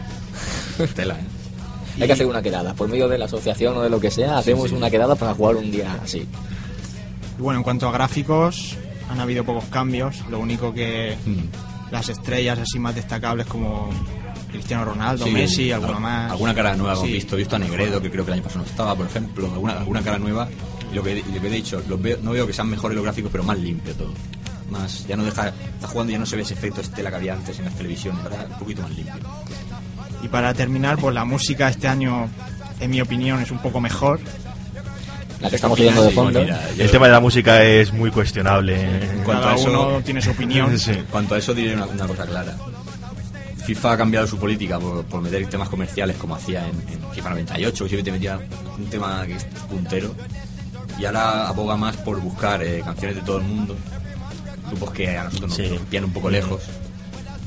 Tela, 0.95 1.15
¿eh? 1.15 2.01
Hay 2.01 2.07
que 2.07 2.13
hacer 2.13 2.25
una 2.25 2.41
quedada. 2.41 2.73
Por 2.73 2.89
medio 2.89 3.07
de 3.07 3.17
la 3.17 3.25
asociación 3.25 3.77
o 3.77 3.81
de 3.81 3.89
lo 3.89 3.99
que 3.99 4.11
sea, 4.11 4.37
hacemos 4.37 4.69
sí. 4.69 4.75
una 4.75 4.89
quedada 4.89 5.15
para 5.15 5.33
jugar 5.33 5.55
un 5.55 5.71
día 5.71 5.97
así. 6.03 6.27
Y 7.37 7.41
bueno, 7.41 7.59
en 7.59 7.63
cuanto 7.63 7.87
a 7.87 7.91
gráficos, 7.91 8.75
han 9.09 9.19
habido 9.19 9.43
pocos 9.45 9.65
cambios. 9.65 10.17
Lo 10.29 10.39
único 10.39 10.73
que 10.73 11.15
Mm. 11.25 11.91
las 11.93 12.09
estrellas 12.09 12.59
así 12.59 12.79
más 12.79 12.95
destacables 12.95 13.45
como 13.47 13.89
Cristiano 14.55 14.85
Ronaldo, 14.85 15.25
Sí, 15.25 15.31
Messi, 15.31 15.71
al- 15.71 15.81
alguna 15.83 15.99
más. 15.99 16.31
Alguna 16.31 16.53
cara 16.55 16.75
nueva 16.75 16.93
hemos 16.93 17.05
Sí. 17.07 17.13
visto. 17.13 17.35
He 17.35 17.39
visto 17.39 17.55
a 17.55 17.59
Negredo, 17.59 18.01
que 18.01 18.09
creo 18.11 18.25
que 18.25 18.31
el 18.31 18.35
año 18.35 18.43
pasado 18.43 18.63
no 18.63 18.69
estaba, 18.69 18.95
por 18.95 19.05
ejemplo. 19.07 19.51
Alguna, 19.51 19.73
alguna 19.73 20.01
cara 20.01 20.17
nueva. 20.17 20.47
Y 20.91 20.95
lo 20.95 21.03
que, 21.03 21.23
lo 21.33 21.41
que 21.41 21.47
he 21.47 21.51
dicho, 21.51 21.81
los 21.87 22.01
veo- 22.01 22.17
no 22.21 22.31
veo 22.31 22.45
que 22.47 22.53
sean 22.53 22.69
mejores 22.69 22.95
los 22.95 23.03
gráficos, 23.03 23.31
pero 23.31 23.43
más 23.43 23.57
limpio 23.59 23.93
todo. 23.93 24.13
Más, 24.69 25.05
ya 25.07 25.15
no 25.15 25.23
deja, 25.23 25.49
está 25.49 25.87
jugando 25.87 26.11
y 26.11 26.13
ya 26.13 26.19
no 26.19 26.25
se 26.25 26.35
ve 26.35 26.41
ese 26.41 26.53
efecto 26.55 26.81
estela 26.81 27.09
que 27.11 27.15
había 27.17 27.33
antes 27.33 27.57
en 27.59 27.65
las 27.65 27.75
televisiones. 27.75 28.23
Ahora 28.23 28.47
un 28.51 28.59
poquito 28.59 28.81
más 28.81 28.91
limpio. 28.91 29.13
Y 30.23 30.27
para 30.27 30.53
terminar, 30.53 30.97
pues 30.97 31.13
la 31.13 31.23
música 31.25 31.69
este 31.69 31.87
año, 31.87 32.27
en 32.79 32.89
mi 32.89 32.99
opinión, 33.01 33.41
es 33.41 33.51
un 33.51 33.59
poco 33.59 33.79
mejor. 33.79 34.19
La 35.41 35.49
que 35.49 35.57
estamos 35.57 35.77
oyendo 35.79 36.01
de 36.01 36.09
Sí, 36.09 36.15
fondo. 36.15 36.41
mira, 36.41 36.59
yo- 36.75 36.83
El 36.85 36.89
tema 36.91 37.05
de 37.07 37.11
la 37.11 37.19
música 37.19 37.61
es 37.63 37.91
muy 37.93 38.09
cuestionable. 38.09 38.73
En 39.11 39.23
cuanto 39.23 39.43
Cada 39.43 39.53
a 39.53 39.55
eso, 39.57 39.69
uno 39.69 40.01
tiene 40.03 40.21
su 40.21 40.31
opinión. 40.31 40.75
Sí. 40.79 40.91
En 40.91 41.03
cuanto 41.05 41.35
a 41.35 41.37
eso 41.37 41.53
diré 41.53 41.75
una, 41.75 41.85
una 41.85 42.07
cosa 42.07 42.25
clara. 42.25 42.55
FIFA 43.65 43.91
ha 43.93 43.97
cambiado 43.97 44.27
su 44.27 44.37
política 44.37 44.79
por, 44.79 45.03
por 45.05 45.21
meter 45.21 45.47
temas 45.47 45.69
comerciales 45.69 46.15
como 46.17 46.35
hacía 46.35 46.67
en, 46.67 46.75
en 46.91 47.11
FIFA 47.11 47.29
98, 47.31 47.83
que 47.85 47.89
siempre 47.89 48.03
te 48.03 48.11
metía 48.11 48.39
un 48.77 48.85
tema 48.87 49.25
que 49.25 49.33
es 49.35 49.43
puntero. 49.69 50.13
Y 50.99 51.05
ahora 51.05 51.47
aboga 51.49 51.75
más 51.75 51.97
por 51.97 52.19
buscar 52.21 52.63
eh, 52.63 52.81
canciones 52.85 53.17
de 53.17 53.21
todo 53.23 53.37
el 53.39 53.43
mundo. 53.43 53.75
Grupos 54.67 54.91
que 54.91 55.17
a 55.17 55.25
nosotros 55.25 55.49
nos, 55.49 55.57
Sí. 55.57 55.79
pillan 55.89 56.05
un 56.05 56.13
poco 56.13 56.29
lejos. 56.29 56.61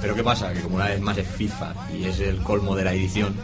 Pero 0.01 0.15
¿qué 0.15 0.23
pasa? 0.23 0.53
Que 0.53 0.61
como 0.61 0.77
una 0.77 0.87
vez 0.87 1.01
más 1.01 1.17
es 1.19 1.27
FIFA 1.27 1.75
y 1.99 2.05
es 2.05 2.21
el 2.21 2.39
colmo 2.43 2.77
de 2.77 2.85
la 2.85 2.93
edición, 2.93 3.35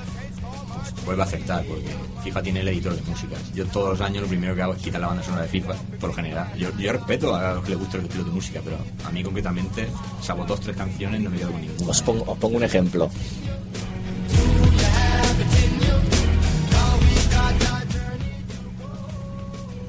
vuelve 1.04 1.22
a 1.22 1.24
aceptar, 1.26 1.64
porque 1.64 1.84
FIFA 2.22 2.42
tiene 2.42 2.60
el 2.60 2.68
editor 2.68 2.94
de 2.94 3.02
música. 3.02 3.36
Yo 3.54 3.66
todos 3.66 3.90
los 3.98 4.00
años 4.00 4.22
lo 4.22 4.28
primero 4.28 4.54
que 4.54 4.62
hago 4.62 4.72
es 4.74 4.82
quitar 4.82 5.00
la 5.00 5.08
banda 5.08 5.22
sonora 5.22 5.42
de 5.42 5.48
FIFA, 5.48 5.74
por 6.00 6.10
lo 6.10 6.14
general. 6.14 6.48
Yo, 6.56 6.68
yo 6.78 6.92
respeto 6.92 7.34
a 7.34 7.54
los 7.54 7.64
que 7.64 7.70
les 7.70 7.78
gusta 7.78 7.96
el 7.98 8.04
estilo 8.04 8.24
de 8.24 8.30
música, 8.30 8.60
pero 8.64 8.78
a 9.06 9.10
mí 9.12 9.22
concretamente, 9.22 9.86
salvo 10.22 10.44
dos 10.44 10.60
tres 10.60 10.76
canciones, 10.76 11.20
no 11.20 11.30
me 11.30 11.36
quedo 11.38 11.52
con 11.52 11.60
ninguna. 11.60 11.90
Os 11.90 12.02
pongo, 12.02 12.24
os 12.30 12.38
pongo 12.38 12.56
un 12.56 12.64
ejemplo. 12.64 13.10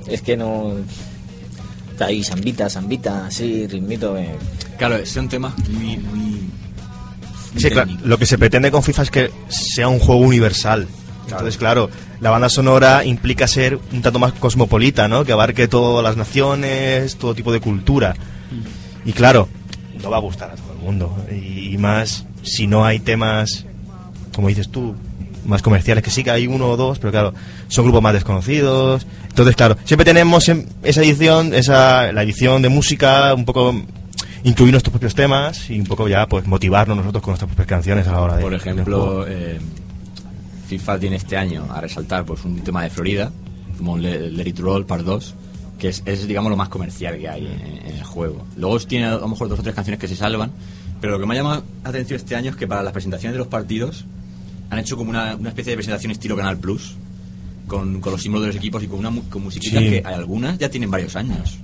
Es 0.08 0.22
que 0.22 0.38
no. 0.38 0.74
Está 1.92 2.06
ahí, 2.08 2.24
zambita, 2.24 2.70
zambita, 2.70 3.28
así, 3.28 3.66
ritmito. 3.68 4.18
eh. 4.18 4.36
Claro, 4.78 5.04
son 5.06 5.30
temas 5.30 5.58
muy, 5.70 5.98
muy, 5.98 6.20
muy 6.20 6.42
Sí, 7.58 7.70
claro, 7.70 7.88
técnicos. 7.88 8.08
lo 8.10 8.18
que 8.18 8.26
se 8.26 8.38
pretende 8.38 8.70
con 8.70 8.84
FIFA 8.84 9.02
es 9.04 9.12
que 9.12 9.32
sea 9.48 9.88
un 9.88 10.00
juego 10.00 10.22
universal. 10.22 10.88
Entonces, 11.26 11.58
claro, 11.58 11.90
la 12.22 12.30
banda 12.30 12.50
sonora 12.50 13.04
implica 13.06 13.48
ser 13.48 13.80
un 13.92 14.02
tanto 14.02 14.20
más 14.20 14.34
cosmopolita, 14.34 15.08
¿no? 15.08 15.26
Que 15.26 15.32
abarque 15.32 15.68
todas 15.68 16.04
las 16.04 16.18
naciones, 16.18 17.18
todo 17.18 17.34
tipo 17.34 17.52
de 17.52 17.60
cultura. 17.60 18.16
Y 19.06 19.14
claro, 19.14 19.48
no 20.02 20.10
va 20.10 20.18
a 20.18 20.22
gustar 20.22 20.52
a 20.52 20.56
todo 20.56 20.74
el 20.74 20.80
mundo. 20.80 21.16
Y, 21.32 21.78
más 21.78 22.26
si 22.42 22.68
no 22.68 22.86
hay 22.86 23.00
temas, 23.00 23.66
como 24.34 24.48
dices 24.48 24.70
tú, 24.70 24.96
más 25.46 25.62
comerciales, 25.62 26.04
que 26.04 26.10
sí 26.10 26.24
que 26.24 26.32
hay 26.32 26.48
uno 26.48 26.70
o 26.70 26.78
dos, 26.78 27.00
pero 27.00 27.12
claro, 27.12 27.34
son 27.68 27.86
grupos 27.86 28.02
más 28.02 28.14
desconocidos. 28.14 29.06
Entonces, 29.30 29.56
claro, 29.56 29.78
siempre 29.84 30.06
tenemos 30.06 30.48
en 30.50 30.68
esa 30.84 31.02
edición, 31.02 31.54
esa, 31.54 32.12
la 32.12 32.24
edición 32.24 32.62
de 32.62 32.70
música, 32.70 33.34
un 33.34 33.46
poco 33.46 33.76
incluir 34.44 34.72
nuestros 34.72 34.92
propios 34.92 35.16
temas 35.16 35.70
y 35.70 35.80
un 35.80 35.88
poco 35.88 36.08
ya 36.08 36.28
pues 36.28 36.46
motivarnos 36.46 36.96
nosotros 36.98 37.24
con 37.24 37.32
nuestras 37.32 37.50
propias 37.50 37.68
canciones 37.68 38.08
a 38.08 38.12
la 38.12 38.22
hora 38.22 38.36
de 38.38 38.44
Por 38.44 38.54
ejemplo, 38.54 39.26
eh, 39.28 39.60
FIFA 40.66 41.00
tiene 41.00 41.16
este 41.18 41.38
año 41.38 41.66
a 41.72 41.80
resaltar 41.82 42.26
pues 42.26 42.44
un 42.46 42.60
tema 42.62 42.84
de 42.84 42.90
Florida, 42.90 43.32
como 43.78 43.98
Le- 43.98 44.30
Let 44.32 44.48
It 44.50 44.60
Roll 44.60 44.86
Part 44.86 45.04
2, 45.06 45.36
que 45.80 45.90
es, 45.90 46.02
es, 46.06 46.28
digamos 46.28 46.50
lo 46.50 46.58
más 46.58 46.70
comercial 46.70 47.18
que 47.18 47.28
hay 47.30 47.46
en, 47.46 47.88
en 47.90 47.96
el 47.98 48.04
juego. 48.04 48.46
Luego 48.58 48.80
tiene 48.80 49.06
a 49.06 49.16
lo 49.18 49.28
mejor 49.28 49.50
dos 49.50 49.60
o 49.60 49.64
tres 49.64 49.76
canciones 49.76 50.00
que 50.00 50.08
se 50.08 50.16
salvan, 50.16 50.52
pero 51.02 51.14
lo 51.14 51.20
que 51.20 51.26
me 51.26 51.34
ha 51.34 51.38
llamado 51.38 51.64
la 51.84 51.90
atención 51.90 52.18
este 52.18 52.36
año 52.36 52.50
es 52.52 52.56
que 52.56 52.68
para 52.68 52.82
las 52.84 52.94
presentaciones 52.94 53.34
de 53.34 53.40
los 53.40 53.48
partidos 53.48 54.06
han 54.70 54.80
hecho 54.80 54.98
como 54.98 55.10
una, 55.12 55.36
una 55.36 55.50
especie 55.50 55.72
de 55.72 55.78
presentación 55.78 56.12
estilo 56.12 56.36
Canal 56.36 56.58
Plus, 56.58 56.96
con, 57.68 58.00
con 58.02 58.12
los 58.12 58.22
símbolos 58.22 58.44
de 58.44 58.48
los 58.54 58.56
equipos 58.58 58.82
y 58.84 58.88
con 58.88 59.00
una 59.00 59.12
con 59.30 59.44
musiquita 59.44 59.80
Sí. 59.80 59.90
que 59.90 60.04
hay 60.06 60.14
algunas 60.14 60.58
ya 60.58 60.70
tienen 60.70 60.90
varios 60.92 61.16
años. 61.16 61.58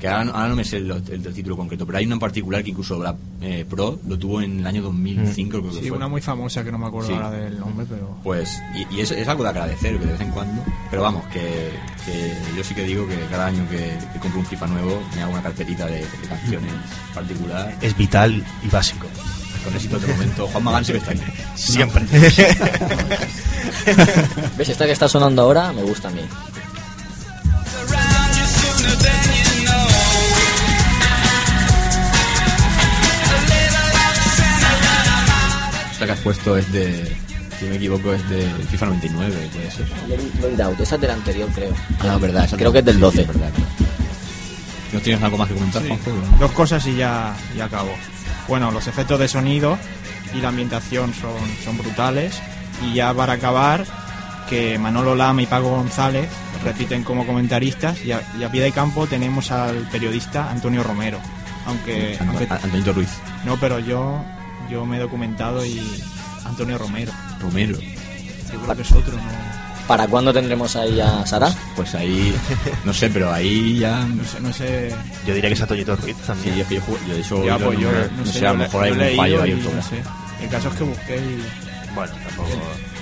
Que 0.00 0.08
ahora, 0.08 0.24
no- 0.24 0.32
ahora 0.32 0.48
no 0.48 0.56
me 0.56 0.64
sé 0.64 0.78
el, 0.78 0.90
el- 0.90 1.26
el 1.26 1.34
título 1.34 1.56
concreto, 1.58 1.84
pero 1.84 1.98
hay 1.98 2.06
una 2.06 2.14
en 2.14 2.20
particular 2.20 2.62
que 2.64 2.70
incluso 2.70 3.02
la 3.02 3.14
eh, 3.42 3.66
Pro 3.68 3.98
lo 4.08 4.18
tuvo 4.18 4.40
en 4.40 4.60
el 4.60 4.66
año 4.66 4.80
2005, 4.82 5.50
creo 5.60 5.70
que 5.70 5.80
Sí, 5.80 5.88
fue. 5.88 5.98
una 5.98 6.08
muy 6.08 6.22
famosa 6.22 6.64
que 6.64 6.72
no 6.72 6.78
me 6.78 6.86
acuerdo 6.86 7.08
Sí. 7.08 7.14
ahora 7.14 7.30
del 7.32 7.60
nombre, 7.60 7.84
pero. 7.88 8.16
Pues, 8.24 8.58
y, 8.74 8.96
y 8.96 9.00
es, 9.02 9.10
es 9.10 9.28
algo 9.28 9.42
de 9.44 9.50
agradecer 9.50 9.98
que 9.98 10.06
de 10.06 10.12
vez 10.12 10.20
en 10.22 10.30
cuando, 10.30 10.62
pero 10.90 11.02
vamos, 11.02 11.24
que, 11.26 11.70
que 12.06 12.34
yo 12.56 12.64
sí 12.64 12.74
que 12.74 12.84
digo 12.84 13.06
que 13.06 13.18
cada 13.30 13.46
año 13.48 13.68
que, 13.68 13.98
que 14.14 14.18
compro 14.20 14.40
un 14.40 14.46
FIFA 14.46 14.66
nuevo 14.68 15.02
me 15.14 15.22
hago 15.22 15.32
una 15.32 15.42
carpetita 15.42 15.84
de, 15.86 15.98
de 16.00 16.28
canciones 16.28 16.72
particular, 17.14 17.76
es 17.82 17.94
vital 17.96 18.42
y 18.62 18.68
básico. 18.68 19.06
con 19.64 19.74
éxito 19.74 19.98
de 19.98 20.06
momento. 20.14 20.46
Juan 20.46 20.64
Magán 20.64 20.84
siempre 20.86 21.12
está 21.12 21.22
aquí. 21.22 21.30
Siempre. 21.56 22.02
¿Ves? 24.56 24.68
Esta 24.70 24.86
que 24.86 24.92
está 24.92 25.06
sonando 25.08 25.42
ahora 25.42 25.72
me 25.74 25.82
gusta 25.82 26.08
a 26.08 26.12
mí. 26.12 26.22
Esta 36.00 36.06
que 36.06 36.12
has 36.12 36.20
puesto 36.24 36.56
es 36.56 36.72
de, 36.72 37.14
si 37.58 37.66
me 37.66 37.76
equivoco, 37.76 38.14
es 38.14 38.26
de 38.30 38.42
FIFA 38.70 38.86
99, 38.86 39.50
puede 39.52 39.70
ser. 39.70 40.64
Out, 40.64 40.80
esa 40.80 40.94
es 40.94 41.00
del 41.02 41.10
anterior, 41.10 41.46
creo. 41.54 41.74
Ah, 42.00 42.16
verdad. 42.18 42.44
esa 42.46 42.56
Creo 42.56 42.72
que 42.72 42.78
es 42.78 42.84
del 42.86 42.94
sí, 42.94 43.00
12. 43.02 43.16
sí, 43.18 43.24
verdad, 43.26 43.40
verdad. 43.52 43.58
¿No 44.94 45.00
tienes 45.00 45.22
algo 45.22 45.36
más 45.36 45.48
que 45.48 45.54
comentar, 45.54 45.82
Sí. 45.82 45.88
Juanjo? 45.88 46.10
Dos 46.38 46.50
cosas 46.52 46.86
y 46.86 46.96
ya, 46.96 47.36
ya 47.54 47.66
acabo. 47.66 47.90
Bueno, 48.48 48.70
los 48.70 48.86
efectos 48.86 49.18
de 49.20 49.28
sonido 49.28 49.76
y 50.34 50.40
la 50.40 50.48
ambientación 50.48 51.12
son, 51.12 51.34
son 51.62 51.76
brutales. 51.76 52.40
Y 52.82 52.94
ya 52.94 53.12
para 53.12 53.34
acabar, 53.34 53.84
que 54.48 54.78
Manolo 54.78 55.14
Lama 55.14 55.42
y 55.42 55.46
Paco 55.46 55.68
González 55.68 56.30
repiten 56.64 57.04
como 57.04 57.26
comentaristas 57.26 58.02
y 58.06 58.12
a, 58.12 58.22
y 58.38 58.42
a 58.42 58.50
pie 58.50 58.62
de 58.62 58.72
campo 58.72 59.06
tenemos 59.06 59.50
al 59.50 59.86
periodista 59.90 60.50
Antonio 60.50 60.82
Romero. 60.82 61.18
Aunque, 61.66 62.16
aunque 62.26 62.48
Ant- 62.48 62.64
Antonito 62.64 62.94
Ruiz. 62.94 63.10
no, 63.44 63.58
pero 63.60 63.78
yo, 63.80 64.24
yo 64.70 64.84
me 64.86 64.96
he 64.96 65.00
documentado 65.00 65.64
y 65.64 65.80
Antonio 66.44 66.78
Romero. 66.78 67.12
Romero. 67.40 67.78
Creo 68.48 68.76
que 68.76 68.82
es 68.82 68.92
otro, 68.92 69.16
¿no? 69.16 69.50
¿Para 69.86 70.06
cuándo 70.06 70.32
tendremos 70.32 70.76
ahí 70.76 71.00
a 71.00 71.26
Sara? 71.26 71.52
Pues 71.74 71.94
ahí, 71.96 72.32
no 72.84 72.92
sé, 72.94 73.10
pero 73.10 73.32
ahí 73.32 73.78
ya... 73.80 74.04
No 74.06 74.24
sé, 74.24 74.40
no 74.40 74.52
sé. 74.52 74.94
Yo 75.26 75.34
diría 75.34 75.50
que 75.50 75.54
es 75.54 75.62
Antonio 75.62 75.84
Ruiz 75.96 76.16
Sí, 76.16 76.22
también. 76.26 76.60
es 76.60 76.66
que 76.68 76.74
yo, 76.76 76.82
yo 77.08 77.14
de 77.14 77.20
eso 77.20 77.44
Ya, 77.44 77.58
pues 77.58 77.78
yo 77.78 77.90
no, 77.90 77.98
no 78.18 78.26
sé, 78.26 78.46
a 78.46 78.52
lo 78.52 78.58
mejor 78.58 78.84
hay 78.84 78.92
un 78.92 79.16
fallo 79.16 79.42
ahí 79.42 79.54
no 79.74 79.82
sé. 79.82 80.02
El 80.42 80.48
caso 80.48 80.68
es 80.68 80.74
que 80.76 80.84
busqué 80.84 81.16
y 81.16 81.94
Bueno, 81.94 82.12
tampoco... 82.24 82.50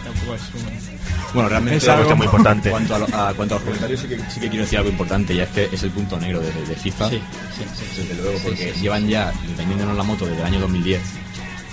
Tampoco 0.05 0.35
es 0.35 0.43
un... 0.55 0.99
Bueno, 1.35 1.49
realmente 1.51 1.77
Es 1.77 1.89
algo 1.89 2.16
muy 2.16 2.25
importante. 2.25 2.71
Cuanto 2.71 2.95
a, 2.95 2.99
lo- 3.01 3.07
a- 3.14 3.35
cuanto 3.35 3.55
a 3.55 3.59
los 3.59 3.64
comentarios, 3.66 4.01
sí 4.01 4.09
que, 4.09 4.16
sí 4.31 4.41
que 4.41 4.49
quiero 4.49 4.64
decir 4.64 4.79
algo 4.79 4.91
importante, 4.91 5.35
y 5.35 5.41
es 5.41 5.49
que 5.51 5.69
es 5.71 5.83
el 5.83 5.91
punto 5.91 6.19
negro 6.19 6.41
de, 6.41 6.51
de 6.51 6.75
FIFA. 6.75 7.11
Sí, 7.11 7.21
sí, 7.55 7.64
sí, 7.77 7.85
sí. 7.97 8.03
Desde 8.09 8.23
luego, 8.23 8.39
porque 8.43 8.73
llevan 8.81 9.07
ya 9.07 9.31
vendiéndonos 9.59 9.95
la 9.95 10.03
moto 10.05 10.25
desde 10.25 10.41
el 10.41 10.47
año 10.47 10.61
2010 10.61 11.01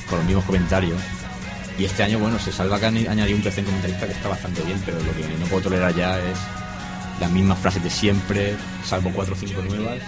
con 0.10 0.20
los 0.20 0.28
mismos 0.28 0.46
comentarios. 0.46 1.00
Y 1.78 1.86
este 1.86 2.04
año, 2.04 2.20
bueno, 2.20 2.40
se 2.40 2.52
salva 2.52 2.80
que 2.80 2.86
han 2.86 2.98
añadido 2.98 3.38
un 3.38 3.44
tercer 3.44 3.66
comentarista 3.66 4.06
que 4.08 4.14
está 4.14 4.30
bastante 4.30 4.62
bien, 4.62 4.82
pero 4.86 4.98
lo 5.00 5.14
que 5.14 5.28
no 5.38 5.46
puedo 5.48 5.64
tolerar 5.64 5.94
ya 5.94 6.18
es 6.20 6.38
las 7.20 7.32
mismas 7.32 7.60
frases 7.60 7.84
de 7.84 7.90
siempre, 7.90 8.56
salvo 8.86 9.12
cuatro 9.14 9.36
o 9.36 9.38
cinco 9.38 9.62
nuevas. 9.62 10.00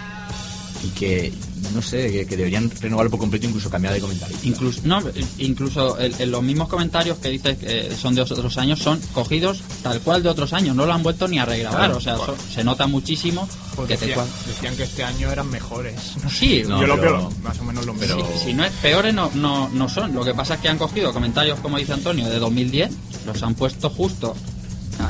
Y 0.83 0.89
que, 0.89 1.33
no 1.73 1.81
sé, 1.81 2.11
que, 2.11 2.25
que 2.27 2.37
deberían 2.37 2.69
renovarlo 2.79 3.09
por 3.09 3.19
completo, 3.19 3.47
incluso 3.47 3.69
cambiar 3.69 3.93
de 3.93 3.99
comentario. 3.99 4.37
Incluso, 4.43 4.81
no, 4.83 5.01
incluso 5.39 5.97
el- 5.97 6.13
en 6.19 6.31
los 6.31 6.43
mismos 6.43 6.67
comentarios 6.69 7.17
que 7.17 7.29
dices 7.29 7.57
que 7.57 7.91
son 7.99 8.13
de 8.15 8.21
otros 8.21 8.57
años 8.57 8.79
son 8.79 8.99
cogidos 9.13 9.61
tal 9.81 9.99
cual 10.01 10.21
de 10.23 10.29
otros 10.29 10.53
años, 10.53 10.75
no 10.75 10.85
lo 10.85 10.93
han 10.93 11.01
vuelto 11.03 11.27
ni 11.27 11.39
a 11.39 11.45
regrabar, 11.45 11.79
Claro. 11.79 11.97
o 11.97 12.01
sea, 12.01 12.15
so- 12.17 12.35
se 12.53 12.63
nota 12.63 12.85
muchísimo 12.87 13.47
Pues 13.75 13.87
que 13.87 13.97
te 13.97 14.05
decían, 14.07 14.25
cual- 14.27 14.45
decían 14.47 14.75
que 14.77 14.83
este 14.83 15.03
año 15.03 15.31
eran 15.31 15.49
mejores. 15.49 15.95
No. 16.23 16.29
Sí, 16.29 16.63
No, 16.67 16.79
Yo 16.81 16.87
lo 16.87 16.97
veo 16.97 17.31
más 17.43 17.59
o 17.59 17.63
menos 17.63 17.85
lo 17.85 17.93
pero- 17.95 18.27
si 18.43 18.53
no 18.53 18.63
es 18.63 18.71
peores 18.73 19.13
no, 19.13 19.31
no, 19.35 19.69
no 19.69 19.89
son. 19.89 20.13
Lo 20.13 20.23
que 20.23 20.33
pasa 20.33 20.55
es 20.55 20.59
que 20.61 20.69
han 20.69 20.77
cogido 20.77 21.11
comentarios, 21.13 21.59
como 21.59 21.77
dice 21.77 21.93
Antonio, 21.93 22.27
de 22.29 22.39
2010, 22.39 22.91
los 23.25 23.41
han 23.43 23.55
puesto 23.55 23.89
justo 23.89 24.35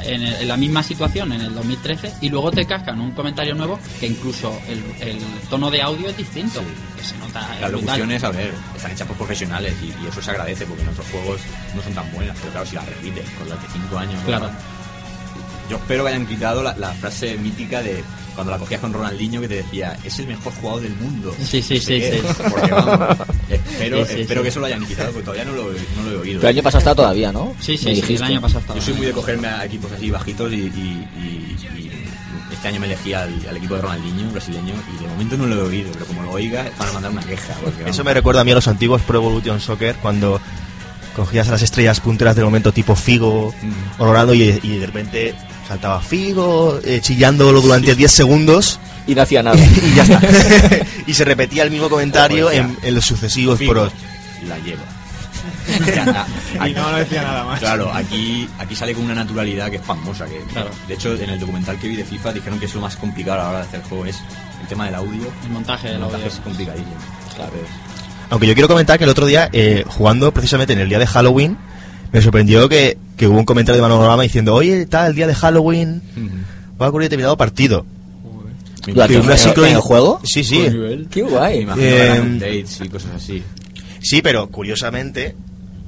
en, 0.04 0.22
el- 0.24 0.34
en 0.36 0.48
la 0.48 0.58
misma 0.58 0.84
situación 0.84 1.32
en 1.34 1.42
el 1.42 1.54
2013 1.54 2.14
y 2.22 2.30
luego 2.30 2.52
te 2.52 2.66
cascan 2.66 3.00
un 3.02 3.12
comentario 3.12 3.56
nuevo 3.56 3.80
que 4.00 4.08
incluso 4.08 4.58
el, 4.68 4.84
el 5.08 5.20
tono 5.50 5.70
de 5.72 5.82
audio 5.82 6.10
es 6.10 6.18
distinto. 6.18 6.62
Que 6.96 7.04
se 7.04 7.18
nota 7.18 7.48
Las 7.62 7.72
locuciones, 7.72 8.24
a 8.24 8.32
ver, 8.32 8.54
están 8.76 8.92
hechas 8.92 9.08
por 9.08 9.18
profesionales 9.18 9.74
y, 9.82 9.88
y 9.88 10.08
eso 10.08 10.22
se 10.22 10.32
agradece 10.32 10.66
porque 10.66 10.84
en 10.84 10.90
otros 10.90 11.06
juegos 11.12 11.42
no 11.76 11.82
son 11.82 11.94
tan 11.94 12.12
buenas, 12.12 12.36
pero 12.40 12.52
claro, 12.52 12.66
si 12.66 12.76
las 12.76 12.86
repites 12.86 13.30
con 13.38 13.50
las 13.50 13.62
de 13.62 13.68
5 13.74 13.98
años. 13.98 14.22
Claro. 14.26 14.50
Yo 15.70 15.78
espero 15.78 16.04
que 16.04 16.10
hayan 16.10 16.26
quitado 16.26 16.64
la, 16.64 16.76
la 16.78 16.92
frase 16.94 17.38
mítica 17.38 17.82
de 17.82 18.04
cuando 18.36 18.52
la 18.52 18.60
cogías 18.60 18.80
con 18.80 18.94
Ronaldinho 18.94 19.42
que 19.42 19.48
te 19.48 19.56
decía, 19.56 19.98
es 20.04 20.20
el 20.20 20.28
mejor 20.28 20.54
jugador 20.54 20.84
del 20.84 20.96
mundo. 20.96 21.36
Sí, 21.44 21.62
sí, 21.62 21.76
No 21.76 21.80
sé 21.82 21.82
sí, 21.82 22.00
qué, 22.00 22.22
sí. 22.22 22.44
Porque 22.52 22.72
vamos, 22.72 23.18
espero, 23.50 24.06
Sí, 24.06 24.14
sí, 24.14 24.22
espero 24.22 24.42
sí. 24.42 24.44
que 24.44 24.50
eso 24.50 24.60
lo 24.60 24.66
hayan 24.68 24.86
quitado 24.86 25.08
porque 25.12 25.24
todavía 25.26 25.46
no 25.46 25.54
lo, 25.54 25.64
no 25.64 26.04
lo 26.04 26.12
he 26.12 26.18
oído. 26.18 26.40
Pero 26.40 26.50
el 26.50 26.56
año 26.56 26.64
pasado 26.64 26.80
está 26.80 26.96
todavía, 26.96 27.32
¿no? 27.32 27.54
Sí, 27.60 27.78
sí, 27.78 27.96
sí, 28.02 28.16
el 28.16 28.24
año 28.24 28.40
pasado. 28.42 28.64
Yo 28.76 28.82
soy 28.82 28.94
muy 28.94 29.06
de 29.08 29.12
cogerme 29.14 29.48
a 29.48 29.66
equipos 29.66 29.92
así 29.92 30.12
bajitos 30.12 30.54
y, 30.54 30.56
y- 30.56 31.08
y- 31.18 31.58
y 31.78 31.92
este 32.54 32.68
año 32.70 32.80
me 32.80 32.86
elegí 32.88 33.14
al, 33.14 33.34
al 33.50 33.58
equipo 33.58 33.76
de 33.76 33.82
Ronaldinho, 33.82 34.32
brasileño, 34.32 34.74
y 34.96 35.02
de 35.04 35.08
momento 35.10 35.38
no 35.38 35.46
lo 35.48 35.56
he 35.56 35.62
oído, 35.68 35.90
pero 35.94 36.06
como 36.06 36.22
lo 36.24 36.32
oiga 36.32 36.66
van 36.80 36.90
a 36.90 36.94
mandar 36.94 37.12
una 37.12 37.24
queja. 37.24 37.54
porque, 37.64 37.90
Eso 37.90 38.04
me 38.04 38.14
recuerda 38.14 38.42
a 38.42 38.44
mí 38.44 38.52
a 38.52 38.56
los 38.56 38.68
antiguos 38.68 39.02
Pro 39.02 39.18
Evolution 39.20 39.60
Soccer 39.60 39.96
cuando 39.98 40.40
cogías 41.16 41.48
a 41.48 41.52
las 41.52 41.62
estrellas 41.64 42.00
punteras 42.00 42.36
del 42.36 42.46
momento 42.46 42.72
tipo 42.72 42.96
Figo 42.96 43.54
Mm. 43.64 44.02
Ronaldo 44.04 44.34
y, 44.36 44.60
y 44.64 44.78
de 44.78 44.86
repente 44.86 45.36
saltaba 45.68 46.00
Figo 46.02 46.80
eh, 46.84 47.00
chillándolo 47.02 47.62
durante 47.62 47.94
10 47.96 48.12
segundos 48.12 48.80
Y 49.06 49.16
no 49.16 49.22
hacía 49.22 49.44
nada. 49.44 49.58
y 49.84 49.96
ya 49.96 50.04
está. 50.04 50.22
y 51.08 51.14
se 51.14 51.26
repetía 51.26 51.64
el 51.64 51.72
mismo 51.72 51.90
comentario 51.90 52.46
Pues 52.46 52.58
en, 52.60 52.78
en 52.82 52.96
los 52.96 53.06
sucesivos 53.06 53.60
Figo, 53.60 53.74
pros. 53.74 53.92
la 54.48 54.58
lleva. 54.60 54.84
Y 56.66 56.74
no 56.74 56.92
no 56.92 56.98
decía 56.98 57.22
nada 57.24 57.44
más. 57.44 57.60
Claro, 57.60 57.92
aquí, 57.94 58.48
aquí 58.58 58.76
sale 58.76 58.94
con 58.94 59.04
una 59.04 59.16
naturalidad 59.16 59.70
que 59.70 59.78
es 59.78 59.82
famosa. 59.82 60.26
Que, 60.26 60.40
Claro. 60.54 60.70
De 60.88 60.94
hecho, 60.94 61.14
en 61.16 61.30
el 61.30 61.40
documental 61.40 61.78
que 61.80 61.88
vi 61.90 61.96
de 61.98 62.06
FIFA 62.06 62.34
dijeron 62.34 62.60
que 62.60 62.66
es 62.66 62.74
lo 62.76 62.82
más 62.82 62.96
complicado 62.96 63.40
a 63.40 63.44
la 63.44 63.50
hora 63.50 63.60
de 63.60 63.66
hacer 63.66 63.80
el 63.82 63.86
juego 63.86 64.06
es 64.06 64.18
el 64.62 64.68
tema 64.68 64.86
del 64.86 64.96
audio. 64.96 65.28
El 65.44 65.50
montaje 65.52 65.88
El 65.88 65.94
del 65.94 66.02
montaje 66.02 66.24
audio. 66.24 66.36
es 66.38 66.42
complicadísimo. 66.42 66.96
Claro. 67.36 67.52
Aunque 68.30 68.48
yo 68.48 68.54
quiero 68.54 68.68
comentar 68.68 68.98
que 68.98 69.04
el 69.04 69.10
otro 69.10 69.26
día, 69.26 69.50
eh, 69.54 69.84
jugando 69.88 70.34
precisamente 70.34 70.74
en 70.74 70.80
el 70.80 70.90
día 70.90 71.00
de 71.00 71.08
Halloween, 71.08 71.58
me 72.12 72.22
sorprendió 72.22 72.68
que, 72.70 72.98
que 73.18 73.28
hubo 73.28 73.38
un 73.40 73.46
comentario 73.46 73.82
de 73.82 73.88
Manorama 73.90 74.24
diciendo, 74.24 74.54
oye, 74.56 74.86
tal, 74.86 75.10
el 75.10 75.16
día 75.16 75.28
de 75.28 75.36
Halloween 75.36 76.02
va 76.82 76.86
a 76.86 76.90
ocurrir 76.90 77.06
determinado 77.08 77.36
partido. 77.36 77.86
Me 78.86 78.94
¿Lo 78.94 79.04
imagino- 79.06 79.24
una 79.24 79.68
¿En 79.70 79.76
el- 79.76 79.82
juego? 79.82 80.22
Sí, 80.24 80.44
sí. 80.46 80.66
Qué 81.10 81.22
guay. 81.24 81.62
imagino 81.64 81.86
Eh, 81.86 82.10
harán 82.12 82.40
dates 82.40 82.80
y 82.82 82.88
cosas 82.88 83.12
así. 83.16 83.44
Sí, 84.00 84.22
pero 84.22 84.48
curiosamente, 84.48 85.36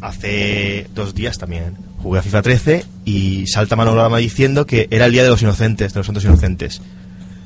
hace 0.01 0.87
dos 0.95 1.13
días 1.15 1.37
también 1.37 1.75
jugué 2.01 2.19
a 2.19 2.21
FIFA 2.21 2.41
13 2.41 2.85
y 3.05 3.45
salta 3.47 3.75
Manorama 3.75 4.17
diciendo 4.17 4.65
que 4.65 4.87
era 4.91 5.05
el 5.05 5.11
día 5.11 5.23
de 5.23 5.29
los 5.29 5.41
inocentes, 5.41 5.93
de 5.93 5.99
los 5.99 6.05
santos 6.05 6.23
inocentes. 6.25 6.81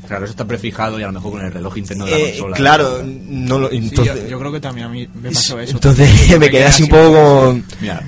Claro, 0.08 0.26
eso 0.26 0.32
está 0.32 0.46
prefijado 0.48 1.00
y 1.00 1.04
a 1.04 1.08
lo 1.08 1.14
mejor 1.14 1.32
con 1.34 1.46
el 1.46 1.52
reloj 1.52 1.78
interno 1.78 2.06
de 2.06 2.12
la 2.12 2.18
Eh, 2.18 2.30
consola. 2.32 2.56
claro, 2.58 3.02
no 3.06 3.60
lo, 3.60 3.70
Sí, 3.70 3.78
entonces, 3.78 4.24
yo, 4.24 4.28
yo 4.30 4.40
creo 4.40 4.52
que 4.52 4.60
también 4.60 4.88
a 4.88 4.90
mí 4.90 5.08
me 5.22 5.32
pasó 5.32 5.60
eso. 5.62 5.74
entonces 5.74 6.10
me 6.40 6.50
quedé 6.50 6.66
así 6.66 6.84
un 6.84 6.90
poco 6.90 7.14
como... 7.14 7.62
Mira, 7.82 8.02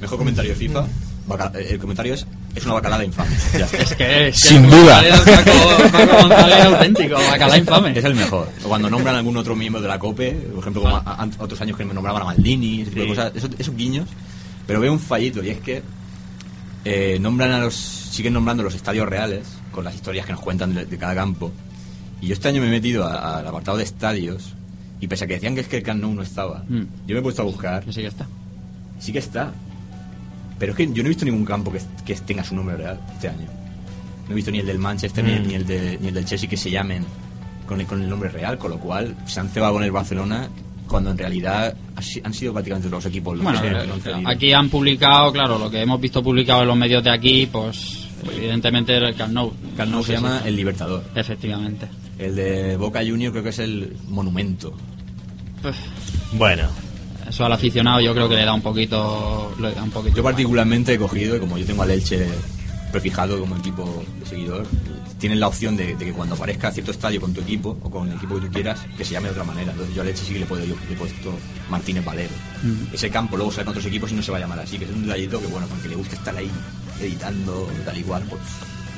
mejor 0.00 0.18
comentario 0.18 0.50
de 0.52 0.56
FIFA. 0.56 0.84
Baca- 1.26 1.52
El 1.58 1.78
comentario 1.78 2.14
es: 2.14 2.26
es 2.54 2.64
una 2.64 2.74
bacalada 2.74 3.04
infame. 3.04 3.30
Ya 3.58 3.64
está. 3.64 3.76
Es 3.78 3.94
que 3.94 4.28
es 4.28 4.34
que 4.42 4.48
Sin 4.48 4.68
duda. 4.70 5.02
Paco, 5.24 5.92
Paco 5.92 6.22
González 6.22 6.58
es 6.58 6.64
auténtico, 6.66 7.14
bacalá 7.14 7.58
infame. 7.58 7.98
Es 7.98 8.04
el 8.04 8.14
mejor. 8.14 8.48
O 8.64 8.68
cuando 8.68 8.90
nombran 8.90 9.14
a 9.14 9.18
algún 9.18 9.36
otro 9.36 9.54
miembro 9.56 9.80
de 9.82 9.88
la 9.88 9.98
COPE, 9.98 10.32
por 10.52 10.60
ejemplo, 10.60 10.82
como 10.82 10.96
a- 10.96 11.00
a- 11.00 11.28
otros 11.38 11.60
años 11.60 11.76
que 11.76 11.84
me 11.84 11.94
nombraban 11.94 12.22
a 12.22 12.24
Maldini, 12.26 12.82
ese 12.82 12.90
tipo 12.90 13.02
de 13.02 13.08
cosas, 13.08 13.32
esos, 13.34 13.50
esos 13.58 13.76
guiños. 13.76 14.08
Pero 14.66 14.80
veo 14.80 14.92
un 14.92 15.00
fallito 15.00 15.42
y 15.42 15.50
es 15.50 15.58
que 15.58 15.82
eh, 16.84 17.18
nombran 17.20 17.52
a 17.52 17.58
los, 17.60 17.74
siguen 17.74 18.32
nombrando 18.32 18.62
los 18.62 18.74
estadios 18.74 19.08
reales 19.08 19.46
con 19.72 19.84
las 19.84 19.94
historias 19.94 20.26
que 20.26 20.32
nos 20.32 20.40
cuentan 20.40 20.74
de, 20.74 20.84
de 20.86 20.98
cada 20.98 21.14
campo. 21.14 21.52
Y 22.20 22.28
yo 22.28 22.34
este 22.34 22.48
año 22.48 22.60
me 22.60 22.68
he 22.68 22.70
metido 22.70 23.06
al 23.06 23.46
apartado 23.46 23.76
de 23.76 23.84
estadios 23.84 24.54
y 25.00 25.08
pese 25.08 25.24
a 25.24 25.26
que 25.26 25.34
decían 25.34 25.54
que 25.56 25.62
es 25.62 25.68
que 25.68 25.78
el 25.78 25.82
Camp 25.82 26.00
Nou 26.00 26.14
no 26.14 26.22
estaba, 26.22 26.62
Mm. 26.68 26.82
yo 27.06 27.14
me 27.14 27.18
he 27.18 27.22
puesto 27.22 27.42
a 27.42 27.44
buscar. 27.44 27.82
Sí 27.90 28.00
que 28.00 28.06
está. 28.06 28.26
Sí 29.00 29.12
que 29.12 29.18
está. 29.18 29.52
Pero 30.62 30.72
es 30.74 30.76
que 30.78 30.86
yo 30.92 31.02
no 31.02 31.08
he 31.08 31.08
visto 31.08 31.24
ningún 31.24 31.44
campo 31.44 31.72
que, 31.72 31.80
que 32.06 32.14
tenga 32.20 32.44
su 32.44 32.54
nombre 32.54 32.76
real 32.76 33.00
este 33.14 33.28
año. 33.28 33.48
No 34.26 34.30
he 34.30 34.34
visto 34.36 34.52
ni 34.52 34.60
el 34.60 34.66
del 34.66 34.78
Manchester 34.78 35.24
ni, 35.24 35.32
el, 35.32 35.48
ni 35.48 35.54
el 35.54 35.66
de- 35.66 35.98
ni 36.00 36.06
el 36.06 36.14
del 36.14 36.24
Chelsea 36.24 36.48
que 36.48 36.56
se 36.56 36.70
llamen 36.70 37.04
con 37.66 37.80
el, 37.80 37.86
con 37.88 38.00
el 38.00 38.08
nombre 38.08 38.28
real, 38.28 38.58
con 38.58 38.70
lo 38.70 38.78
cual 38.78 39.16
se 39.26 39.40
han 39.40 39.48
cebado 39.48 39.72
con 39.74 39.82
el 39.82 39.90
Barcelona 39.90 40.48
cuando 40.86 41.10
en 41.10 41.18
realidad 41.18 41.74
han 42.22 42.32
sido 42.32 42.52
prácticamente 42.52 42.88
los 42.88 43.04
equipos 43.06 43.34
los 43.34 43.42
Bueno, 43.42 43.60
que 43.60 43.66
eh, 43.66 43.90
han 43.92 44.00
cedido. 44.00 44.28
aquí 44.28 44.52
han 44.52 44.68
publicado, 44.68 45.32
claro, 45.32 45.58
lo 45.58 45.68
que 45.68 45.80
hemos 45.82 46.00
visto 46.00 46.22
publicado 46.22 46.62
en 46.62 46.68
los 46.68 46.76
medios 46.76 47.02
de 47.02 47.10
aquí, 47.10 47.48
pues 47.50 48.06
evidentemente 48.32 48.96
el 48.96 49.16
Camp 49.16 49.32
Nou. 49.32 49.52
Camp 49.76 49.90
Nou 49.90 50.04
se 50.04 50.12
llama 50.12 50.42
el 50.44 50.54
Libertador. 50.54 51.02
Efectivamente. 51.16 51.88
El 52.20 52.36
de 52.36 52.76
Boca 52.76 53.00
Junior 53.04 53.32
creo 53.32 53.42
que 53.42 53.50
es 53.50 53.58
el 53.58 53.96
Monumento. 54.08 54.74
Bueno, 56.34 56.68
eso 57.32 57.46
al 57.46 57.52
aficionado 57.52 57.98
yo 58.00 58.12
creo 58.12 58.28
que 58.28 58.36
le 58.36 58.44
da 58.44 58.52
un 58.52 58.60
poquito... 58.60 59.54
Le 59.58 59.72
da 59.72 59.82
un 59.82 59.90
poquito 59.90 60.14
Yo 60.14 60.22
particularmente 60.22 60.92
he 60.92 60.98
cogido, 60.98 61.34
y 61.34 61.40
como 61.40 61.56
yo 61.56 61.64
tengo 61.64 61.82
al 61.82 61.90
Elche 61.90 62.28
prefijado 62.92 63.40
como 63.40 63.56
equipo 63.56 64.04
de 64.20 64.26
seguidor, 64.26 64.66
tienes 65.18 65.38
la 65.38 65.48
opción 65.48 65.74
de, 65.74 65.96
de 65.96 66.04
que 66.04 66.12
cuando 66.12 66.34
aparezca 66.34 66.70
cierto 66.70 66.90
estadio 66.90 67.22
con 67.22 67.32
tu 67.32 67.40
equipo 67.40 67.78
o 67.82 67.88
con 67.88 68.06
el 68.10 68.16
equipo 68.16 68.34
que 68.34 68.42
tú 68.42 68.52
quieras, 68.52 68.84
que 68.98 69.02
se 69.02 69.14
llame 69.14 69.28
de 69.28 69.32
otra 69.32 69.44
manera. 69.44 69.72
Entonces 69.72 69.94
yo 69.94 70.02
al 70.02 70.08
Elche 70.08 70.24
sí 70.26 70.34
que 70.34 70.40
le, 70.40 70.44
puedo, 70.44 70.62
yo, 70.62 70.74
le 70.86 70.94
he 70.94 70.98
puesto 70.98 71.32
Martínez 71.70 72.04
Valero. 72.04 72.34
Ese 72.92 73.08
campo 73.08 73.38
luego 73.38 73.50
sale 73.50 73.64
con 73.64 73.70
otros 73.70 73.86
equipos 73.86 74.12
y 74.12 74.14
no 74.14 74.22
se 74.22 74.30
va 74.30 74.36
a 74.36 74.40
llamar 74.40 74.58
así, 74.60 74.78
que 74.78 74.84
es 74.84 74.90
un 74.90 75.06
detallito 75.06 75.40
que 75.40 75.46
bueno, 75.46 75.66
porque 75.68 75.88
le 75.88 75.96
gusta 75.96 76.16
estar 76.16 76.36
ahí 76.36 76.50
editando 77.00 77.66
tal 77.86 77.96
y 77.96 78.02
cual, 78.02 78.22
pues 78.28 78.42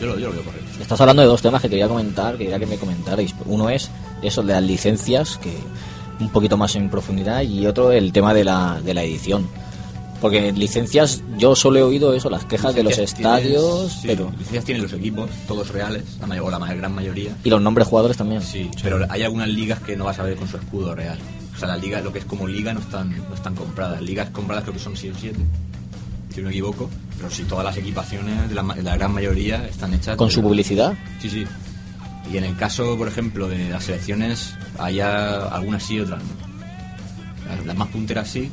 yo 0.00 0.08
lo, 0.08 0.18
yo 0.18 0.26
lo 0.26 0.32
veo 0.32 0.42
correcto. 0.42 0.82
Estás 0.82 1.00
hablando 1.00 1.22
de 1.22 1.28
dos 1.28 1.40
temas 1.40 1.62
que 1.62 1.70
quería 1.70 1.86
comentar, 1.86 2.32
que 2.32 2.44
quería 2.44 2.58
que 2.58 2.66
me 2.66 2.78
comentarais. 2.78 3.32
Uno 3.46 3.70
es 3.70 3.92
eso 4.22 4.42
de 4.42 4.54
las 4.54 4.62
licencias, 4.64 5.38
que 5.38 5.56
un 6.20 6.28
poquito 6.30 6.56
más 6.56 6.74
en 6.76 6.88
profundidad, 6.90 7.42
y 7.42 7.66
otro 7.66 7.92
el 7.92 8.12
tema 8.12 8.32
de 8.34 8.44
la, 8.44 8.80
de 8.84 8.94
la 8.94 9.02
edición. 9.02 9.46
Porque 10.20 10.48
en 10.48 10.58
licencias 10.58 11.22
yo 11.36 11.54
solo 11.54 11.80
he 11.80 11.82
oído 11.82 12.14
eso, 12.14 12.30
las 12.30 12.46
quejas 12.46 12.74
de 12.74 12.82
los 12.82 12.96
estadios, 12.96 13.64
tienes- 13.64 13.92
sí, 14.00 14.06
pero 14.06 14.30
licencias 14.38 14.64
tienen 14.64 14.82
los 14.84 14.92
equipos, 14.94 15.28
todos 15.46 15.68
reales, 15.68 16.02
la 16.20 16.26
may- 16.26 16.38
o 16.38 16.50
la 16.50 16.58
ma- 16.58 16.72
gran 16.72 16.94
mayoría. 16.94 17.36
y 17.44 17.50
los 17.50 17.60
nombres 17.60 17.88
jugadores 17.88 18.16
también. 18.16 18.40
Sí, 18.40 18.70
pero 18.82 19.04
hay 19.10 19.22
algunas 19.22 19.48
ligas 19.48 19.80
que 19.80 19.96
no 19.96 20.04
vas 20.06 20.18
a 20.18 20.22
ver 20.22 20.36
con 20.36 20.48
su 20.48 20.56
escudo 20.56 20.94
real. 20.94 21.18
O 21.54 21.58
sea, 21.58 21.68
las 21.68 21.80
ligas, 21.82 22.02
lo 22.02 22.12
que 22.12 22.20
es 22.20 22.24
como 22.24 22.46
liga, 22.48 22.72
no 22.72 22.80
están, 22.80 23.10
no 23.28 23.34
están 23.34 23.54
compradas. 23.54 24.00
Ligas 24.00 24.30
compradas 24.30 24.64
creo 24.64 24.74
que 24.74 24.80
son 24.80 24.96
6 24.96 25.12
o 25.14 25.20
7, 25.20 25.38
si 26.34 26.40
no 26.40 26.44
me 26.46 26.50
equivoco. 26.50 26.88
Pero 27.18 27.30
sí, 27.30 27.44
todas 27.44 27.64
las 27.64 27.76
equipaciones, 27.76 28.48
de 28.48 28.54
la, 28.54 28.62
de 28.62 28.82
la 28.82 28.96
gran 28.96 29.12
mayoría, 29.12 29.66
están 29.68 29.92
hechas. 29.94 30.16
Con 30.16 30.30
su 30.30 30.40
publicidad. 30.42 30.94
Sí, 31.20 31.28
sí. 31.28 31.44
Y 32.32 32.36
en 32.38 32.44
el 32.44 32.56
caso, 32.56 32.96
por 32.96 33.06
ejemplo, 33.08 33.48
de 33.48 33.68
las 33.68 33.84
selecciones, 33.84 34.54
hay 34.78 35.00
a- 35.00 35.46
algunas 35.48 35.82
sí 35.82 35.96
y 35.96 36.00
otras 36.00 36.22
no. 36.22 36.44
Las, 37.54 37.66
las 37.66 37.76
más 37.76 37.88
punteras 37.88 38.28
sí, 38.28 38.50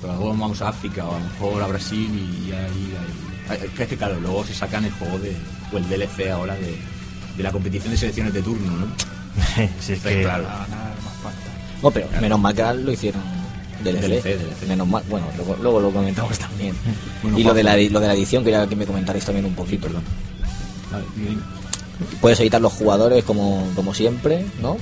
pero 0.00 0.14
luego 0.14 0.30
vamos 0.30 0.62
a 0.62 0.68
África 0.70 1.04
o 1.06 1.14
a 1.14 1.18
lo 1.18 1.24
mejor 1.26 1.62
a 1.62 1.66
Brasil 1.66 2.08
y 2.48 2.52
ahí. 2.52 2.94
Es 3.78 3.88
que 3.88 3.96
claro, 3.96 4.18
luego 4.20 4.44
se 4.46 4.54
sacan 4.54 4.84
el 4.84 4.92
juego 4.92 5.18
de. 5.18 5.36
o 5.72 5.76
el 5.78 5.88
DLC 5.88 6.30
ahora 6.30 6.54
de, 6.54 6.76
de 7.36 7.42
la 7.42 7.50
competición 7.52 7.90
de 7.92 7.98
selecciones 7.98 8.32
de 8.32 8.42
turno, 8.42 8.72
¿no? 8.76 8.86
si 9.80 9.92
es 9.94 10.00
que... 10.02 10.22
claro. 10.22 10.44
Más 10.44 10.68
pasta. 11.22 11.50
No, 11.82 11.90
pero 11.90 12.08
menos 12.20 12.40
mal 12.40 12.54
que 12.54 12.62
lo 12.74 12.92
hicieron 12.92 13.20
DLC. 13.84 14.00
DLC, 14.02 14.22
DLC. 14.38 14.68
Menos 14.68 14.86
mal, 14.88 15.02
bueno, 15.10 15.26
luego, 15.36 15.56
luego 15.60 15.80
lo 15.80 15.90
comentamos 15.90 16.38
también. 16.38 16.74
Bueno, 17.22 17.38
y 17.38 17.44
lo 17.44 17.52
de, 17.52 17.62
la, 17.62 17.76
lo 17.76 18.00
de 18.00 18.06
la 18.06 18.14
edición, 18.14 18.42
quería 18.42 18.66
que 18.66 18.74
me 18.76 18.86
comentarais 18.86 19.24
también 19.26 19.44
un 19.44 19.54
poquito. 19.54 19.82
perdón. 19.88 20.02
Vale. 20.90 21.04
Puedes 22.20 22.40
editar 22.40 22.60
los 22.60 22.72
jugadores 22.72 23.24
como, 23.24 23.66
como 23.74 23.92
siempre, 23.94 24.44
¿no? 24.62 24.76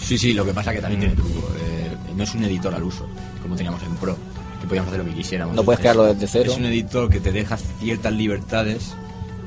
Sí, 0.00 0.18
sí, 0.18 0.32
lo 0.34 0.44
que 0.44 0.52
pasa 0.52 0.72
que 0.72 0.80
también 0.80 1.00
tiene 1.00 1.14
truco. 1.16 1.48
eh, 1.58 1.90
no 2.16 2.22
es 2.24 2.34
un 2.34 2.44
editor 2.44 2.74
al 2.74 2.82
uso, 2.82 3.06
como 3.42 3.56
teníamos 3.56 3.82
en 3.82 3.94
Pro. 3.96 4.16
que 4.60 4.66
podíamos 4.68 4.88
hacer 4.92 5.04
lo 5.04 5.10
que 5.10 5.16
quisiéramos. 5.16 5.54
No 5.56 5.62
puedes 5.64 5.78
Es- 5.78 5.82
crearlo 5.82 6.04
desde 6.04 6.26
cero. 6.26 6.50
Es 6.52 6.56
un 6.58 6.64
editor 6.66 7.10
que 7.10 7.20
te 7.20 7.32
deja 7.32 7.56
ciertas 7.56 8.12
libertades, 8.14 8.94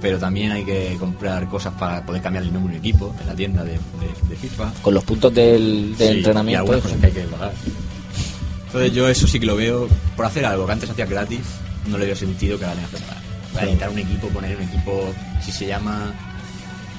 pero 0.02 0.20
también 0.20 0.52
hay 0.52 0.64
que 0.64 0.96
comprar 1.00 1.48
cosas 1.50 1.74
para 1.80 2.06
poder 2.06 2.22
cambiar 2.22 2.44
el 2.44 2.54
número 2.54 2.74
de 2.74 2.80
equipo 2.80 3.16
en 3.22 3.28
la 3.28 3.34
tienda 3.36 3.64
de, 3.64 3.72
de- 3.72 4.30
de 4.30 4.36
FIFA. 4.36 4.72
Con 4.82 4.94
los 4.94 5.04
puntos 5.04 5.34
del, 5.34 5.96
Sí, 5.98 6.04
entrenamiento. 6.04 6.52
Y 6.52 6.56
algunas 6.56 6.80
eso. 6.80 6.88
cosas 6.90 7.00
que 7.02 7.08
hay 7.08 7.14
que 7.14 7.32
pagar. 7.32 7.54
Entonces 8.68 8.94
yo 8.94 9.08
eso 9.10 9.28
sí 9.28 9.40
que 9.40 9.46
lo 9.46 9.56
veo 9.56 9.88
por 10.16 10.26
hacer 10.26 10.46
algo 10.46 10.66
que 10.66 10.72
antes 10.74 10.90
hacía 10.90 11.06
gratis, 11.06 11.40
no 11.88 11.98
le 11.98 12.06
veo 12.06 12.16
sentido 12.16 12.60
que 12.60 12.66
ahora 12.66 12.76
tengas 12.76 12.92
que 12.92 12.98
pagar. 13.08 13.24
Para 13.54 13.70
editar 13.70 13.90
un 13.90 13.98
equipo, 14.00 14.28
poner 14.28 14.56
un 14.58 14.64
equipo, 14.64 15.14
si 15.44 15.52
se 15.52 15.66
llama, 15.68 16.14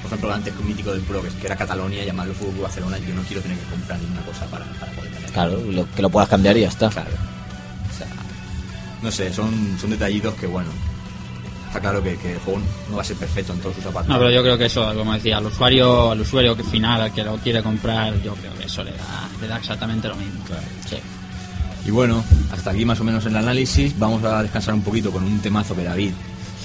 por 0.01 0.07
ejemplo, 0.07 0.33
antes 0.33 0.53
un 0.59 0.67
mítico 0.67 0.91
del 0.91 1.01
Pro, 1.01 1.21
que 1.21 1.29
que 1.29 1.45
era 1.45 1.55
Catalonia, 1.55 2.03
llamarlo 2.05 2.33
Fútbol 2.33 2.53
Club 2.53 2.63
Barcelona, 2.63 2.97
yo 2.99 3.13
no 3.15 3.21
quiero 3.23 3.41
tener 3.41 3.57
que 3.57 3.65
comprar 3.69 3.99
ninguna 3.99 4.21
cosa 4.21 4.45
para, 4.45 4.65
para 4.65 4.91
poder 4.93 5.11
tener. 5.13 5.31
Claro, 5.31 5.61
lo- 5.71 5.91
que 5.91 6.01
lo 6.01 6.09
puedas 6.09 6.29
cambiar 6.29 6.57
y 6.57 6.61
ya 6.61 6.67
está. 6.69 6.89
Claro. 6.89 7.09
O 7.93 7.97
sea, 7.97 8.07
no 9.01 9.11
sé, 9.11 9.33
son, 9.33 9.77
son 9.79 9.89
detallitos 9.89 10.33
que, 10.35 10.47
bueno, 10.47 10.69
está 11.67 11.79
claro 11.79 12.01
que, 12.01 12.15
que 12.17 12.33
el 12.33 12.39
juego 12.39 12.61
no 12.89 12.95
va 12.95 13.01
a 13.01 13.05
ser 13.05 13.17
perfecto 13.17 13.53
en 13.53 13.59
todos 13.59 13.75
sus 13.75 13.85
apartados. 13.85 14.09
No, 14.09 14.17
pero 14.19 14.31
yo 14.31 14.41
creo 14.43 14.57
que 14.57 14.65
eso, 14.65 14.93
como 14.95 15.13
decía, 15.13 15.37
al 15.37 15.45
usuario, 15.45 16.11
al 16.11 16.21
usuario 16.21 16.55
que 16.55 16.63
final, 16.63 17.01
al 17.01 17.13
que 17.13 17.23
lo 17.23 17.37
quiere 17.37 17.61
comprar, 17.61 18.13
yo 18.21 18.33
creo 18.35 18.53
que 18.57 18.65
eso 18.65 18.83
le 18.83 18.91
da, 18.91 19.29
le 19.41 19.47
da 19.47 19.57
exactamente 19.57 20.07
lo 20.07 20.15
mismo. 20.15 20.39
Sí. 20.89 20.97
Y 21.85 21.91
bueno, 21.91 22.23
hasta 22.51 22.71
aquí 22.71 22.83
más 22.85 22.99
o 22.99 23.03
menos 23.03 23.25
el 23.25 23.35
análisis. 23.35 23.97
Vamos 23.97 24.23
a 24.23 24.41
descansar 24.43 24.73
un 24.73 24.81
poquito 24.81 25.11
con 25.11 25.23
un 25.23 25.39
temazo 25.39 25.75
que 25.75 25.83
David 25.83 26.11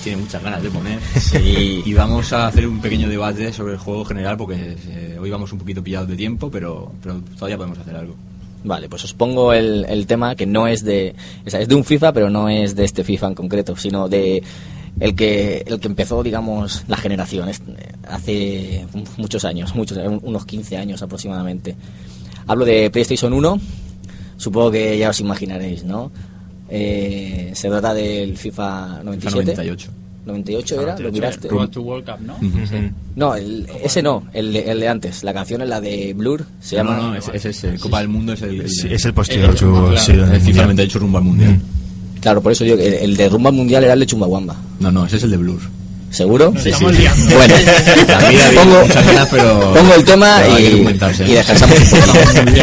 tiene 0.05 0.21
muchas 0.21 0.43
ganas 0.43 0.63
de 0.63 0.71
poner. 0.71 1.01
Sí. 1.19 1.83
Y 1.85 1.95
vamos 1.95 2.33
a 2.33 2.47
hacer 2.47 2.69
un 2.69 2.81
pequeño 2.81 3.09
debate 3.09 3.53
sobre 3.53 3.73
el 3.73 3.79
juego 3.79 4.05
general 4.05 4.37
porque 4.37 4.77
eh, 4.89 5.19
hoy 5.21 5.31
vamos 5.31 5.51
un 5.53 5.59
poquito 5.59 5.83
pillados 5.83 6.09
de 6.09 6.17
tiempo, 6.17 6.51
pero, 6.51 6.93
pero 7.03 7.21
todavía 7.35 7.57
podemos 7.57 7.79
hacer 7.79 7.97
algo. 7.97 8.15
Vale, 8.63 8.89
pues 8.89 9.05
os 9.05 9.15
pongo 9.15 9.53
el, 9.53 9.85
el 9.89 10.07
tema 10.07 10.37
que 10.37 10.47
no 10.47 10.67
es 10.67 10.85
de. 10.85 11.15
O 11.47 11.51
sea, 11.51 11.61
es 11.61 11.69
de 11.69 11.75
un 11.75 11.85
FIFA, 11.85 12.13
pero 12.13 12.31
no 12.31 12.49
es 12.49 12.77
de 12.77 12.85
este 12.85 13.03
FIFA 13.03 13.29
en 13.29 13.35
concreto, 13.35 13.77
sino 13.77 14.09
de 14.09 14.43
el 15.01 15.15
que 15.15 15.65
el 15.67 15.81
que 15.81 15.89
empezó, 15.89 16.23
digamos, 16.23 16.85
la 16.87 16.97
generación 16.97 17.49
hace 18.07 18.87
muchos 19.17 19.45
años, 19.45 19.75
muchos, 19.75 19.99
unos 20.23 20.45
15 20.45 20.77
años 20.77 21.03
aproximadamente. 21.03 21.77
Hablo 22.47 22.65
de 22.65 22.91
PlayStation 22.91 23.33
1, 23.33 23.61
supongo 24.37 24.71
que 24.71 24.99
ya 24.99 25.11
os 25.11 25.21
imaginaréis, 25.21 25.85
¿no? 25.85 26.13
Eh, 26.77 27.51
se 27.55 27.69
trata 27.69 27.95
del 27.95 28.37
FIFA 28.37 29.01
97. 29.05 29.45
98. 29.55 29.91
98 30.27 30.81
era, 30.83 30.99
lo 30.99 31.13
miraste. 31.13 31.49
Road 31.49 31.69
to 31.69 31.83
World 31.83 32.05
Cup, 32.05 32.21
¿no? 32.21 32.37
No, 33.15 33.35
el- 33.37 33.69
ese 33.83 34.03
no, 34.03 34.25
el 34.33 34.53
de, 34.55 34.71
el 34.73 34.81
de 34.81 34.89
antes. 34.89 35.23
La 35.23 35.33
canción 35.35 35.61
es 35.63 35.69
la 35.69 35.81
de 35.81 36.15
Blur, 36.15 36.45
se 36.61 36.77
No, 36.77 36.83
llama. 36.85 36.97
no, 36.97 37.09
no, 37.11 37.15
ese 37.17 37.31
ese 37.37 37.51
es 37.51 37.65
el 37.65 37.79
Copa 37.79 37.99
del 38.01 38.09
Mundo, 38.09 38.33
es 38.33 38.43
el, 38.43 38.63
el, 38.63 38.71
Sí, 38.71 38.89
es 38.91 39.05
el 39.05 39.13
posterior 39.15 39.51
el- 39.51 39.57
claro, 39.57 39.97
sí, 39.99 40.13
el 40.13 40.21
el 40.21 40.27
FIFA 40.27 40.41
mundial. 40.41 40.65
98 40.67 40.99
rumbo 40.99 41.19
al 41.19 41.25
Mundial. 41.25 41.61
Claro, 42.21 42.41
por 42.43 42.53
eso 42.53 42.65
digo 42.65 42.77
que 42.79 42.87
el, 42.89 42.95
el 42.95 43.17
de 43.19 43.29
Rumba 43.29 43.51
Mundial 43.51 43.85
era 43.85 43.93
el 43.93 44.01
de 44.01 44.07
Chumbawamba. 44.07 44.57
No, 44.81 44.91
no, 44.91 45.05
ese 45.07 45.17
es 45.17 45.23
el 45.25 45.31
de 45.31 45.37
Blur. 45.37 45.61
¿Seguro? 46.11 46.51
Nos 46.53 46.65
estamos 46.65 46.97
liando. 46.99 47.35
Bueno, 47.37 47.55
pongo, 48.55 48.95
ganas, 48.95 49.29
pero- 49.31 49.75
pongo 49.75 49.95
el 49.95 50.05
tema 50.05 50.39
y, 50.59 50.63
¿eh? 50.65 50.97
y 51.27 51.33
descansamos 51.33 51.77
un 51.93 52.01
poco. 52.01 52.51
Muy 52.51 52.61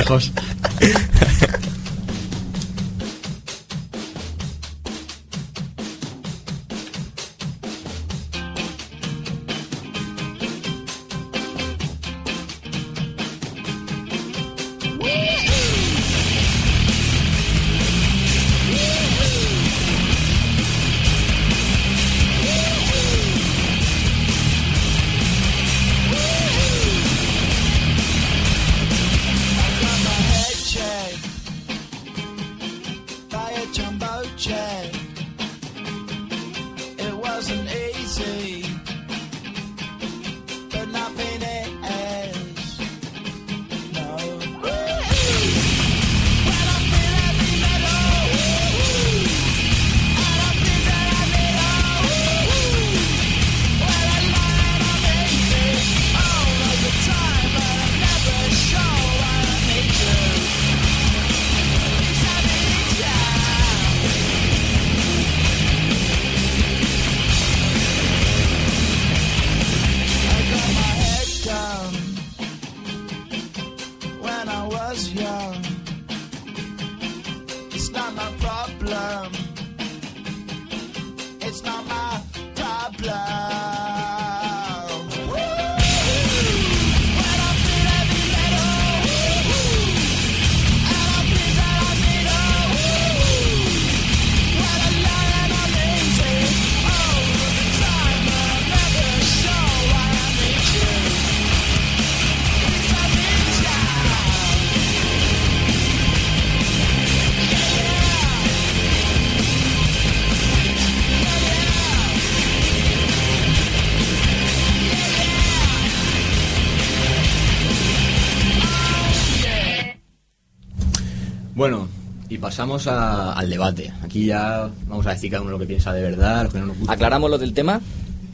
pasamos 122.52 122.86
a- 122.88 123.32
al 123.32 123.50
debate. 123.50 123.94
Aquí 124.04 124.26
ya 124.26 124.70
vamos 124.88 125.08
a 125.08 125.12
decir 125.12 125.32
cada 125.32 125.42
uno 125.42 125.52
lo 125.52 125.60
que 125.60 125.66
piensa 125.66 125.94
de 125.94 126.02
verdad, 126.02 126.44
lo 126.44 126.50
que 126.50 126.60
no 126.60 126.66
nos 126.66 126.78
gusta. 126.78 126.92
Aclaramos 126.94 127.30
lo 127.30 127.38
del 127.38 127.54
tema. 127.54 127.80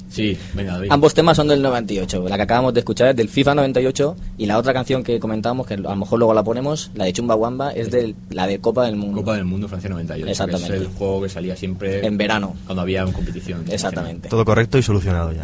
Sí, 0.09 0.35
venga, 0.55 0.73
David. 0.73 0.87
Ambos 0.91 1.13
temas 1.13 1.37
son 1.37 1.49
del 1.49 1.61
98. 1.61 2.25
La 2.27 2.35
que 2.37 2.41
acabamos 2.41 2.73
de 2.73 2.79
escuchar 2.79 3.09
es 3.09 3.15
del 3.15 3.29
FIFA 3.29 3.53
98 3.53 4.15
y 4.39 4.47
la 4.47 4.57
otra 4.57 4.73
canción 4.73 5.03
que 5.03 5.19
comentábamos, 5.19 5.67
que 5.67 5.75
a 5.75 5.77
lo 5.77 5.95
mejor 5.95 6.17
luego 6.17 6.33
la 6.33 6.43
ponemos, 6.43 6.89
la 6.95 7.05
de 7.05 7.13
Chumbawamba, 7.13 7.71
es 7.73 7.91
de 7.91 8.15
la 8.31 8.47
de 8.47 8.57
Copa 8.59 8.85
del 8.85 8.95
Mundo. 8.95 9.17
Copa 9.17 9.35
del 9.35 9.45
Mundo 9.45 9.67
Francia 9.67 9.89
98. 9.91 10.31
Exactamente. 10.31 10.71
Que 10.73 10.75
es 10.77 10.89
el 10.89 10.95
juego 10.97 11.21
que 11.21 11.29
salía 11.29 11.55
siempre 11.55 12.03
En 12.03 12.17
verano. 12.17 12.55
cuando 12.65 12.81
había 12.81 13.03
una 13.03 13.13
competición. 13.13 13.65
Exactamente. 13.69 14.29
Todo 14.29 14.43
correcto 14.45 14.79
y 14.79 14.81
solucionado 14.81 15.31
ya. 15.33 15.43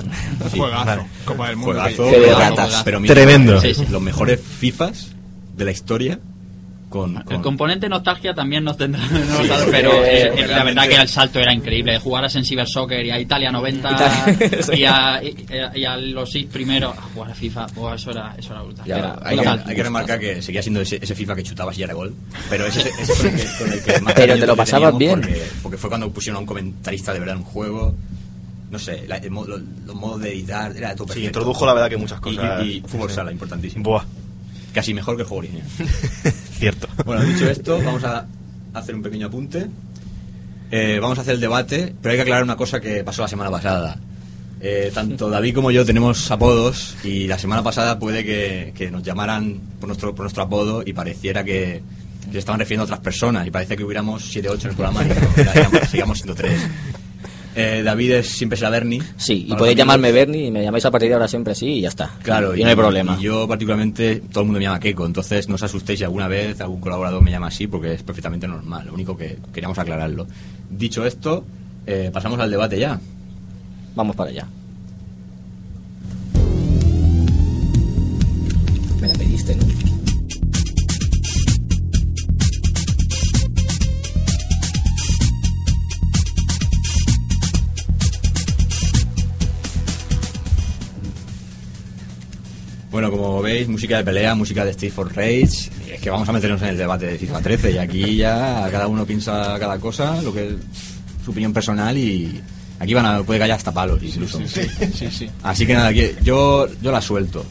Sí. 0.50 0.58
Juegazo. 0.58 0.86
Vale. 0.86 1.02
Copa 1.26 1.48
del 1.50 1.58
Mundo. 1.58 1.74
Juegazo, 1.74 2.04
de 2.06 2.82
pero- 2.84 3.00
mira, 3.00 3.14
Tremendo. 3.14 3.62
sí, 3.62 3.76
sí, 3.76 3.86
los 3.92 4.02
mejores 4.02 4.40
FIFAs 4.42 5.10
de 5.58 5.66
la 5.66 5.72
historia 5.72 6.20
con, 6.94 7.24
El 7.28 7.42
componente 7.42 7.90
nostalgia 7.90 8.34
también 8.36 8.64
nos 8.64 8.78
tendrá, 8.78 9.02
no 9.08 9.44
Sí, 9.44 9.50
pero 9.72 9.92
eh, 10.06 10.32
eh, 10.36 10.48
la 10.48 10.64
verdad 10.64 10.88
que 10.88 10.96
el 10.96 11.08
salto 11.08 11.40
era 11.40 11.52
increíble. 11.52 11.98
Jugaras 11.98 12.36
en 12.36 12.46
Cyber 12.46 12.68
Soccer 12.68 13.04
y 13.04 13.10
a 13.10 13.20
Italia 13.20 13.52
90 13.52 13.92
Italia- 13.92 14.60
y, 14.78 14.84
a, 14.86 15.24
y, 15.24 15.46
y 15.80 15.86
a 15.86 15.98
los 15.98 16.32
seis 16.32 16.46
primeros 16.52 16.96
a 16.96 17.02
jugar 17.02 17.32
a 17.32 17.34
FIFA, 17.36 17.66
buah, 17.74 17.96
eso 17.96 18.12
era, 18.12 18.36
eso 18.38 18.54
era 18.54 18.62
brutal. 18.62 18.86
Ya, 18.86 18.98
Era 19.00 19.20
hay, 19.24 19.38
que, 19.38 19.44
falta. 19.44 19.70
hay 19.70 19.76
que 19.76 19.84
remarcar 19.84 20.20
que 20.20 20.42
seguía 20.42 20.62
siendo 20.62 20.82
ese, 20.82 21.00
ese 21.02 21.16
FIFA 21.16 21.36
que 21.36 21.44
chutabas 21.44 21.78
y 21.80 21.84
era 21.84 21.94
gol. 21.96 22.14
Pero 22.50 22.68
ese, 22.68 22.82
ese 22.82 23.14
fue 23.16 23.30
el 23.30 23.36
que, 23.36 23.44
con 23.58 23.74
el 23.74 23.84
que 23.84 24.02
más 24.02 24.14
Pero 24.14 24.38
te 24.38 24.46
lo 24.48 24.56
pasabas 24.56 24.96
bien. 24.98 25.20
Porque, 25.22 25.42
porque 25.64 25.78
fue 25.78 25.90
cuando 25.90 26.10
pusieron 26.12 26.38
a 26.38 26.40
un 26.42 26.46
comentarista 26.46 27.12
de 27.14 27.20
verdad 27.20 27.36
en 27.36 27.42
un 27.42 27.48
juego. 27.48 27.96
No 28.70 28.80
sé, 28.80 29.06
la- 29.08 29.18
el 29.18 29.30
mo- 29.32 29.46
lo- 29.46 29.60
los 29.86 29.96
modos 29.96 30.22
de 30.22 30.32
editar, 30.34 30.76
era 30.76 30.96
todo 30.96 31.04
Sí, 31.06 31.14
perfecto. 31.14 31.28
introdujo 31.40 31.66
la 31.66 31.74
verdad 31.74 31.90
que 31.90 31.98
muchas 31.98 32.20
cosas. 32.20 32.64
Y, 32.66 32.78
y 32.78 32.82
fútbol 32.82 33.12
sala, 33.12 33.32
importantísimo. 33.32 33.84
Buah, 33.84 34.04
Casi 34.74 34.94
mejor 34.94 35.16
que 35.16 35.22
el 35.22 35.28
juego 35.28 35.40
original. 35.40 35.68
cierto. 36.58 36.88
Bueno, 37.06 37.24
dicho 37.24 37.50
esto, 37.50 37.80
vamos 37.84 38.04
a 38.04 38.26
hacer 38.74 38.96
un 38.96 39.04
pequeño 39.04 39.28
apunte. 39.28 39.68
Eh, 40.72 41.00
vamos 41.00 41.18
a 41.20 41.22
hacer 41.22 41.36
el 41.36 41.42
debate, 41.42 41.94
pero 42.02 42.12
hay 42.12 42.18
que 42.18 42.24
aclarar 42.24 42.44
una 42.44 42.56
cosa 42.56 42.80
que 42.80 43.04
pasó 43.04 43.22
la 43.22 43.28
semana 43.28 43.52
pasada. 43.52 44.00
Eh, 44.60 44.92
tanto 44.94 45.30
David 45.30 45.56
como 45.56 45.72
yo 45.72 45.86
tenemos 45.86 46.32
apodos 46.32 46.96
y 47.04 47.28
la 47.28 47.38
semana 47.38 47.62
pasada 47.62 48.00
puede 48.00 48.24
que, 48.24 48.74
que 48.74 48.90
nos 48.90 49.04
llamaran 49.04 49.60
por 49.80 49.88
nuestro, 49.88 50.16
por 50.16 50.24
nuestro 50.24 50.44
apodo 50.44 50.84
y 50.86 50.94
pareciera 50.94 51.44
que, 51.44 51.84
que 52.26 52.32
se 52.32 52.40
estaban 52.40 52.60
refiriendo 52.60 52.84
a 52.84 52.86
otras 52.86 53.02
personas 53.02 53.46
y 53.46 53.52
parece 53.52 53.76
que 53.76 53.84
hubiéramos 53.84 54.24
7 54.24 54.50
8 54.50 54.62
en 54.64 54.70
el 54.70 54.76
programa 54.76 55.04
y 55.04 55.10
no, 55.10 55.16
sigamos, 55.54 55.90
sigamos 55.90 56.18
siendo 56.18 56.36
3. 56.36 56.54
Eh, 57.56 57.82
David 57.84 58.12
es, 58.12 58.30
siempre 58.30 58.58
será 58.58 58.70
Bernie. 58.70 59.02
Sí, 59.18 59.46
y 59.48 59.56
podéis 59.56 59.78
llamarme. 59.78 60.12
Bernie 60.12 60.48
y 60.48 60.52
me 60.52 60.64
llamáis 60.64 60.86
a 60.86 60.92
partir 60.92 61.10
de 61.10 61.16
ahora 61.16 61.28
siempre 61.28 61.54
así 61.54 61.68
y 61.68 61.82
ya 61.82 61.90
está. 61.90 62.12
Claro, 62.22 62.56
y, 62.56 62.64
no 62.64 62.70
hay 62.70 62.76
problema. 62.76 63.18
y 63.20 63.24
yo 63.24 63.48
particularmente, 63.48 64.22
todo 64.32 64.42
el 64.42 64.46
mundo 64.48 64.60
me 64.60 64.66
llama 64.66 64.80
Keiko, 64.80 65.06
entonces 65.06 65.48
no 65.50 65.56
os 65.56 65.64
asustéis 65.64 66.00
si 66.00 66.06
alguna 66.06 66.28
vez 66.28 66.60
algún 66.62 66.80
colaborador 66.80 67.22
me 67.22 67.32
llama 67.32 67.48
así 67.48 67.68
porque 67.68 67.94
es 67.94 68.04
perfectamente 68.04 68.48
normal, 68.48 68.88
lo 68.88 68.94
único 68.94 69.16
que 69.18 69.38
queríamos 69.54 69.78
aclararlo. 69.78 70.28
Dicho 70.70 71.06
esto, 71.06 71.46
eh, 71.86 72.10
pasamos 72.12 72.40
al 72.40 72.50
debate 72.50 72.80
ya. 72.80 73.00
Vamos 73.96 74.16
para 74.16 74.30
allá. 74.32 74.48
Veis, 93.44 93.68
música 93.68 93.98
de 93.98 94.04
pelea, 94.04 94.34
música 94.34 94.66
de 94.66 94.72
Street 94.72 94.92
for 94.92 95.16
Rage. 95.16 95.70
Es 95.92 96.02
que 96.02 96.10
vamos 96.10 96.28
a 96.28 96.32
meternos 96.32 96.62
en 96.64 96.70
el 96.70 96.78
debate 96.78 97.06
de 97.06 97.18
FIFA 97.20 97.42
13 97.42 97.72
y 97.74 97.78
aquí 97.78 98.16
ya 98.16 98.68
cada 98.72 98.88
uno 98.88 99.06
piensa 99.06 99.58
cada 99.60 99.78
cosa, 99.80 100.22
lo 100.22 100.34
que 100.34 100.48
es 100.48 100.54
su 101.24 101.32
opinión 101.32 101.54
personal 101.54 101.96
y 101.98 102.42
aquí 102.80 102.94
van 102.94 103.06
a, 103.06 103.24
puede 103.24 103.44
haya 103.44 103.56
hasta 103.56 103.72
palos 103.72 104.02
incluso. 104.02 104.40
Sí, 104.48 104.68
sí. 105.12 105.30
Así 105.44 105.66
que 105.68 105.74
nada, 105.76 105.90
aquí- 105.90 106.12
yo, 106.24 106.68
yo 106.82 106.92
la 106.92 107.02
suelto. 107.02 107.46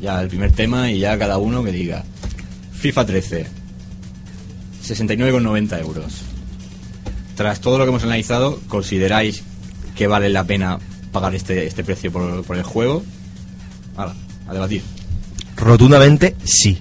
Ya 0.00 0.20
el 0.22 0.28
primer 0.28 0.52
tema 0.52 0.90
y 0.90 1.00
ya 1.00 1.18
cada 1.18 1.38
uno 1.38 1.62
que 1.64 1.72
diga. 1.72 2.04
FIFA 2.72 3.04
13. 3.06 3.46
69,90 4.84 5.80
euros. 5.80 6.22
Tras 7.36 7.60
todo 7.60 7.78
lo 7.78 7.84
que 7.84 7.90
hemos 7.90 8.02
analizado, 8.04 8.60
¿consideráis 8.68 9.42
que 9.96 10.06
vale 10.06 10.28
la 10.30 10.44
pena 10.44 10.78
pagar 11.12 11.34
este, 11.34 11.66
este 11.66 11.84
precio 11.84 12.10
por, 12.12 12.44
por 12.44 12.56
el 12.56 12.62
juego? 12.62 13.02
A 13.96 14.52
debatir. 14.52 14.82
Rotundamente 15.58 16.36
sí. 16.44 16.78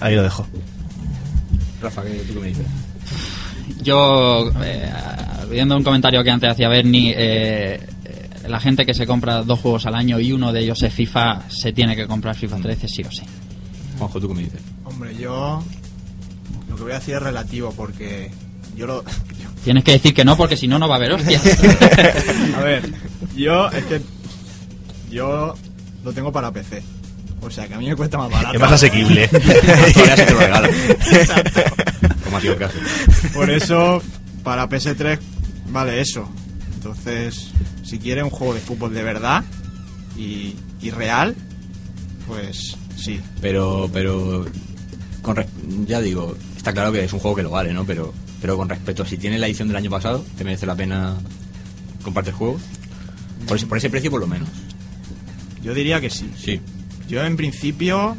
Ahí 0.00 0.16
lo 0.16 0.22
dejo. 0.22 0.46
Rafa, 1.80 2.02
¿qué, 2.02 2.10
¿tú 2.26 2.34
qué 2.34 2.40
me 2.40 2.46
dices? 2.48 2.66
Yo, 3.82 4.50
eh, 4.64 4.90
viendo 5.50 5.76
un 5.76 5.84
comentario 5.84 6.22
que 6.22 6.30
antes 6.30 6.50
hacía 6.50 6.68
Bernie, 6.68 7.14
eh, 7.16 7.80
la 8.48 8.60
gente 8.60 8.84
que 8.86 8.94
se 8.94 9.06
compra 9.06 9.42
dos 9.42 9.60
juegos 9.60 9.86
al 9.86 9.94
año 9.94 10.18
y 10.18 10.32
uno 10.32 10.52
de 10.52 10.60
ellos 10.60 10.82
es 10.82 10.92
FIFA, 10.92 11.42
se 11.48 11.72
tiene 11.72 11.94
que 11.96 12.06
comprar 12.06 12.34
FIFA 12.36 12.56
13 12.56 12.88
sí 12.88 13.02
o 13.02 13.10
sí. 13.10 13.22
Juanjo, 13.98 14.20
¿tú 14.20 14.28
qué 14.28 14.34
me 14.34 14.42
dices? 14.42 14.60
Hombre, 14.84 15.14
yo 15.16 15.62
lo 16.68 16.76
que 16.76 16.82
voy 16.82 16.92
a 16.92 16.96
decir 16.96 17.14
es 17.14 17.22
relativo 17.22 17.72
porque 17.76 18.30
yo 18.76 18.86
lo... 18.86 19.04
Tienes 19.64 19.84
que 19.84 19.92
decir 19.92 20.12
que 20.12 20.24
no 20.24 20.36
porque 20.36 20.56
si 20.56 20.66
no, 20.66 20.78
no 20.78 20.88
va 20.88 20.96
a 20.96 20.98
haber 20.98 21.12
hostias. 21.12 21.42
A 22.56 22.60
ver, 22.62 22.92
yo 23.36 23.68
es 23.70 23.84
que 23.84 24.00
yo 25.08 25.54
lo 26.02 26.12
tengo 26.12 26.32
para 26.32 26.50
PC. 26.50 26.82
O 27.42 27.50
sea 27.50 27.66
que 27.66 27.74
a 27.74 27.78
mí 27.78 27.88
me 27.88 27.96
cuesta 27.96 28.18
más 28.18 28.30
barato. 28.30 28.54
Es 28.54 28.60
más 28.60 28.72
asequible. 28.72 29.28
Todavía 29.94 30.16
se 30.16 30.24
te 30.24 30.32
lo 30.32 30.38
regalo. 30.38 30.68
Como 32.24 32.36
ha 32.36 32.40
sido 32.40 32.52
el 32.52 32.58
caso. 32.58 32.78
Por 33.34 33.50
eso, 33.50 34.02
para 34.44 34.68
PS3 34.68 35.18
vale 35.68 36.00
eso. 36.00 36.28
Entonces, 36.74 37.50
si 37.84 37.98
quiere 37.98 38.22
un 38.22 38.30
juego 38.30 38.54
de 38.54 38.60
fútbol 38.60 38.94
de 38.94 39.02
verdad 39.02 39.44
y, 40.16 40.54
y 40.80 40.90
real, 40.90 41.34
pues 42.26 42.76
sí. 42.96 43.20
Pero, 43.40 43.90
pero, 43.92 44.46
con 45.20 45.36
ya 45.86 46.00
digo, 46.00 46.36
está 46.56 46.72
claro 46.72 46.92
que 46.92 47.04
es 47.04 47.12
un 47.12 47.18
juego 47.18 47.36
que 47.36 47.42
lo 47.42 47.50
vale, 47.50 47.72
¿no? 47.72 47.84
Pero, 47.84 48.12
pero 48.40 48.56
con 48.56 48.68
respecto 48.68 49.02
a 49.02 49.06
si 49.06 49.16
tiene 49.16 49.38
la 49.38 49.46
edición 49.46 49.68
del 49.68 49.76
año 49.76 49.90
pasado, 49.90 50.24
¿te 50.36 50.44
merece 50.44 50.66
la 50.66 50.74
pena 50.74 51.16
comprarte 52.02 52.30
el 52.30 52.36
juego? 52.36 52.58
Por 53.46 53.56
ese, 53.56 53.66
por 53.66 53.78
ese 53.78 53.90
precio, 53.90 54.10
por 54.10 54.20
lo 54.20 54.26
menos. 54.26 54.48
Yo 55.62 55.74
diría 55.74 56.00
que 56.00 56.10
sí. 56.10 56.30
Sí. 56.36 56.60
Yo 57.08 57.22
en 57.24 57.36
principio, 57.36 58.16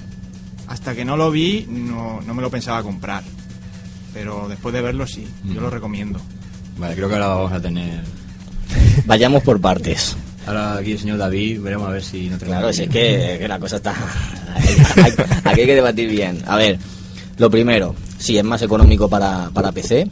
hasta 0.68 0.94
que 0.96 1.04
no 1.06 1.18
lo 1.18 1.32
vi, 1.32 1.66
no, 1.70 2.22
no 2.22 2.34
me 2.34 2.42
lo 2.42 2.50
pensaba 2.52 2.84
comprar. 2.84 3.24
Pero 4.14 4.48
después 4.48 4.74
de 4.74 4.82
verlo 4.82 5.08
sí, 5.08 5.28
yo 5.46 5.60
lo 5.62 5.70
recomiendo. 5.70 6.20
Vale, 6.78 6.96
creo 6.96 7.08
que 7.08 7.16
ahora 7.16 7.28
vamos 7.28 7.52
a 7.52 7.60
tener. 7.62 8.02
Vayamos 9.06 9.42
por 9.44 9.60
partes. 9.60 10.16
Ahora 10.46 10.78
aquí 10.78 10.92
el 10.92 11.00
señor 11.00 11.18
David, 11.18 11.62
veremos 11.62 11.88
a 11.88 11.92
ver 11.92 12.04
si 12.04 12.30
no 12.30 12.38
tenemos. 12.38 12.60
Claro, 12.60 12.74
si 12.74 12.84
es 12.84 12.90
que, 12.90 13.38
que 13.40 13.48
la 13.48 13.60
cosa 13.60 13.78
está... 13.78 13.96
hay- 14.54 15.14
Aquí 15.46 15.62
hay 15.62 15.66
que 15.68 15.76
debatir 15.76 16.10
bien. 16.10 16.44
A 16.46 16.58
ver, 16.58 16.78
lo 17.38 17.50
primero, 17.50 17.96
sí, 18.18 18.38
es 18.38 18.44
más 18.44 18.62
económico 18.62 19.08
para, 19.10 19.50
para 19.52 19.72
PC, 19.72 20.08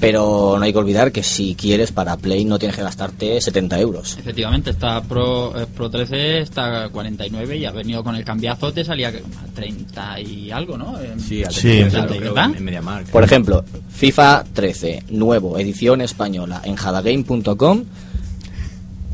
pero 0.00 0.56
no 0.58 0.64
hay 0.64 0.72
que 0.72 0.78
olvidar 0.78 1.12
que 1.12 1.22
si 1.22 1.54
quieres 1.54 1.92
para 1.92 2.16
Play 2.16 2.44
no 2.46 2.58
tienes 2.58 2.74
que 2.76 2.82
gastarte 2.82 3.38
70 3.40 3.78
euros. 3.78 4.16
Efectivamente, 4.18 4.70
está 4.70 5.02
Pro, 5.02 5.54
eh, 5.60 5.66
Pro 5.66 5.90
13 5.90 6.40
está 6.40 6.84
a 6.84 6.88
49 6.88 7.56
y 7.58 7.66
ha 7.66 7.70
venido 7.70 8.02
con 8.02 8.16
el 8.16 8.24
cambiazo, 8.24 8.72
te 8.72 8.82
salía 8.84 9.08
a 9.08 9.12
30 9.54 10.20
y 10.20 10.50
algo, 10.50 10.78
¿no? 10.78 10.98
En- 11.00 11.20
Sí, 11.20 11.44
a 11.44 11.50
Sí, 11.50 11.60
30 11.68 11.90
claro. 11.90 12.08
creo, 12.16 12.34
¿verdad? 12.34 12.50
en, 12.52 12.56
en 12.56 12.64
MediaMarkt. 12.64 13.10
Por 13.10 13.22
ejemplo, 13.24 13.64
FIFA 13.90 14.44
13, 14.54 15.04
nuevo, 15.10 15.58
edición 15.58 16.00
española, 16.00 16.62
en 16.64 16.76
hadagame.com, 16.78 17.84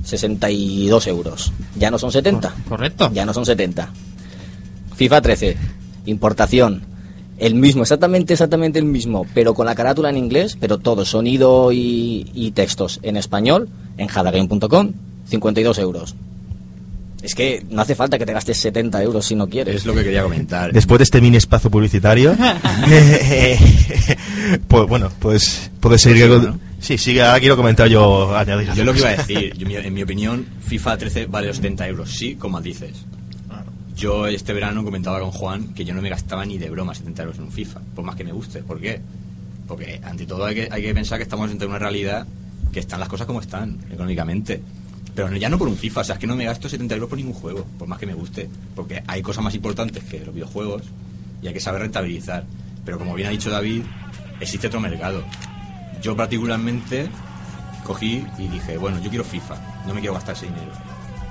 62 0.04 1.06
euros. 1.08 1.52
Ya 1.76 1.90
no 1.90 1.98
son 1.98 2.12
70. 2.12 2.54
Correcto. 2.68 3.10
Ya 3.12 3.24
no 3.26 3.34
son 3.34 3.44
70. 3.44 3.90
FIFA 4.94 5.20
13, 5.20 5.56
importación. 6.06 6.82
El 7.38 7.54
mismo, 7.54 7.82
exactamente, 7.82 8.32
exactamente 8.32 8.78
el 8.78 8.86
mismo, 8.86 9.26
pero 9.34 9.52
con 9.54 9.66
la 9.66 9.74
carátula 9.74 10.08
en 10.10 10.16
inglés, 10.16 10.56
pero 10.58 10.78
todo, 10.78 11.04
sonido 11.04 11.70
y, 11.72 12.30
y 12.34 12.50
textos 12.52 12.98
en 13.02 13.16
español, 13.18 13.68
en 13.98 14.08
hadagame.com, 14.10 14.92
52 15.28 15.78
euros. 15.78 16.14
Es 17.22 17.34
que 17.34 17.64
no 17.70 17.82
hace 17.82 17.94
falta 17.94 18.18
que 18.18 18.26
te 18.26 18.32
gastes 18.32 18.58
70 18.58 19.02
euros 19.02 19.26
si 19.26 19.34
no 19.34 19.48
quieres. 19.48 19.74
Es 19.76 19.86
lo 19.86 19.94
que 19.94 20.04
quería 20.04 20.22
comentar. 20.22 20.72
Después 20.72 20.98
de 20.98 21.04
este 21.04 21.20
mini 21.20 21.36
espacio 21.38 21.70
publicitario, 21.70 22.36
pues 24.68 24.88
bueno, 24.88 25.10
pues 25.18 25.70
puedes 25.80 26.02
seguir. 26.02 26.28
Pues 26.28 26.42
sí. 26.80 26.98
Sí, 26.98 27.18
ahora 27.18 27.40
quiero 27.40 27.56
comentar 27.56 27.88
yo, 27.88 28.34
añadir. 28.36 28.72
Yo 28.74 28.84
lo 28.84 28.92
que 28.92 29.00
iba 29.00 29.08
a 29.10 29.16
decir, 29.16 29.54
yo, 29.56 29.66
mi- 29.66 29.76
en 29.76 29.92
mi 29.92 30.02
opinión, 30.02 30.46
FIFA 30.60 30.98
13 30.98 31.26
vale 31.26 31.48
los 31.48 31.56
70 31.56 31.88
euros, 31.88 32.10
sí, 32.10 32.34
como 32.36 32.60
dices. 32.60 32.92
Yo 33.96 34.26
este 34.26 34.52
verano 34.52 34.84
comentaba 34.84 35.20
con 35.20 35.30
Juan 35.30 35.72
que 35.72 35.86
yo 35.86 35.94
no 35.94 36.02
me 36.02 36.10
gastaba 36.10 36.44
ni 36.44 36.58
de 36.58 36.68
broma 36.68 36.94
70 36.94 37.22
euros 37.22 37.38
en 37.38 37.44
un 37.44 37.50
FIFA, 37.50 37.80
por 37.94 38.04
más 38.04 38.14
que 38.14 38.24
me 38.24 38.32
guste. 38.32 38.62
¿Por 38.62 38.78
qué? 38.78 39.00
Porque 39.66 39.98
ante 40.04 40.26
todo 40.26 40.44
hay 40.44 40.54
que, 40.54 40.94
pensar 40.94 41.16
que 41.16 41.22
estamos 41.22 41.50
entre 41.50 41.66
una 41.66 41.78
realidad 41.78 42.26
que 42.70 42.80
están 42.80 43.00
las 43.00 43.08
cosas 43.08 43.26
como 43.26 43.40
están, 43.40 43.78
económicamente. 43.90 44.60
Pero 45.14 45.34
ya 45.36 45.48
no 45.48 45.56
por 45.56 45.66
un 45.66 45.78
FIFA, 45.78 46.02
o 46.02 46.04
sea, 46.04 46.14
es 46.16 46.18
que 46.18 46.26
no 46.26 46.36
me 46.36 46.44
gasto 46.44 46.68
70 46.68 46.94
euros 46.94 47.08
por 47.08 47.16
ningún 47.16 47.32
juego, 47.32 47.66
por 47.78 47.88
más 47.88 47.98
que 47.98 48.04
me 48.04 48.12
guste. 48.12 48.50
Porque 48.74 49.02
hay 49.06 49.22
cosas 49.22 49.42
más 49.42 49.54
importantes 49.54 50.04
que 50.04 50.20
los 50.20 50.34
videojuegos 50.34 50.82
y 51.40 51.46
hay 51.46 51.54
que 51.54 51.60
saber 51.60 51.80
rentabilizar. 51.80 52.44
Pero 52.84 52.98
como 52.98 53.14
bien 53.14 53.28
ha 53.28 53.30
dicho 53.30 53.48
David, 53.48 53.80
existe 54.40 54.66
otro 54.66 54.78
mercado. 54.78 55.24
Yo 56.02 56.14
particularmente 56.14 57.08
cogí 57.82 58.26
y 58.36 58.48
dije, 58.48 58.76
bueno, 58.76 59.00
yo 59.02 59.08
quiero 59.08 59.24
FIFA, 59.24 59.84
no 59.86 59.94
me 59.94 60.00
quiero 60.00 60.12
gastar 60.12 60.36
ese 60.36 60.44
dinero. 60.44 60.72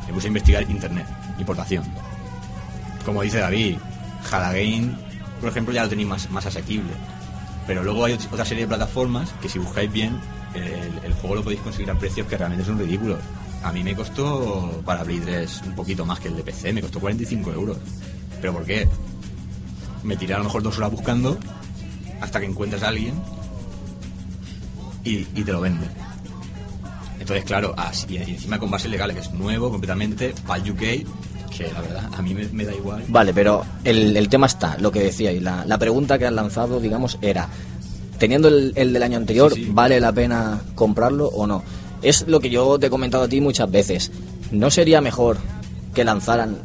Me 0.08 0.14
puse 0.14 0.26
a 0.26 0.30
investigar 0.30 0.64
internet, 0.64 1.06
importación. 1.38 1.84
Como 3.06 3.22
dice 3.22 3.38
David, 3.40 3.78
Halagame, 4.32 4.92
por 5.40 5.50
ejemplo, 5.50 5.74
ya 5.74 5.84
lo 5.84 5.90
tenéis 5.90 6.08
más, 6.32 6.46
asequible. 6.46 6.92
Pero 7.68 7.84
luego 7.84 8.06
hay 8.06 8.14
ot- 8.14 8.28
otra 8.32 8.46
serie 8.46 8.64
de 8.64 8.68
plataformas 8.68 9.32
que 9.42 9.50
si 9.50 9.60
buscáis 9.60 9.92
bien, 9.92 10.20
el, 10.54 11.14
juego 11.14 11.36
lo 11.36 11.44
podéis 11.44 11.62
conseguir 11.62 11.92
a 11.92 11.96
precios 12.00 12.28
que 12.28 12.38
realmente 12.38 12.66
son 12.66 12.80
ridículos. 12.80 13.20
A 13.64 13.72
mí 13.72 13.84
me 13.84 13.96
costó 13.96 14.82
para 14.86 15.04
Play 15.04 15.20
3 15.20 15.62
un 15.68 15.76
poquito 15.76 16.06
más 16.06 16.20
que 16.20 16.28
el 16.28 16.36
de 16.38 16.44
PC, 16.44 16.74
me 16.74 16.82
costó 16.82 17.00
45 17.00 17.52
euros. 17.52 17.78
¿Pero 18.42 18.54
por 18.54 18.66
qué? 18.66 18.88
Me 20.04 20.16
tiré 20.16 20.36
a 20.36 20.38
lo 20.38 20.44
mejor 20.46 20.62
dos 20.62 20.78
horas 20.78 20.92
buscando 20.92 21.38
hasta 22.22 22.40
que 22.40 22.46
encuentras 22.46 22.84
a 22.84 22.90
alguien 22.90 23.16
y, 25.04 25.24
te 25.26 25.52
lo 25.52 25.62
vende. 25.62 25.88
Entonces, 27.20 27.46
claro, 27.46 27.76
y 28.08 28.18
encima 28.18 28.60
con 28.60 28.70
bases 28.70 28.92
legales, 28.92 29.16
que 29.16 29.22
es 29.24 29.32
nuevo 29.34 29.70
completamente, 29.72 30.34
para 30.46 30.62
UK, 30.62 31.06
que 31.58 31.72
la 31.72 31.82
verdad 31.82 32.10
a 32.16 32.22
mí 32.22 32.34
me, 32.34 32.48
me 32.50 32.66
da 32.66 32.74
igual. 32.74 33.04
Vale, 33.08 33.34
pero 33.34 33.64
el, 33.84 34.16
el 34.18 34.30
tema 34.30 34.48
está, 34.48 34.78
lo 34.80 34.92
que 34.92 35.02
decía, 35.02 35.32
y 35.32 35.40
la, 35.40 35.66
la 35.66 35.78
pregunta 35.78 36.18
que 36.20 36.26
han 36.26 36.36
lanzado, 36.36 36.80
digamos, 36.80 37.18
era, 37.22 37.48
teniendo 38.18 38.48
el, 38.48 38.74
el 38.76 38.94
del 38.94 39.04
año 39.04 39.18
anterior, 39.18 39.54
Sí, 39.54 39.66
sí. 39.66 39.70
¿vale 39.74 40.00
la 40.00 40.12
pena 40.12 40.62
comprarlo 40.76 41.28
o 41.28 41.48
no? 41.48 41.64
Es 42.02 42.28
lo 42.28 42.40
que 42.40 42.50
yo 42.50 42.78
te 42.78 42.88
he 42.88 42.90
comentado 42.90 43.24
a 43.24 43.28
ti 43.28 43.42
muchas 43.42 43.70
veces. 43.72 44.12
¿No 44.52 44.70
sería 44.70 45.02
mejor 45.02 45.38
que 45.94 46.04
lanzaran 46.04 46.58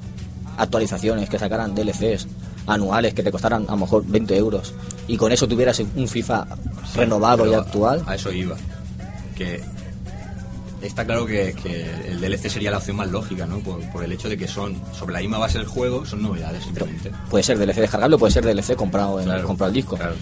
actualizaciones, 0.58 1.28
que 1.30 1.38
sacaran 1.38 1.74
DLCs 1.74 2.26
anuales 2.66 3.14
que 3.14 3.22
te 3.22 3.30
costaran 3.32 3.64
a 3.68 3.72
lo 3.72 3.78
mejor 3.78 4.04
20 4.06 4.36
euros 4.36 4.74
y 5.08 5.16
con 5.16 5.32
eso 5.32 5.48
tuvieras 5.48 5.80
un 5.96 6.06
FIFA 6.08 6.46
renovado 6.94 7.50
y 7.50 7.54
actual? 7.54 8.02
A 8.06 8.16
eso 8.16 8.30
iba. 8.32 8.56
Que 9.36 9.60
está 10.82 11.04
claro 11.04 11.26
que, 11.26 11.54
que 11.62 11.84
el 12.08 12.20
DLC 12.20 12.48
sería 12.50 12.70
la 12.70 12.78
opción 12.78 12.96
más 12.96 13.08
lógica, 13.10 13.46
¿no? 13.46 13.58
Por, 13.60 13.80
por 13.90 14.04
el 14.04 14.12
hecho 14.12 14.28
de 14.28 14.36
que 14.36 14.48
son, 14.48 14.76
sobre 14.98 15.14
la 15.14 15.20
misma 15.20 15.38
base 15.38 15.58
del 15.58 15.66
juego, 15.66 16.04
son 16.06 16.22
novedades 16.22 16.64
simplemente. 16.64 17.10
Puede 17.30 17.44
ser 17.44 17.58
DLC 17.58 17.76
descargable 17.80 18.16
puede 18.18 18.32
ser 18.32 18.44
DLC 18.44 18.74
comprado 18.76 19.18
en 19.20 19.26
Claro, 19.26 19.46
comprado 19.46 19.68
el 19.70 19.74
disco. 19.74 19.96
claro. 19.96 20.14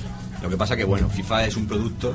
Lo 0.42 0.48
que 0.48 0.56
pasa 0.56 0.76
que, 0.76 0.84
bueno, 0.84 1.08
FIFA 1.08 1.46
es 1.46 1.56
un 1.56 1.66
producto 1.66 2.14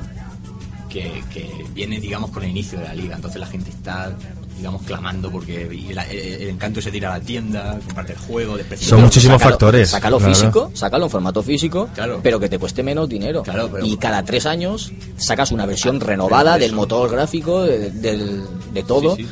que, 0.89 1.23
que 1.33 1.65
viene, 1.73 1.99
digamos, 1.99 2.29
con 2.31 2.43
el 2.43 2.49
inicio 2.51 2.79
de 2.79 2.85
la 2.85 2.93
liga. 2.93 3.15
Entonces 3.15 3.39
la 3.39 3.47
gente 3.47 3.69
está, 3.69 4.15
digamos, 4.64 4.84
clamando 4.84 5.30
porque 5.30 5.64
el, 5.64 5.97
el 5.99 6.47
encanto 6.47 6.82
se 6.82 6.89
tira 6.89 7.14
a 7.14 7.18
la 7.20 7.26
tienda, 7.26 7.78
comparte 7.86 8.14
el 8.14 8.20
juego, 8.20 8.55
Son 8.80 9.01
muchísimos 9.01 9.41
Sácalo- 9.41 9.49
factores, 9.51 9.89
Sácalo 9.89 10.18
claro. 10.20 10.34
físico, 10.34 10.72
sácalo 10.74 11.03
en 11.03 11.11
formato 11.11 11.43
físico, 11.43 11.89
Claro. 11.93 12.22
pero 12.24 12.39
que 12.39 12.47
te 12.47 12.57
cueste 12.57 12.82
menos 12.82 13.09
dinero. 13.09 13.43
Claro, 13.43 13.68
pero- 13.70 13.86
y 13.86 13.97
cada 13.97 14.24
tres 14.24 14.45
años 14.45 14.93
sacas 15.18 15.51
una 15.51 15.66
versión 15.66 15.99
renovada 15.99 16.53
pero 16.53 16.64
del 16.66 16.74
motor 16.76 17.11
gráfico, 17.11 17.64
de, 17.64 17.91
del- 17.91 18.41
de 18.74 18.84
todo, 18.84 19.18
Sí, 19.18 19.24
sí. 19.24 19.30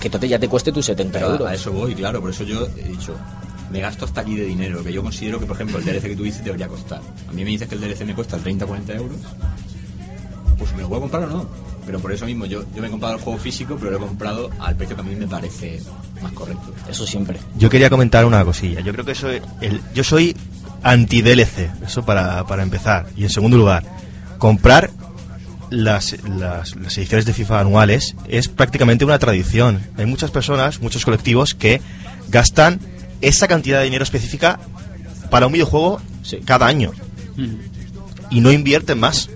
que 0.00 0.08
entonces 0.08 0.30
ya 0.30 0.38
te 0.38 0.48
cueste 0.48 0.72
tus 0.72 0.86
70 0.86 1.18
Pero 1.18 1.32
euros. 1.32 1.48
a 1.48 1.52
eso 1.54 1.72
voy, 1.72 1.94
claro, 1.94 2.22
por 2.22 2.30
eso 2.30 2.44
yo 2.44 2.66
he 2.78 2.88
dicho, 2.88 3.14
me 3.70 3.80
gasto 3.80 4.06
hasta 4.06 4.22
aquí 4.22 4.34
de 4.34 4.46
dinero, 4.46 4.82
que 4.82 4.94
yo 4.94 5.02
considero 5.02 5.38
que, 5.38 5.44
por 5.44 5.56
ejemplo, 5.56 5.76
el 5.76 5.84
DLC 5.84 6.08
que 6.08 6.16
tú 6.16 6.22
dices 6.22 6.42
debería 6.42 6.68
costar. 6.68 7.02
A 7.28 7.32
mí 7.32 7.44
me 7.44 7.50
dices 7.50 7.68
que 7.68 7.74
el 7.74 7.82
DLC 7.82 8.06
me 8.06 8.14
cuesta 8.14 8.38
30 8.38 8.64
40 8.64 8.94
euros, 8.94 9.18
pues 10.58 10.72
me 10.74 10.80
lo 10.80 10.88
voy 10.88 10.96
a 10.96 11.00
comprar 11.02 11.24
o 11.24 11.26
no. 11.26 11.69
Pero 11.90 11.98
por 11.98 12.12
eso 12.12 12.24
mismo, 12.24 12.46
yo, 12.46 12.62
yo 12.72 12.80
me 12.80 12.86
he 12.86 12.90
comprado 12.90 13.16
el 13.16 13.20
juego 13.20 13.36
físico, 13.36 13.76
pero 13.76 13.90
lo 13.90 13.96
he 13.96 14.00
comprado 14.00 14.48
al 14.60 14.76
precio 14.76 14.94
que 14.94 15.02
a 15.02 15.04
mí 15.04 15.16
me 15.16 15.26
parece 15.26 15.80
más 16.22 16.30
correcto. 16.30 16.72
Eso 16.88 17.04
siempre. 17.04 17.40
Yo 17.56 17.68
quería 17.68 17.90
comentar 17.90 18.24
una 18.24 18.44
cosilla. 18.44 18.78
Yo 18.80 18.92
creo 18.92 19.04
que 19.04 19.10
eso, 19.10 19.28
el, 19.28 19.80
yo 19.92 20.04
soy 20.04 20.36
anti-DLC, 20.84 21.68
eso 21.84 22.04
para, 22.04 22.46
para 22.46 22.62
empezar. 22.62 23.08
Y 23.16 23.24
en 23.24 23.30
segundo 23.30 23.56
lugar, 23.56 23.82
comprar 24.38 24.92
las, 25.70 26.16
las, 26.28 26.76
las 26.76 26.96
ediciones 26.96 27.24
de 27.26 27.32
FIFA 27.32 27.58
anuales 27.58 28.14
es 28.28 28.46
prácticamente 28.46 29.04
una 29.04 29.18
tradición. 29.18 29.80
Hay 29.98 30.06
muchas 30.06 30.30
personas, 30.30 30.80
muchos 30.80 31.04
colectivos 31.04 31.54
que 31.56 31.80
gastan 32.28 32.78
esa 33.20 33.48
cantidad 33.48 33.78
de 33.78 33.84
dinero 33.86 34.04
específica 34.04 34.60
para 35.28 35.48
un 35.48 35.52
videojuego 35.54 36.00
Sí. 36.22 36.38
cada 36.44 36.66
año 36.68 36.92
y 38.30 38.40
no 38.40 38.52
invierten 38.52 39.00
más. 39.00 39.28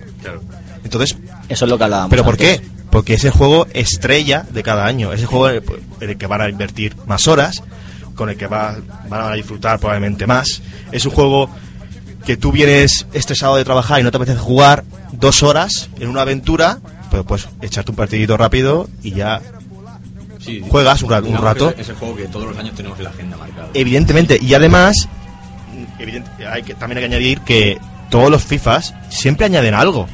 Entonces, 0.85 1.17
Eso 1.49 1.65
es 1.65 1.71
lo 1.71 1.77
que 1.77 1.83
hablábamos. 1.85 2.09
¿Pero 2.09 2.23
por 2.23 2.33
antes. 2.33 2.59
qué? 2.61 2.67
Porque 2.89 3.15
es 3.15 3.23
el 3.25 3.31
juego 3.31 3.67
estrella 3.73 4.45
de 4.51 4.63
cada 4.63 4.85
año. 4.85 5.11
Es 5.13 5.21
el 5.21 5.27
juego 5.27 5.49
en 5.49 5.63
el- 6.01 6.17
que 6.17 6.27
van 6.27 6.41
a 6.41 6.49
invertir 6.49 6.95
más 7.07 7.27
horas, 7.27 7.61
con 8.15 8.29
el 8.29 8.37
que 8.37 8.47
va- 8.47 8.75
van 9.09 9.21
a 9.31 9.33
disfrutar 9.33 9.79
probablemente 9.79 10.25
más. 10.27 10.61
Es 10.91 11.05
un 11.05 11.11
juego 11.11 11.49
que 12.25 12.37
tú 12.37 12.51
vienes 12.51 13.05
estresado 13.13 13.55
de 13.57 13.63
trabajar 13.65 13.99
y 13.99 14.03
no 14.03 14.11
te 14.11 14.17
apetece 14.17 14.39
jugar 14.39 14.83
dos 15.11 15.43
horas 15.43 15.89
en 15.99 16.07
una 16.09 16.21
aventura, 16.21 16.79
pero 17.11 17.23
pues 17.25 17.47
echarte 17.61 17.91
un 17.91 17.97
partidito 17.97 18.37
rápido 18.37 18.87
y 19.03 19.11
ya 19.11 19.41
Sí, 20.39 20.63
Juegas 20.69 21.01
un 21.01 21.09
ra- 21.09 21.21
un 21.21 21.37
rato. 21.37 21.73
Es, 21.75 21.89
el 21.89 21.95
juego 21.95 22.15
que 22.15 22.25
todos 22.27 22.45
los 22.47 22.57
años 22.57 22.75
tenemos 22.75 22.97
en 22.99 23.05
la 23.05 23.09
agenda 23.09 23.35
marcada. 23.35 23.67
Evidentemente, 23.73 24.37
y 24.39 24.53
además, 24.53 25.07
hay 26.51 26.61
que, 26.63 26.75
también 26.75 26.97
hay 26.99 27.01
que 27.09 27.15
añadir 27.15 27.41
que 27.41 27.79
todos 28.11 28.29
los 28.29 28.43
FIFAs 28.43 28.93
siempre 29.09 29.47
añaden 29.47 29.73
algo. 29.73 30.07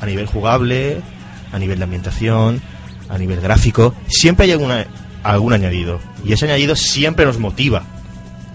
A 0.00 0.06
nivel 0.06 0.26
jugable, 0.26 1.00
a 1.52 1.58
nivel 1.58 1.78
de 1.78 1.84
ambientación, 1.84 2.60
a 3.08 3.18
nivel 3.18 3.40
gráfico, 3.40 3.94
siempre 4.08 4.46
hay 4.46 4.52
alguna, 4.52 4.86
algún 5.22 5.52
añadido. 5.52 5.98
Y 6.24 6.32
ese 6.32 6.44
añadido 6.46 6.76
siempre 6.76 7.24
nos 7.24 7.38
motiva 7.38 7.82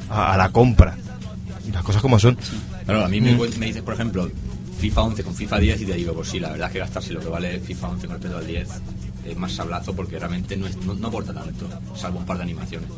a, 0.09 0.33
a 0.33 0.37
la 0.37 0.49
compra. 0.49 0.95
Y 1.67 1.71
las 1.71 1.83
cosas 1.83 2.01
como 2.01 2.19
son. 2.19 2.37
Claro, 2.85 3.05
a 3.05 3.07
mí 3.09 3.19
me, 3.21 3.33
Mm. 3.33 3.59
me 3.59 3.65
dices, 3.67 3.81
por 3.81 3.93
ejemplo, 3.93 4.29
FIFA 4.79 5.01
11 5.03 5.23
con 5.23 5.33
FIFA 5.35 5.59
10 5.59 5.81
y 5.81 5.85
te 5.85 5.93
digo, 5.93 6.13
pues 6.13 6.27
sí, 6.29 6.39
la 6.39 6.49
verdad 6.49 6.67
es 6.67 6.73
que 6.73 6.79
gastarse 6.79 7.13
lo 7.13 7.19
que 7.21 7.27
vale 7.27 7.59
FIFA 7.59 7.89
11 7.89 8.07
con 8.07 8.15
respecto 8.15 8.37
al 8.37 8.47
10 8.47 8.67
es 9.25 9.37
más 9.37 9.53
sablazo 9.53 9.95
porque 9.95 10.19
realmente 10.19 10.57
no, 10.57 10.67
es- 10.67 10.75
no, 10.85 10.93
no 10.93 11.07
aporta 11.07 11.33
tanto, 11.33 11.67
salvo 11.95 12.19
un 12.19 12.25
par 12.25 12.35
de 12.37 12.43
animaciones. 12.43 12.89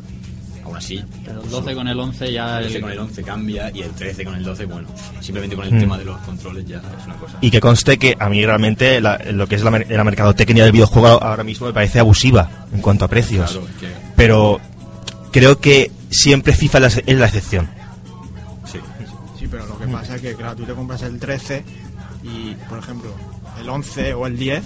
Aún 0.66 0.78
así, 0.78 1.04
Pero 1.24 1.36
el 1.36 1.40
pues, 1.42 1.52
12 1.52 1.76
con 1.76 1.88
el 1.88 2.00
11 2.00 2.32
ya... 2.34 2.58
el 2.58 2.64
12 2.66 2.76
el- 2.78 2.82
con 2.82 2.92
el 2.92 3.00
11 3.00 3.24
cambia 3.24 3.72
y 3.74 3.82
el 3.84 3.92
13 3.92 4.26
con 4.26 4.36
el 4.36 4.44
12, 4.44 4.66
bueno, 4.66 4.88
simplemente 5.22 5.56
con 5.56 5.66
el 5.66 5.74
Mm. 5.74 5.80
tema 5.80 5.98
de 5.98 6.06
los 6.06 6.18
controles 6.22 6.66
ya 6.68 6.78
es 6.78 7.06
una 7.06 7.16
cosa. 7.16 7.38
Y 7.42 7.52
que 7.52 7.60
conste 7.62 7.98
que 8.00 8.18
a 8.20 8.28
mí 8.30 8.44
realmente 8.46 9.00
la- 9.00 9.18
lo 9.32 9.48
que 9.48 9.56
es 9.56 9.64
la, 9.64 9.70
la 9.72 10.04
mercadotecnia 10.04 10.64
del 10.64 10.72
videojuego 10.74 11.22
ahora 11.24 11.44
mismo 11.44 11.68
me 11.68 11.74
parece 11.74 12.00
abusiva 12.00 12.66
en 12.74 12.82
cuanto 12.82 13.06
a 13.06 13.08
precios. 13.08 13.52
Claro, 13.52 13.68
es 13.68 13.76
que 13.80 13.88
Pero 14.16 14.60
creo 15.32 15.60
que 15.60 15.92
siempre 16.10 16.54
FIFA 16.54 16.78
es 16.88 16.96
la, 16.96 17.04
es 17.06 17.20
la 17.20 17.26
excepción. 17.28 17.70
sí. 18.66 18.80
Sí, 19.40 19.48
pero 19.52 19.66
lo 19.68 19.78
que 19.78 19.86
pasa 19.88 20.16
es 20.16 20.22
que, 20.22 20.34
claro, 20.34 20.56
tú 20.56 20.64
te 20.66 20.74
compras 20.74 21.02
el 21.04 21.20
13 21.20 21.64
y, 22.24 22.56
por 22.68 22.80
ejemplo, 22.80 23.12
el 23.62 23.70
11 23.70 24.14
o 24.16 24.26
el 24.26 24.38
10 24.38 24.64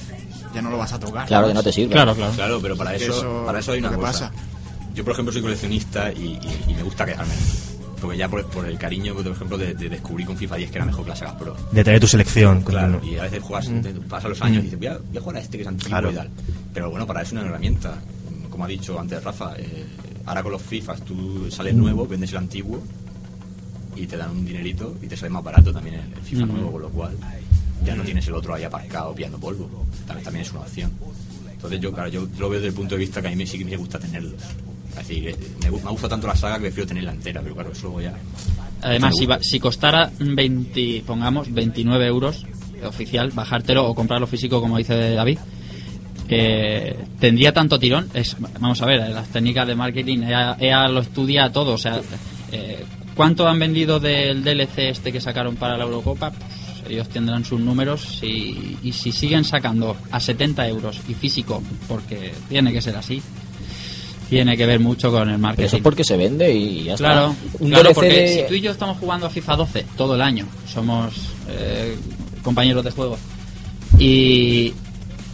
ya 0.54 0.62
no 0.62 0.70
lo 0.70 0.78
vas 0.78 0.94
a 0.94 1.00
tocar. 1.00 1.28
Claro 1.28 1.48
que 1.50 1.54
no 1.54 1.62
te 1.64 1.72
sirve. 1.74 1.92
Claro, 1.92 2.16
claro. 2.16 2.32
Claro, 2.34 2.60
pero 2.62 2.78
para 2.78 2.96
eso, 2.96 3.12
eso- 3.12 3.44
para 3.46 3.60
eso 3.60 3.72
hay 3.74 3.80
una 3.80 3.90
cosa. 3.92 4.02
pasa. 4.02 4.32
Yo, 5.00 5.06
por 5.06 5.14
ejemplo, 5.14 5.32
soy 5.32 5.42
coleccionista 5.42 6.12
y, 6.12 6.38
y- 6.44 6.72
y 6.72 6.74
me 6.74 6.84
gusta 6.84 7.06
quedarme. 7.06 7.34
Porque 8.02 8.18
ya 8.18 8.28
por, 8.28 8.46
por 8.48 8.66
el 8.66 8.78
cariño, 8.78 9.14
por 9.16 9.26
ejemplo, 9.26 9.58
de, 9.58 9.74
de 9.74 9.88
descubrir 9.88 10.28
con 10.28 10.36
FIFA 10.36 10.58
10 10.58 10.72
que 10.72 10.78
era 10.78 10.84
mejor 10.86 11.06
que 11.06 11.10
la 11.12 11.16
Saga 11.16 11.38
Pro. 11.38 11.56
De 11.72 11.86
tener 11.86 12.02
tu 12.02 12.08
selección. 12.08 12.62
Claro, 12.64 13.00
y 13.02 13.16
a 13.16 13.24
veces 13.24 13.42
juegas, 13.42 13.70
te 13.82 13.94
pasan 13.94 14.32
los 14.32 14.42
años 14.42 14.60
y 14.60 14.64
dices, 14.64 14.78
voy 14.78 14.88
a, 14.90 14.98
voy 14.98 15.18
a 15.18 15.22
jugar 15.22 15.38
a 15.38 15.40
este 15.40 15.56
que 15.58 15.62
es 15.62 15.68
antiguo 15.70 15.88
Claro. 15.90 16.12
y 16.12 16.16
tal. 16.16 16.30
Pero 16.74 16.90
bueno, 16.90 17.08
para 17.08 17.22
eso 17.22 17.30
es 17.36 17.40
una 17.42 17.50
herramienta. 17.50 17.96
Como 18.50 18.66
ha 18.66 18.68
dicho 18.68 19.00
antes 19.00 19.24
Rafa, 19.24 19.54
eh, 19.58 19.86
ahora 20.26 20.44
con 20.44 20.52
los 20.52 20.62
FIFAs 20.62 21.02
tú 21.06 21.50
sales 21.50 21.74
nuevo, 21.76 22.06
vendes 22.06 22.32
el 22.32 22.40
antiguo 22.40 22.84
y 23.96 24.06
te 24.06 24.18
dan 24.18 24.32
un 24.32 24.44
dinerito 24.46 24.98
y 25.02 25.08
te 25.08 25.16
sale 25.16 25.30
más 25.30 25.46
barato 25.46 25.72
también 25.72 25.96
el, 25.96 26.12
el 26.14 26.22
FIFA 26.26 26.44
Ujú. 26.44 26.52
nuevo, 26.54 26.72
con 26.74 26.82
lo 26.82 26.90
cual 26.90 27.16
ya 27.86 27.96
no 27.96 28.04
tienes 28.04 28.28
el 28.28 28.34
otro 28.34 28.54
ahí 28.54 28.66
aparcado 28.66 29.16
pillando 29.16 29.38
polvo. 29.40 29.86
También, 30.06 30.26
también 30.26 30.46
es 30.46 30.52
una 30.52 30.60
opción. 30.60 30.92
Entonces 31.54 31.80
yo, 31.80 31.94
claro, 31.94 32.10
yo 32.10 32.28
lo 32.38 32.50
veo 32.50 32.60
desde 32.60 32.68
el 32.68 32.74
punto 32.74 32.96
de 32.96 33.00
vista 33.00 33.22
que 33.22 33.28
a 33.28 33.30
mí 33.32 33.38
me- 33.38 33.48
sí 33.48 33.58
que 33.58 33.64
me 33.66 33.78
gusta 33.78 33.98
tenerlos. 33.98 34.42
Es 34.92 34.96
decir, 35.08 35.28
eh, 35.30 35.36
me, 35.64 35.72
me 35.72 35.90
gusta 35.92 36.10
tanto 36.10 36.28
la 36.28 36.36
saga 36.36 36.56
que 36.56 36.62
prefiero 36.64 36.88
tenerla 36.88 37.12
entera, 37.12 37.42
pero 37.42 37.54
claro, 37.56 37.72
eso 37.72 37.84
luego 37.84 38.02
ya... 38.02 38.14
Además, 38.82 39.16
si, 39.18 39.26
va- 39.26 39.40
si 39.42 39.60
costara 39.60 40.10
20, 40.20 41.04
pongamos, 41.06 41.52
29 41.54 42.06
euros 42.08 42.46
oficial, 42.86 43.32
bajártelo 43.32 43.86
o 43.88 43.94
comprarlo 43.94 44.26
físico, 44.28 44.62
como 44.62 44.78
dice 44.78 45.14
David, 45.14 45.38
eh, 46.30 46.96
tendría 47.20 47.54
tanto 47.54 47.80
tirón. 47.80 48.10
Es, 48.14 48.36
vamos 48.60 48.82
a 48.82 48.86
ver, 48.86 49.10
las 49.10 49.28
técnicas 49.30 49.68
de 49.68 49.76
marketing, 49.76 50.20
EA, 50.24 50.56
EA 50.60 50.88
lo 50.88 51.02
estudia 51.02 51.52
todo. 51.52 51.74
O 51.74 51.78
sea, 51.78 52.00
eh, 52.52 52.84
¿cuánto 53.16 53.48
han 53.48 53.60
vendido 53.60 54.00
del 54.00 54.44
DLC 54.44 54.78
este 54.90 55.12
que 55.12 55.22
sacaron 55.22 55.56
para 55.56 55.78
la 55.78 55.84
Eurocopa? 55.86 56.32
Pues 56.32 56.90
ellos 56.90 57.10
tendrán 57.10 57.44
sus 57.46 57.60
números 57.60 58.20
y, 58.24 58.78
y 58.84 58.92
si 58.94 59.12
siguen 59.12 59.44
sacando 59.44 59.98
a 60.12 60.20
70 60.20 60.68
euros 60.68 61.02
y 61.10 61.14
físico, 61.16 61.62
porque 61.88 62.32
tiene 62.48 62.72
que 62.72 62.82
ser 62.82 62.96
así, 62.96 63.22
tiene 64.30 64.56
que 64.56 64.66
ver 64.66 64.80
mucho 64.80 65.12
con 65.12 65.22
el 65.24 65.28
Pero 65.28 65.40
marketing. 65.40 65.66
eso 65.68 65.78
es 65.78 65.82
porque 65.84 66.04
se 66.04 66.16
vende 66.18 66.54
y 66.54 66.84
ya 66.86 66.94
está. 66.94 67.06
Claro, 67.06 67.36
Un 67.60 67.70
claro 67.70 67.92
porque 67.94 68.10
de- 68.10 68.28
si 68.44 68.48
tú 68.48 68.54
y 68.54 68.62
yo 68.62 68.72
estamos 68.72 68.98
jugando 68.98 69.26
a 69.28 69.30
FIFA 69.30 69.56
12 69.56 69.86
todo 69.98 70.16
el 70.16 70.22
año, 70.22 70.46
somos 70.72 71.14
eh, 71.50 71.96
compañeros 72.44 72.84
de 72.86 72.92
juego, 72.92 73.18
y, 73.98 74.74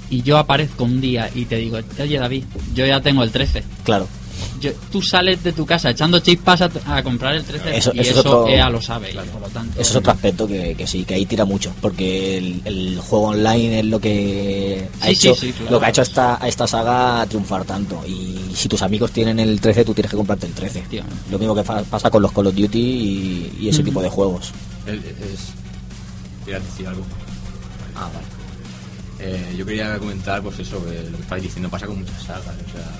y 0.09 0.21
yo 0.23 0.37
aparezco 0.37 0.83
un 0.85 1.01
día 1.01 1.29
y 1.33 1.45
te 1.45 1.57
digo, 1.57 1.77
oye 1.99 2.17
David, 2.17 2.43
yo 2.73 2.85
ya 2.85 3.01
tengo 3.01 3.23
el 3.23 3.31
13. 3.31 3.63
Claro. 3.83 4.07
Yo- 4.59 4.71
tú 4.91 5.01
sales 5.01 5.43
de 5.43 5.51
tu 5.53 5.65
casa 5.65 5.89
echando 5.91 6.19
chispas 6.19 6.61
a, 6.61 6.69
a 6.85 7.03
comprar 7.03 7.35
el 7.35 7.43
13 7.43 7.77
Eso- 7.77 7.91
y 7.93 7.99
eso 7.99 8.11
eso, 8.11 8.19
es 8.19 8.25
otro- 8.25 8.47
EA 8.47 8.69
lo 8.69 8.81
sabe, 8.81 9.13
por 9.31 9.41
lo 9.41 9.47
tanto... 9.49 9.79
Eso 9.79 9.91
es 9.91 9.95
otro 9.97 10.11
aspecto 10.11 10.47
que, 10.47 10.75
que 10.75 10.87
sí, 10.87 11.03
que 11.05 11.13
ahí 11.15 11.25
tira 11.25 11.45
mucho, 11.45 11.71
porque 11.81 12.37
el, 12.37 12.61
el 12.65 12.99
juego 12.99 13.25
online 13.27 13.79
es 13.79 13.85
lo 13.85 13.99
que 13.99 14.87
ha 15.01 15.05
Sí, 15.07 15.11
hecho, 15.11 15.35
sí, 15.35 15.47
sí, 15.47 15.53
claro. 15.53 15.71
lo 15.71 15.79
que 15.79 15.85
ha 15.85 15.89
hecho 15.89 16.01
a 16.01 16.03
esta, 16.03 16.43
a 16.43 16.47
esta 16.47 16.67
saga 16.67 17.25
triunfar 17.27 17.65
tanto. 17.65 18.01
Y 18.07 18.39
si 18.55 18.67
tus 18.69 18.81
amigos 18.81 19.11
tienen 19.11 19.39
el 19.39 19.59
13, 19.59 19.83
tú 19.85 19.93
tienes 19.93 20.09
que 20.11 20.17
comprarte 20.17 20.47
el 20.47 20.53
13. 20.53 20.79
Efectivamente. 20.79 21.23
Lo 21.29 21.37
mismo 21.39 21.53
que 21.55 21.63
fa- 21.63 21.83
pasa 21.83 22.09
con 22.09 22.21
los 22.21 22.31
Call 22.31 22.47
of 22.47 22.55
Duty 22.55 22.79
y, 22.79 23.57
y 23.61 23.69
ese 23.69 23.83
tipo 23.83 24.01
de 24.01 24.09
juegos. 24.09 24.51
El- 24.87 24.99
es... 24.99 25.53
¿Quieres 26.45 26.63
decir 26.63 26.87
algo? 26.87 27.03
Ah, 27.95 28.09
vale. 28.13 28.25
Eh, 29.19 29.55
yo 29.57 29.65
quería 29.65 29.97
comentar, 29.97 30.41
pues 30.41 30.59
eso, 30.59 30.83
que 30.85 31.09
lo 31.09 31.17
que 31.17 31.23
estáis 31.23 31.43
diciendo 31.43 31.69
pasa 31.69 31.85
con 31.87 31.97
muchas 31.99 32.21
sagas. 32.23 32.43
O 32.45 32.71
sea, 32.71 32.91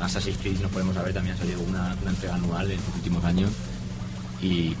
Assassin's 0.00 0.36
Creed 0.38 0.58
nos 0.60 0.70
podemos 0.70 0.94
saber, 0.94 1.12
también 1.14 1.34
ha 1.36 1.38
salido 1.38 1.60
una, 1.60 1.96
una 2.02 2.10
entrega 2.10 2.34
anual 2.34 2.70
en 2.70 2.76
los 2.78 2.94
últimos 2.96 3.24
años. 3.24 3.50
Y 4.42 4.74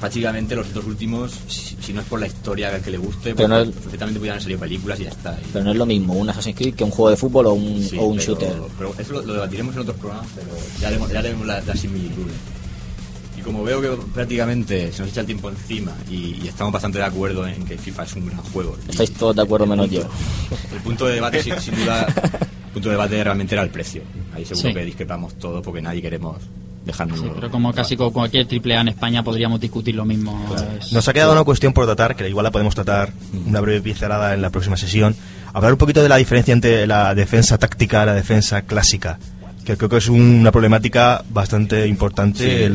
prácticamente 0.00 0.54
los 0.54 0.72
dos 0.72 0.84
últimos, 0.84 1.32
si, 1.48 1.76
si 1.80 1.92
no 1.92 2.00
es 2.00 2.06
por 2.06 2.20
la 2.20 2.26
historia 2.28 2.80
que 2.80 2.90
le 2.90 2.98
guste, 2.98 3.34
Pero 3.34 3.36
pues, 3.36 3.48
no 3.48 3.58
es- 3.60 3.68
perfectamente 3.70 4.18
pudieran 4.20 4.40
salido 4.40 4.60
películas 4.60 5.00
y 5.00 5.04
ya 5.04 5.10
está. 5.10 5.32
Y- 5.32 5.46
Pero 5.52 5.64
no 5.64 5.72
es 5.72 5.76
lo 5.76 5.86
mismo 5.86 6.14
un 6.14 6.28
Assassin's 6.30 6.56
Creed 6.56 6.74
que 6.74 6.84
un 6.84 6.90
juego 6.90 7.10
de 7.10 7.16
fútbol 7.16 7.46
o 7.46 7.52
un, 7.54 7.82
Sí, 7.82 7.96
o 7.98 8.04
un 8.04 8.16
pero- 8.16 8.26
shooter. 8.34 8.52
Pero 8.78 8.94
eso 8.98 9.12
lo, 9.14 9.22
lo 9.22 9.32
debatiremos 9.34 9.74
en 9.74 9.80
otros 9.82 9.96
programas, 9.96 10.26
pero 10.34 10.48
ya 10.80 10.88
haremos, 10.88 11.10
ya 11.10 11.22
la- 11.64 11.76
similitudes. 11.76 12.34
Y 13.36 13.40
como 13.40 13.62
veo 13.64 13.80
que 13.80 13.88
prácticamente 14.12 14.92
se 14.92 15.00
nos 15.02 15.10
echa 15.12 15.20
el 15.20 15.26
tiempo 15.26 15.48
encima 15.48 15.92
y, 16.10 16.40
y 16.42 16.48
estamos 16.48 16.72
bastante 16.72 16.98
de 16.98 17.04
acuerdo 17.04 17.46
en 17.46 17.64
que 17.64 17.76
FIFA 17.78 18.02
es 18.04 18.12
un 18.14 18.26
gran 18.26 18.38
juego. 18.42 18.76
y 18.86 18.90
Estáis 18.90 19.12
todos 19.14 19.34
de 19.36 19.42
acuerdo 19.42 19.66
menos 19.66 19.86
punto- 19.88 20.02
yo. 20.02 20.76
El 20.76 20.82
punto 20.82 21.06
de 21.06 21.14
debate, 21.14 21.42
sin, 21.42 21.58
sin 21.60 21.74
duda, 21.76 22.06
punto 22.78 22.88
de 22.88 22.94
debate 22.94 23.22
realmente 23.24 23.54
era 23.54 23.62
el 23.62 23.70
precio. 23.70 24.02
Ahí 24.34 24.44
seguro 24.44 24.68
Sí. 24.68 24.74
que 24.74 24.84
discrepamos 24.84 25.34
todos 25.38 25.62
porque 25.62 25.80
nadie 25.82 26.00
queremos 26.02 26.36
dejarnos. 26.84 27.20
Sí, 27.20 27.26
pero 27.34 27.50
como 27.50 27.72
casi 27.72 27.96
con 27.96 28.10
cualquier 28.12 28.46
triple 28.46 28.76
A 28.76 28.80
en 28.80 28.88
España 28.88 29.22
podríamos 29.22 29.60
discutir 29.60 29.94
lo 29.94 30.04
mismo. 30.04 30.42
es- 30.80 30.92
Nos 30.92 31.06
ha 31.08 31.12
quedado 31.12 31.32
una 31.32 31.44
cuestión 31.44 31.72
por 31.74 31.84
tratar, 31.86 32.16
que 32.16 32.28
igual 32.28 32.44
la 32.44 32.50
podemos 32.50 32.74
tratar 32.74 33.12
una 33.46 33.60
breve 33.60 33.80
pincelada 33.82 34.32
en 34.34 34.40
la 34.42 34.50
próxima 34.50 34.76
sesión. 34.76 35.14
hablar 35.54 35.72
un 35.72 35.78
poquito 35.78 36.02
de 36.02 36.08
la 36.10 36.16
diferencia 36.18 36.52
entre 36.52 36.86
la 36.86 37.14
defensa 37.14 37.56
táctica 37.58 38.02
y 38.02 38.06
la 38.06 38.14
defensa 38.14 38.62
clásica. 38.62 39.18
Que 39.68 39.76
creo 39.76 39.90
que 39.90 39.98
es 39.98 40.08
una 40.08 40.50
problemática 40.50 41.22
bastante 41.28 41.86
importante 41.86 42.38
Sí, 42.38 42.64
en, 42.64 42.74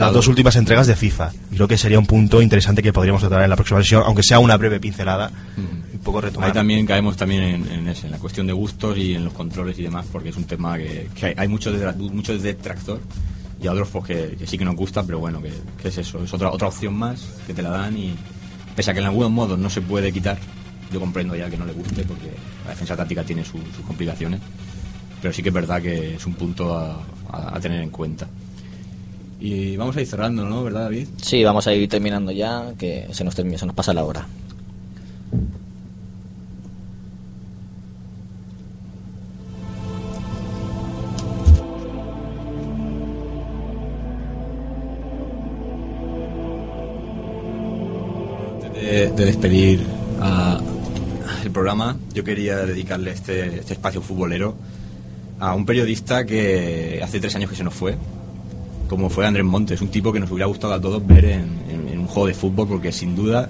las 0.00 0.12
dos 0.12 0.26
últimas 0.26 0.56
entregas 0.56 0.88
de 0.88 0.96
FIFA. 0.96 1.30
Creo 1.54 1.68
que 1.68 1.78
sería 1.78 2.00
un 2.00 2.06
punto 2.06 2.42
interesante 2.42 2.82
que 2.82 2.92
podríamos 2.92 3.20
tratar 3.20 3.44
en 3.44 3.50
la 3.50 3.54
próxima 3.54 3.80
sesión, 3.80 4.02
aunque 4.04 4.24
sea 4.24 4.40
una 4.40 4.56
breve 4.56 4.80
pincelada, 4.80 5.30
un 5.56 6.00
poco 6.00 6.20
retomar. 6.20 6.48
Ahí 6.48 6.52
también 6.52 6.84
caemos 6.84 7.16
también 7.16 7.42
en, 7.44 7.68
en 7.70 7.88
eso, 7.88 8.06
en 8.06 8.12
la 8.12 8.18
cuestión 8.18 8.44
de 8.48 8.52
gustos 8.52 8.98
y 8.98 9.14
en 9.14 9.24
los 9.24 9.32
controles 9.34 9.78
y 9.78 9.82
demás, 9.84 10.04
porque 10.10 10.30
es 10.30 10.36
un 10.36 10.44
tema 10.44 10.76
que, 10.76 11.08
que 11.14 11.26
hay, 11.26 11.34
hay 11.36 11.46
mucho, 11.46 11.72
mucho 11.96 12.36
detractor 12.36 13.00
y 13.62 13.68
a 13.68 13.72
otros 13.72 13.88
pues, 13.90 14.04
que, 14.06 14.36
que 14.36 14.46
sí 14.48 14.58
que 14.58 14.64
nos 14.64 14.74
gusta, 14.74 15.04
pero 15.04 15.20
bueno, 15.20 15.40
que, 15.40 15.52
que 15.80 15.88
es 15.88 15.98
eso, 15.98 16.24
es 16.24 16.34
otra, 16.34 16.50
otra 16.50 16.66
opción 16.66 16.94
más 16.94 17.24
que 17.46 17.54
te 17.54 17.62
la 17.62 17.70
dan 17.70 17.96
y 17.96 18.14
pese 18.74 18.90
a 18.90 18.94
que 18.94 18.98
en 19.00 19.06
algunos 19.06 19.30
modos 19.30 19.58
no 19.60 19.70
se 19.70 19.80
puede 19.80 20.12
quitar, 20.12 20.38
yo 20.92 20.98
comprendo 20.98 21.36
ya 21.36 21.48
que 21.48 21.56
no 21.56 21.64
le 21.66 21.72
guste 21.72 22.02
porque 22.02 22.32
la 22.64 22.70
defensa 22.70 22.96
táctica 22.96 23.22
tiene 23.22 23.44
su- 23.44 23.58
sus 23.76 23.86
complicaciones, 23.86 24.40
pero 25.20 25.32
sí 25.32 25.42
que 25.42 25.48
es 25.50 25.54
verdad 25.54 25.80
que 25.82 26.14
es 26.16 26.26
un 26.26 26.34
punto 26.34 26.76
a, 26.76 27.02
a- 27.30 27.56
a 27.56 27.60
tener 27.60 27.82
en 27.82 27.90
cuenta. 27.90 28.26
Y 29.40 29.76
vamos 29.76 29.96
a 29.96 30.00
ir 30.00 30.06
cerrando, 30.06 30.44
¿no? 30.48 30.64
¿Verdad, 30.64 30.84
David? 30.84 31.08
Sí, 31.20 31.44
vamos 31.44 31.66
a 31.66 31.74
ir 31.74 31.88
terminando 31.88 32.32
ya, 32.32 32.72
que 32.78 33.06
se 33.12 33.22
nos, 33.24 33.34
termina, 33.34 33.58
se 33.58 33.66
nos 33.66 33.74
pasa 33.74 33.92
la 33.92 34.04
hora. 34.04 34.26
de, 48.74 49.10
de 49.10 49.24
despedir 49.24 49.80
a- 50.20 50.60
el 51.44 51.50
programa, 51.52 51.96
yo 52.12 52.24
quería 52.24 52.56
dedicarle 52.66 53.12
este, 53.12 53.60
este 53.60 53.74
espacio 53.74 54.00
futbolero 54.02 54.56
a 55.40 55.54
un 55.54 55.64
periodista 55.66 56.24
que 56.24 57.00
hace 57.02 57.20
tres 57.20 57.34
años 57.36 57.50
que 57.50 57.56
se 57.56 57.64
nos 57.64 57.74
fue, 57.74 57.96
como 58.88 59.10
fue 59.10 59.26
Andrés 59.26 59.44
Montes, 59.44 59.80
un 59.80 59.88
tipo 59.88 60.12
que 60.12 60.20
nos 60.20 60.30
hubiera 60.30 60.46
gustado 60.46 60.72
a 60.74 60.80
todos 60.80 61.04
ver 61.06 61.24
en, 61.26 61.40
en- 61.70 61.88
en 61.92 61.98
un 61.98 62.06
juego 62.06 62.28
de 62.28 62.34
fútbol, 62.34 62.68
porque 62.68 62.92
sin 62.92 63.14
duda 63.16 63.48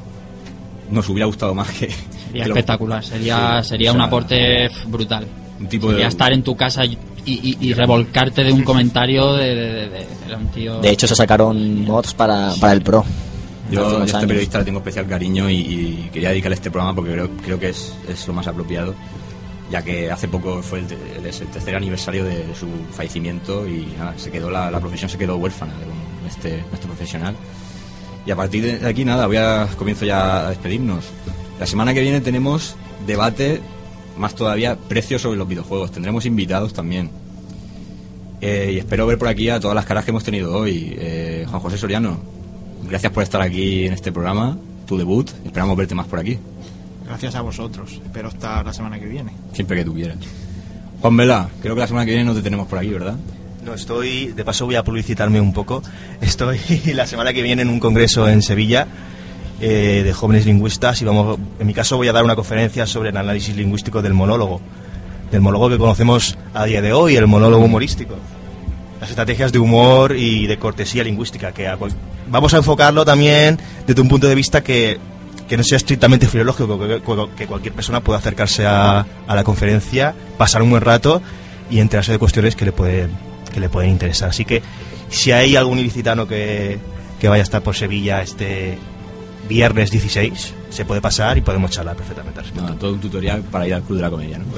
nos 0.91 1.09
hubiera 1.09 1.26
gustado 1.26 1.55
más 1.55 1.68
que... 1.70 1.89
Sería 1.91 2.43
que 2.45 2.49
lo- 2.49 2.55
espectacular, 2.55 3.05
sería, 3.05 3.62
Sí, 3.62 3.68
sería 3.70 3.91
o 3.91 3.95
un 3.95 4.01
sea, 4.01 4.07
aporte 4.07 4.68
brutal. 4.89 5.26
Un 5.61 5.66
tipo 5.68 5.89
sería 5.89 6.05
de- 6.05 6.09
estar 6.11 6.32
en 6.32 6.43
tu 6.43 6.57
casa 6.57 6.84
y, 6.84 6.97
y- 7.24 7.57
y 7.61 7.72
revolcarte 7.72 8.45
de 8.45 8.53
un 8.53 8.62
comentario 8.62 9.32
de, 9.34 9.55
de- 9.55 9.89
de- 9.89 10.34
un 10.39 10.47
tío... 10.49 10.80
De 10.80 10.91
hecho, 10.91 11.07
se 11.07 11.14
sacaron 11.14 11.84
mods 11.84 12.14
para, 12.14 12.53
para 12.61 12.72
el 12.72 12.82
Pro. 12.82 13.05
Yo, 13.70 13.91
yo 13.91 14.01
a 14.03 14.05
este 14.05 14.26
periodista 14.28 14.59
le 14.61 14.64
tengo 14.64 14.78
especial 14.78 15.07
cariño 15.09 15.51
y, 15.51 15.55
y 15.57 16.11
quería 16.12 16.28
dedicarle 16.30 16.55
este 16.55 16.70
programa 16.70 16.95
porque 16.95 17.12
creo, 17.12 17.30
creo 17.45 17.59
que 17.59 17.70
es, 17.70 17.93
es 18.09 18.26
lo 18.28 18.32
más 18.34 18.47
apropiado, 18.47 18.95
ya 19.71 19.83
que 19.83 20.11
hace 20.11 20.29
poco 20.29 20.62
fue 20.62 20.81
el, 20.81 20.87
el- 21.19 21.27
el 21.27 21.47
tercer 21.49 21.75
aniversario 21.77 22.25
de, 22.25 22.55
su 22.55 22.67
fallecimiento 22.93 23.67
y 23.67 23.89
se 24.17 24.31
quedó 24.31 24.51
la, 24.51 24.79
profesión 24.81 25.11
se 25.11 25.19
quedó 25.19 25.37
huérfana 25.37 25.73
un- 25.75 26.27
este, 26.29 26.62
este 26.73 26.87
profesional. 26.87 27.35
Y 28.25 28.31
a 28.33 28.37
partir 28.37 28.81
de 28.81 28.89
aquí, 28.89 29.05
nada, 29.05 29.27
voy 29.27 29.37
a 29.37 29.69
comienzo 29.77 30.05
ya 30.05 30.47
a 30.47 30.51
despedirnos. 30.51 31.05
La 31.61 31.67
semana 31.67 31.95
que 31.95 32.01
viene 32.01 32.21
tenemos 32.21 32.75
debate, 33.07 33.61
más 34.19 34.35
todavía, 34.35 34.77
precios 34.77 35.23
sobre 35.23 35.39
los 35.39 35.47
videojuegos. 35.47 35.93
Tendremos 35.93 36.27
invitados 36.27 36.73
también. 36.75 37.11
Eh, 38.41 38.73
y 38.75 38.79
espero 38.79 39.07
ver 39.07 39.17
por 39.19 39.29
aquí 39.29 39.49
a 39.49 39.61
todas 39.61 39.75
las 39.75 39.87
caras 39.87 40.05
que 40.05 40.11
hemos 40.11 40.25
tenido 40.25 40.57
hoy. 40.57 40.95
Eh, 40.99 41.47
Juan 41.49 41.61
José 41.62 41.79
Soriano, 41.79 42.19
gracias 42.89 43.12
por 43.12 43.23
estar 43.23 43.41
aquí 43.41 43.87
en 43.87 43.93
este 43.93 44.12
programa, 44.12 44.59
tu 44.87 44.99
debut. 44.99 45.31
Esperamos 45.45 45.77
verte 45.77 45.95
más 45.95 46.07
por 46.07 46.19
aquí, 46.19 46.39
Gracias 47.07 47.35
a 47.35 47.41
vosotros. 47.41 48.01
Espero 48.05 48.29
estar 48.29 48.65
la 48.65 48.73
semana 48.73 48.99
que 48.99 49.07
viene. 49.07 49.33
siempre 49.53 49.77
que 49.77 49.85
tú 49.85 49.95
quieras. 49.95 50.19
Juan 51.01 51.17
Vela, 51.17 51.49
creo 51.61 51.75
que 51.75 51.81
la 51.81 51.87
semana 51.87 52.05
que 52.05 52.13
viene 52.13 52.25
no 52.25 52.35
te 52.35 52.43
tenemos 52.43 52.67
por 52.67 52.79
aquí, 52.79 52.89
¿verdad? 52.89 53.17
No, 53.65 53.75
estoy, 53.75 54.29
de 54.29 54.45
paso 54.45 54.65
voy 54.67 54.77
a 54.77 54.85
publicitarme 54.85 55.41
un 55.41 55.53
poco. 55.53 55.83
Estoy 56.21 56.59
la 56.95 57.07
semana 57.07 57.33
que 57.33 57.43
viene 57.43 57.63
en 57.63 57.69
un 57.69 57.81
congreso 57.81 58.29
en 58.29 58.43
Sevilla 58.43 58.87
eh, 59.61 60.03
de 60.05 60.13
jóvenes 60.13 60.47
lingüistas 60.47 61.01
y 61.03 61.05
vamos, 61.05 61.39
en 61.59 61.67
mi 61.67 61.75
caso 61.75 61.97
voy 61.97 62.09
a 62.09 62.13
dar 62.13 62.25
una 62.25 62.37
conferencia 62.37 62.87
sobre 62.87 63.11
el 63.11 63.17
análisis 63.17 63.57
lingüístico 63.57 64.03
del 64.03 64.15
monólogo, 64.15 64.61
del 65.31 65.41
monólogo 65.41 65.71
que 65.71 65.79
conocemos 65.79 66.37
a 66.55 66.65
día 66.65 66.83
de 66.83 66.93
hoy, 66.93 67.17
el 67.17 67.27
monólogo 67.27 67.65
humorístico. 67.65 68.17
Las 69.01 69.11
estrategias 69.11 69.53
de 69.53 69.59
humor 69.59 70.17
y 70.17 70.47
de 70.47 70.59
cortesía 70.59 71.05
lingüística, 71.05 71.53
que 71.53 71.71
vamos 72.29 72.55
a 72.55 72.57
enfocarlo 72.57 73.05
también 73.05 73.59
desde 73.87 74.01
un 74.01 74.09
punto 74.09 74.27
de 74.27 74.35
vista 74.35 74.63
que, 74.63 74.99
que 75.49 75.57
no 75.57 75.63
sea 75.63 75.77
estrictamente 75.77 76.27
filológico, 76.27 76.79
que, 77.37 77.47
cualquier 77.47 77.75
persona 77.75 78.01
pueda 78.01 78.19
acercarse 78.19 78.67
a, 78.67 79.07
a 79.27 79.35
la 79.35 79.45
conferencia, 79.45 80.15
pasar 80.39 80.63
un 80.63 80.71
buen 80.71 80.83
rato 80.83 81.23
y 81.71 81.81
enterarse 81.81 82.13
de 82.13 82.19
cuestiones 82.19 82.57
que 82.57 82.65
le 82.65 82.73
pueden, 82.73 83.11
que 83.53 83.61
le 83.61 83.69
pueden 83.69 83.91
interesar. 83.91 84.31
Así 84.31 84.45
que 84.45 84.63
si 85.09 85.33
hay 85.33 85.57
algún 85.57 85.79
ilicitano 85.79 86.27
que, 86.27 86.79
que 87.21 87.29
vaya 87.29 87.43
a 87.43 87.45
estar 87.45 87.63
por 87.63 87.77
Sevilla 87.77 88.23
este 88.23 88.79
viernes 89.49 89.93
16, 89.93 90.55
se 90.71 90.85
puede 90.85 91.01
pasar 91.01 91.39
y 91.39 91.41
podemos 91.41 91.71
charlar 91.71 91.95
perfectamente. 91.97 92.41
No, 92.57 92.75
todo 92.75 92.95
un 92.95 93.01
tutorial 93.01 93.43
para 93.43 93.67
ir 93.69 93.75
al 93.75 93.83
Club 93.83 93.99
de 93.99 94.03
la 94.03 94.11
Comedia. 94.11 94.41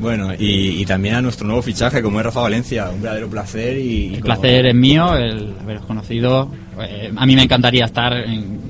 Bueno, 0.00 0.32
y, 0.38 0.80
y 0.82 0.86
también 0.86 1.14
a 1.16 1.22
nuestro 1.22 1.46
nuevo 1.46 1.62
fichaje, 1.62 2.02
como 2.02 2.18
es 2.20 2.26
Rafa 2.26 2.40
Valencia. 2.40 2.88
Un 2.90 3.02
verdadero 3.02 3.28
placer 3.28 3.76
y... 3.78 3.80
y 3.80 4.14
El 4.14 4.20
como- 4.20 4.34
placer 4.40 4.66
es 4.66 4.74
mío, 4.74 5.14
el 5.16 5.54
haberos 5.60 5.84
conocido. 5.86 6.50
Eh, 6.80 7.12
a 7.14 7.26
mí 7.26 7.36
me 7.36 7.42
encantaría 7.42 7.84
estar, 7.84 8.12
en- 8.12 8.60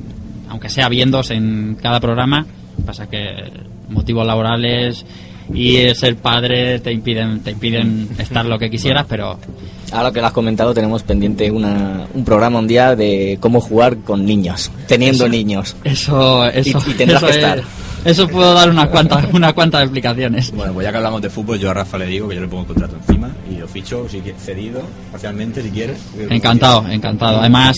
aunque 0.51 0.69
sea 0.69 0.89
viéndose 0.91 1.35
en 1.35 1.77
cada 1.81 1.99
programa. 2.01 2.45
Pasa 2.85 3.09
que 3.09 3.27
motivos 3.89 4.27
laborales 4.27 5.05
y 5.53 5.77
el 5.79 5.97
ser 5.97 6.17
padre 6.17 6.79
te 6.79 6.93
impiden, 6.93 7.41
te 7.41 7.51
impiden 7.53 8.09
estar 8.19 8.45
lo 8.45 8.59
que 8.59 8.71
quisieras, 8.71 9.07
pero 9.09 9.39
Ahora 9.93 10.13
que 10.13 10.21
lo 10.21 10.27
has 10.29 10.33
comentado, 10.33 10.73
tenemos 10.73 11.03
pendiente 11.03 11.51
una, 11.51 12.07
un 12.15 12.25
programa 12.25 12.61
un 12.61 12.69
día 12.69 12.95
de 12.95 13.39
cómo 13.41 13.61
jugar 13.61 13.97
con 13.99 14.25
niños, 14.25 14.71
teniendo 14.87 15.29
niños. 15.29 15.75
eso, 15.83 16.47
eso, 16.47 16.81
Y- 16.87 16.91
y 16.93 16.95
tendrás 16.95 17.23
eso 17.23 17.27
que 17.27 17.31
es- 17.33 17.37
estar. 17.39 17.63
Eso 18.05 18.27
puedo 18.29 18.55
dar 18.55 18.71
unas 18.71 18.89
cuantas, 18.89 19.27
unas 19.33 19.53
cuantas 19.53 19.83
explicaciones. 19.83 20.51
Bueno, 20.53 20.73
pues 20.73 20.85
ya 20.85 20.91
que 20.91 20.97
hablamos 20.97 21.23
de 21.23 21.31
fútbol, 21.31 21.59
yo 21.59 21.71
a 21.71 21.75
Rafa 21.75 21.99
le 21.99 22.07
digo 22.07 22.29
que 22.29 22.35
yo 22.35 22.41
le 22.41 22.49
pongo 22.49 22.63
el 22.63 22.69
contrato 22.69 22.97
encima 22.97 23.31
y 23.51 23.57
lo 23.57 23.69
ficho 23.69 24.09
si 24.09 24.21
cedido, 24.39 24.83
parcialmente, 25.11 25.63
si 25.63 25.71
quieres. 25.71 25.99
Encantado, 26.29 26.87
encantado. 26.89 27.41
Además, 27.41 27.77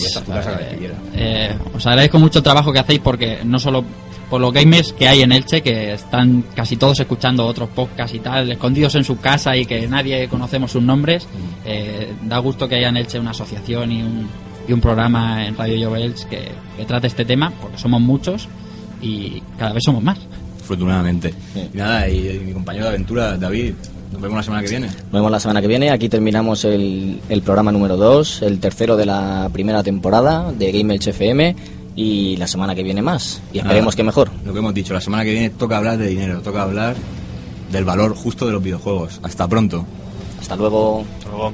eh, 1.13 1.55
os 1.73 1.85
agradezco 1.85 2.19
mucho 2.19 2.39
el 2.39 2.43
trabajo 2.43 2.71
que 2.71 2.79
hacéis 2.79 2.99
porque 3.01 3.39
no 3.43 3.59
solo 3.59 3.83
por 4.29 4.41
los 4.41 4.53
gamers 4.53 4.93
que 4.93 5.07
hay 5.07 5.21
en 5.21 5.31
Elche, 5.31 5.61
que 5.61 5.93
están 5.93 6.45
casi 6.55 6.77
todos 6.77 6.99
escuchando 6.99 7.45
otros 7.45 7.69
podcasts 7.69 8.15
y 8.15 8.19
tal, 8.19 8.51
escondidos 8.51 8.95
en 8.95 9.03
su 9.03 9.19
casa 9.19 9.55
y 9.55 9.65
que 9.65 9.87
nadie 9.87 10.27
conocemos 10.27 10.71
sus 10.71 10.81
nombres, 10.81 11.27
eh, 11.65 12.13
da 12.23 12.39
gusto 12.39 12.67
que 12.67 12.75
haya 12.75 12.89
en 12.89 12.97
Elche 12.97 13.19
una 13.19 13.31
asociación 13.31 13.91
y 13.91 14.01
un, 14.01 14.27
y 14.67 14.73
un 14.73 14.81
programa 14.81 15.45
en 15.45 15.55
Radio 15.55 15.87
Jovels 15.87 16.25
que, 16.25 16.51
que 16.77 16.85
trate 16.85 17.07
este 17.07 17.25
tema, 17.25 17.51
porque 17.61 17.77
somos 17.77 18.01
muchos 18.01 18.47
y 19.03 19.43
cada 19.57 19.73
vez 19.73 19.83
somos 19.83 20.01
más. 20.01 20.17
Afortunadamente. 20.61 21.33
Y 21.73 21.77
nada, 21.77 22.07
y, 22.07 22.29
y 22.29 22.39
mi 22.39 22.53
compañero 22.53 22.85
de 22.85 22.91
aventura, 22.91 23.37
David, 23.37 23.73
nos 24.13 24.21
vemos 24.21 24.37
la 24.37 24.43
semana 24.43 24.63
que 24.63 24.69
viene. 24.69 24.87
Nos 24.87 25.11
vemos 25.11 25.31
la 25.31 25.39
semana 25.39 25.61
que 25.61 25.67
viene. 25.67 25.91
Aquí 25.91 26.07
terminamos 26.07 26.63
el, 26.65 27.19
el 27.27 27.41
programa 27.41 27.71
número 27.71 27.97
2, 27.97 28.43
el 28.43 28.59
tercero 28.59 28.95
de 28.95 29.05
la 29.05 29.49
primera 29.51 29.83
temporada 29.83 30.51
de 30.51 30.71
Game 30.71 30.95
FM. 30.95 31.55
Y 31.95 32.37
la 32.37 32.47
semana 32.47 32.73
que 32.73 32.81
viene 32.81 33.03
más. 33.03 33.39
Y 33.53 33.59
esperemos 33.59 33.93
Nada, 33.93 33.97
que 33.97 34.03
mejor. 34.03 34.31
Lo 34.45 34.51
que 34.51 34.59
hemos 34.59 34.73
dicho, 34.73 34.95
la 34.95 35.01
semana 35.01 35.23
que 35.23 35.31
viene 35.31 35.49
toca 35.51 35.77
hablar 35.77 35.97
de 35.99 36.07
dinero, 36.07 36.41
toca 36.41 36.63
hablar 36.63 36.95
del 37.71 37.85
valor 37.85 38.15
justo 38.15 38.47
de 38.47 38.53
los 38.53 38.63
videojuegos. 38.63 39.19
Hasta 39.21 39.47
pronto. 39.47 39.85
Hasta 40.41 40.55
luego. 40.55 41.05
Hasta 41.19 41.29
luego. 41.29 41.53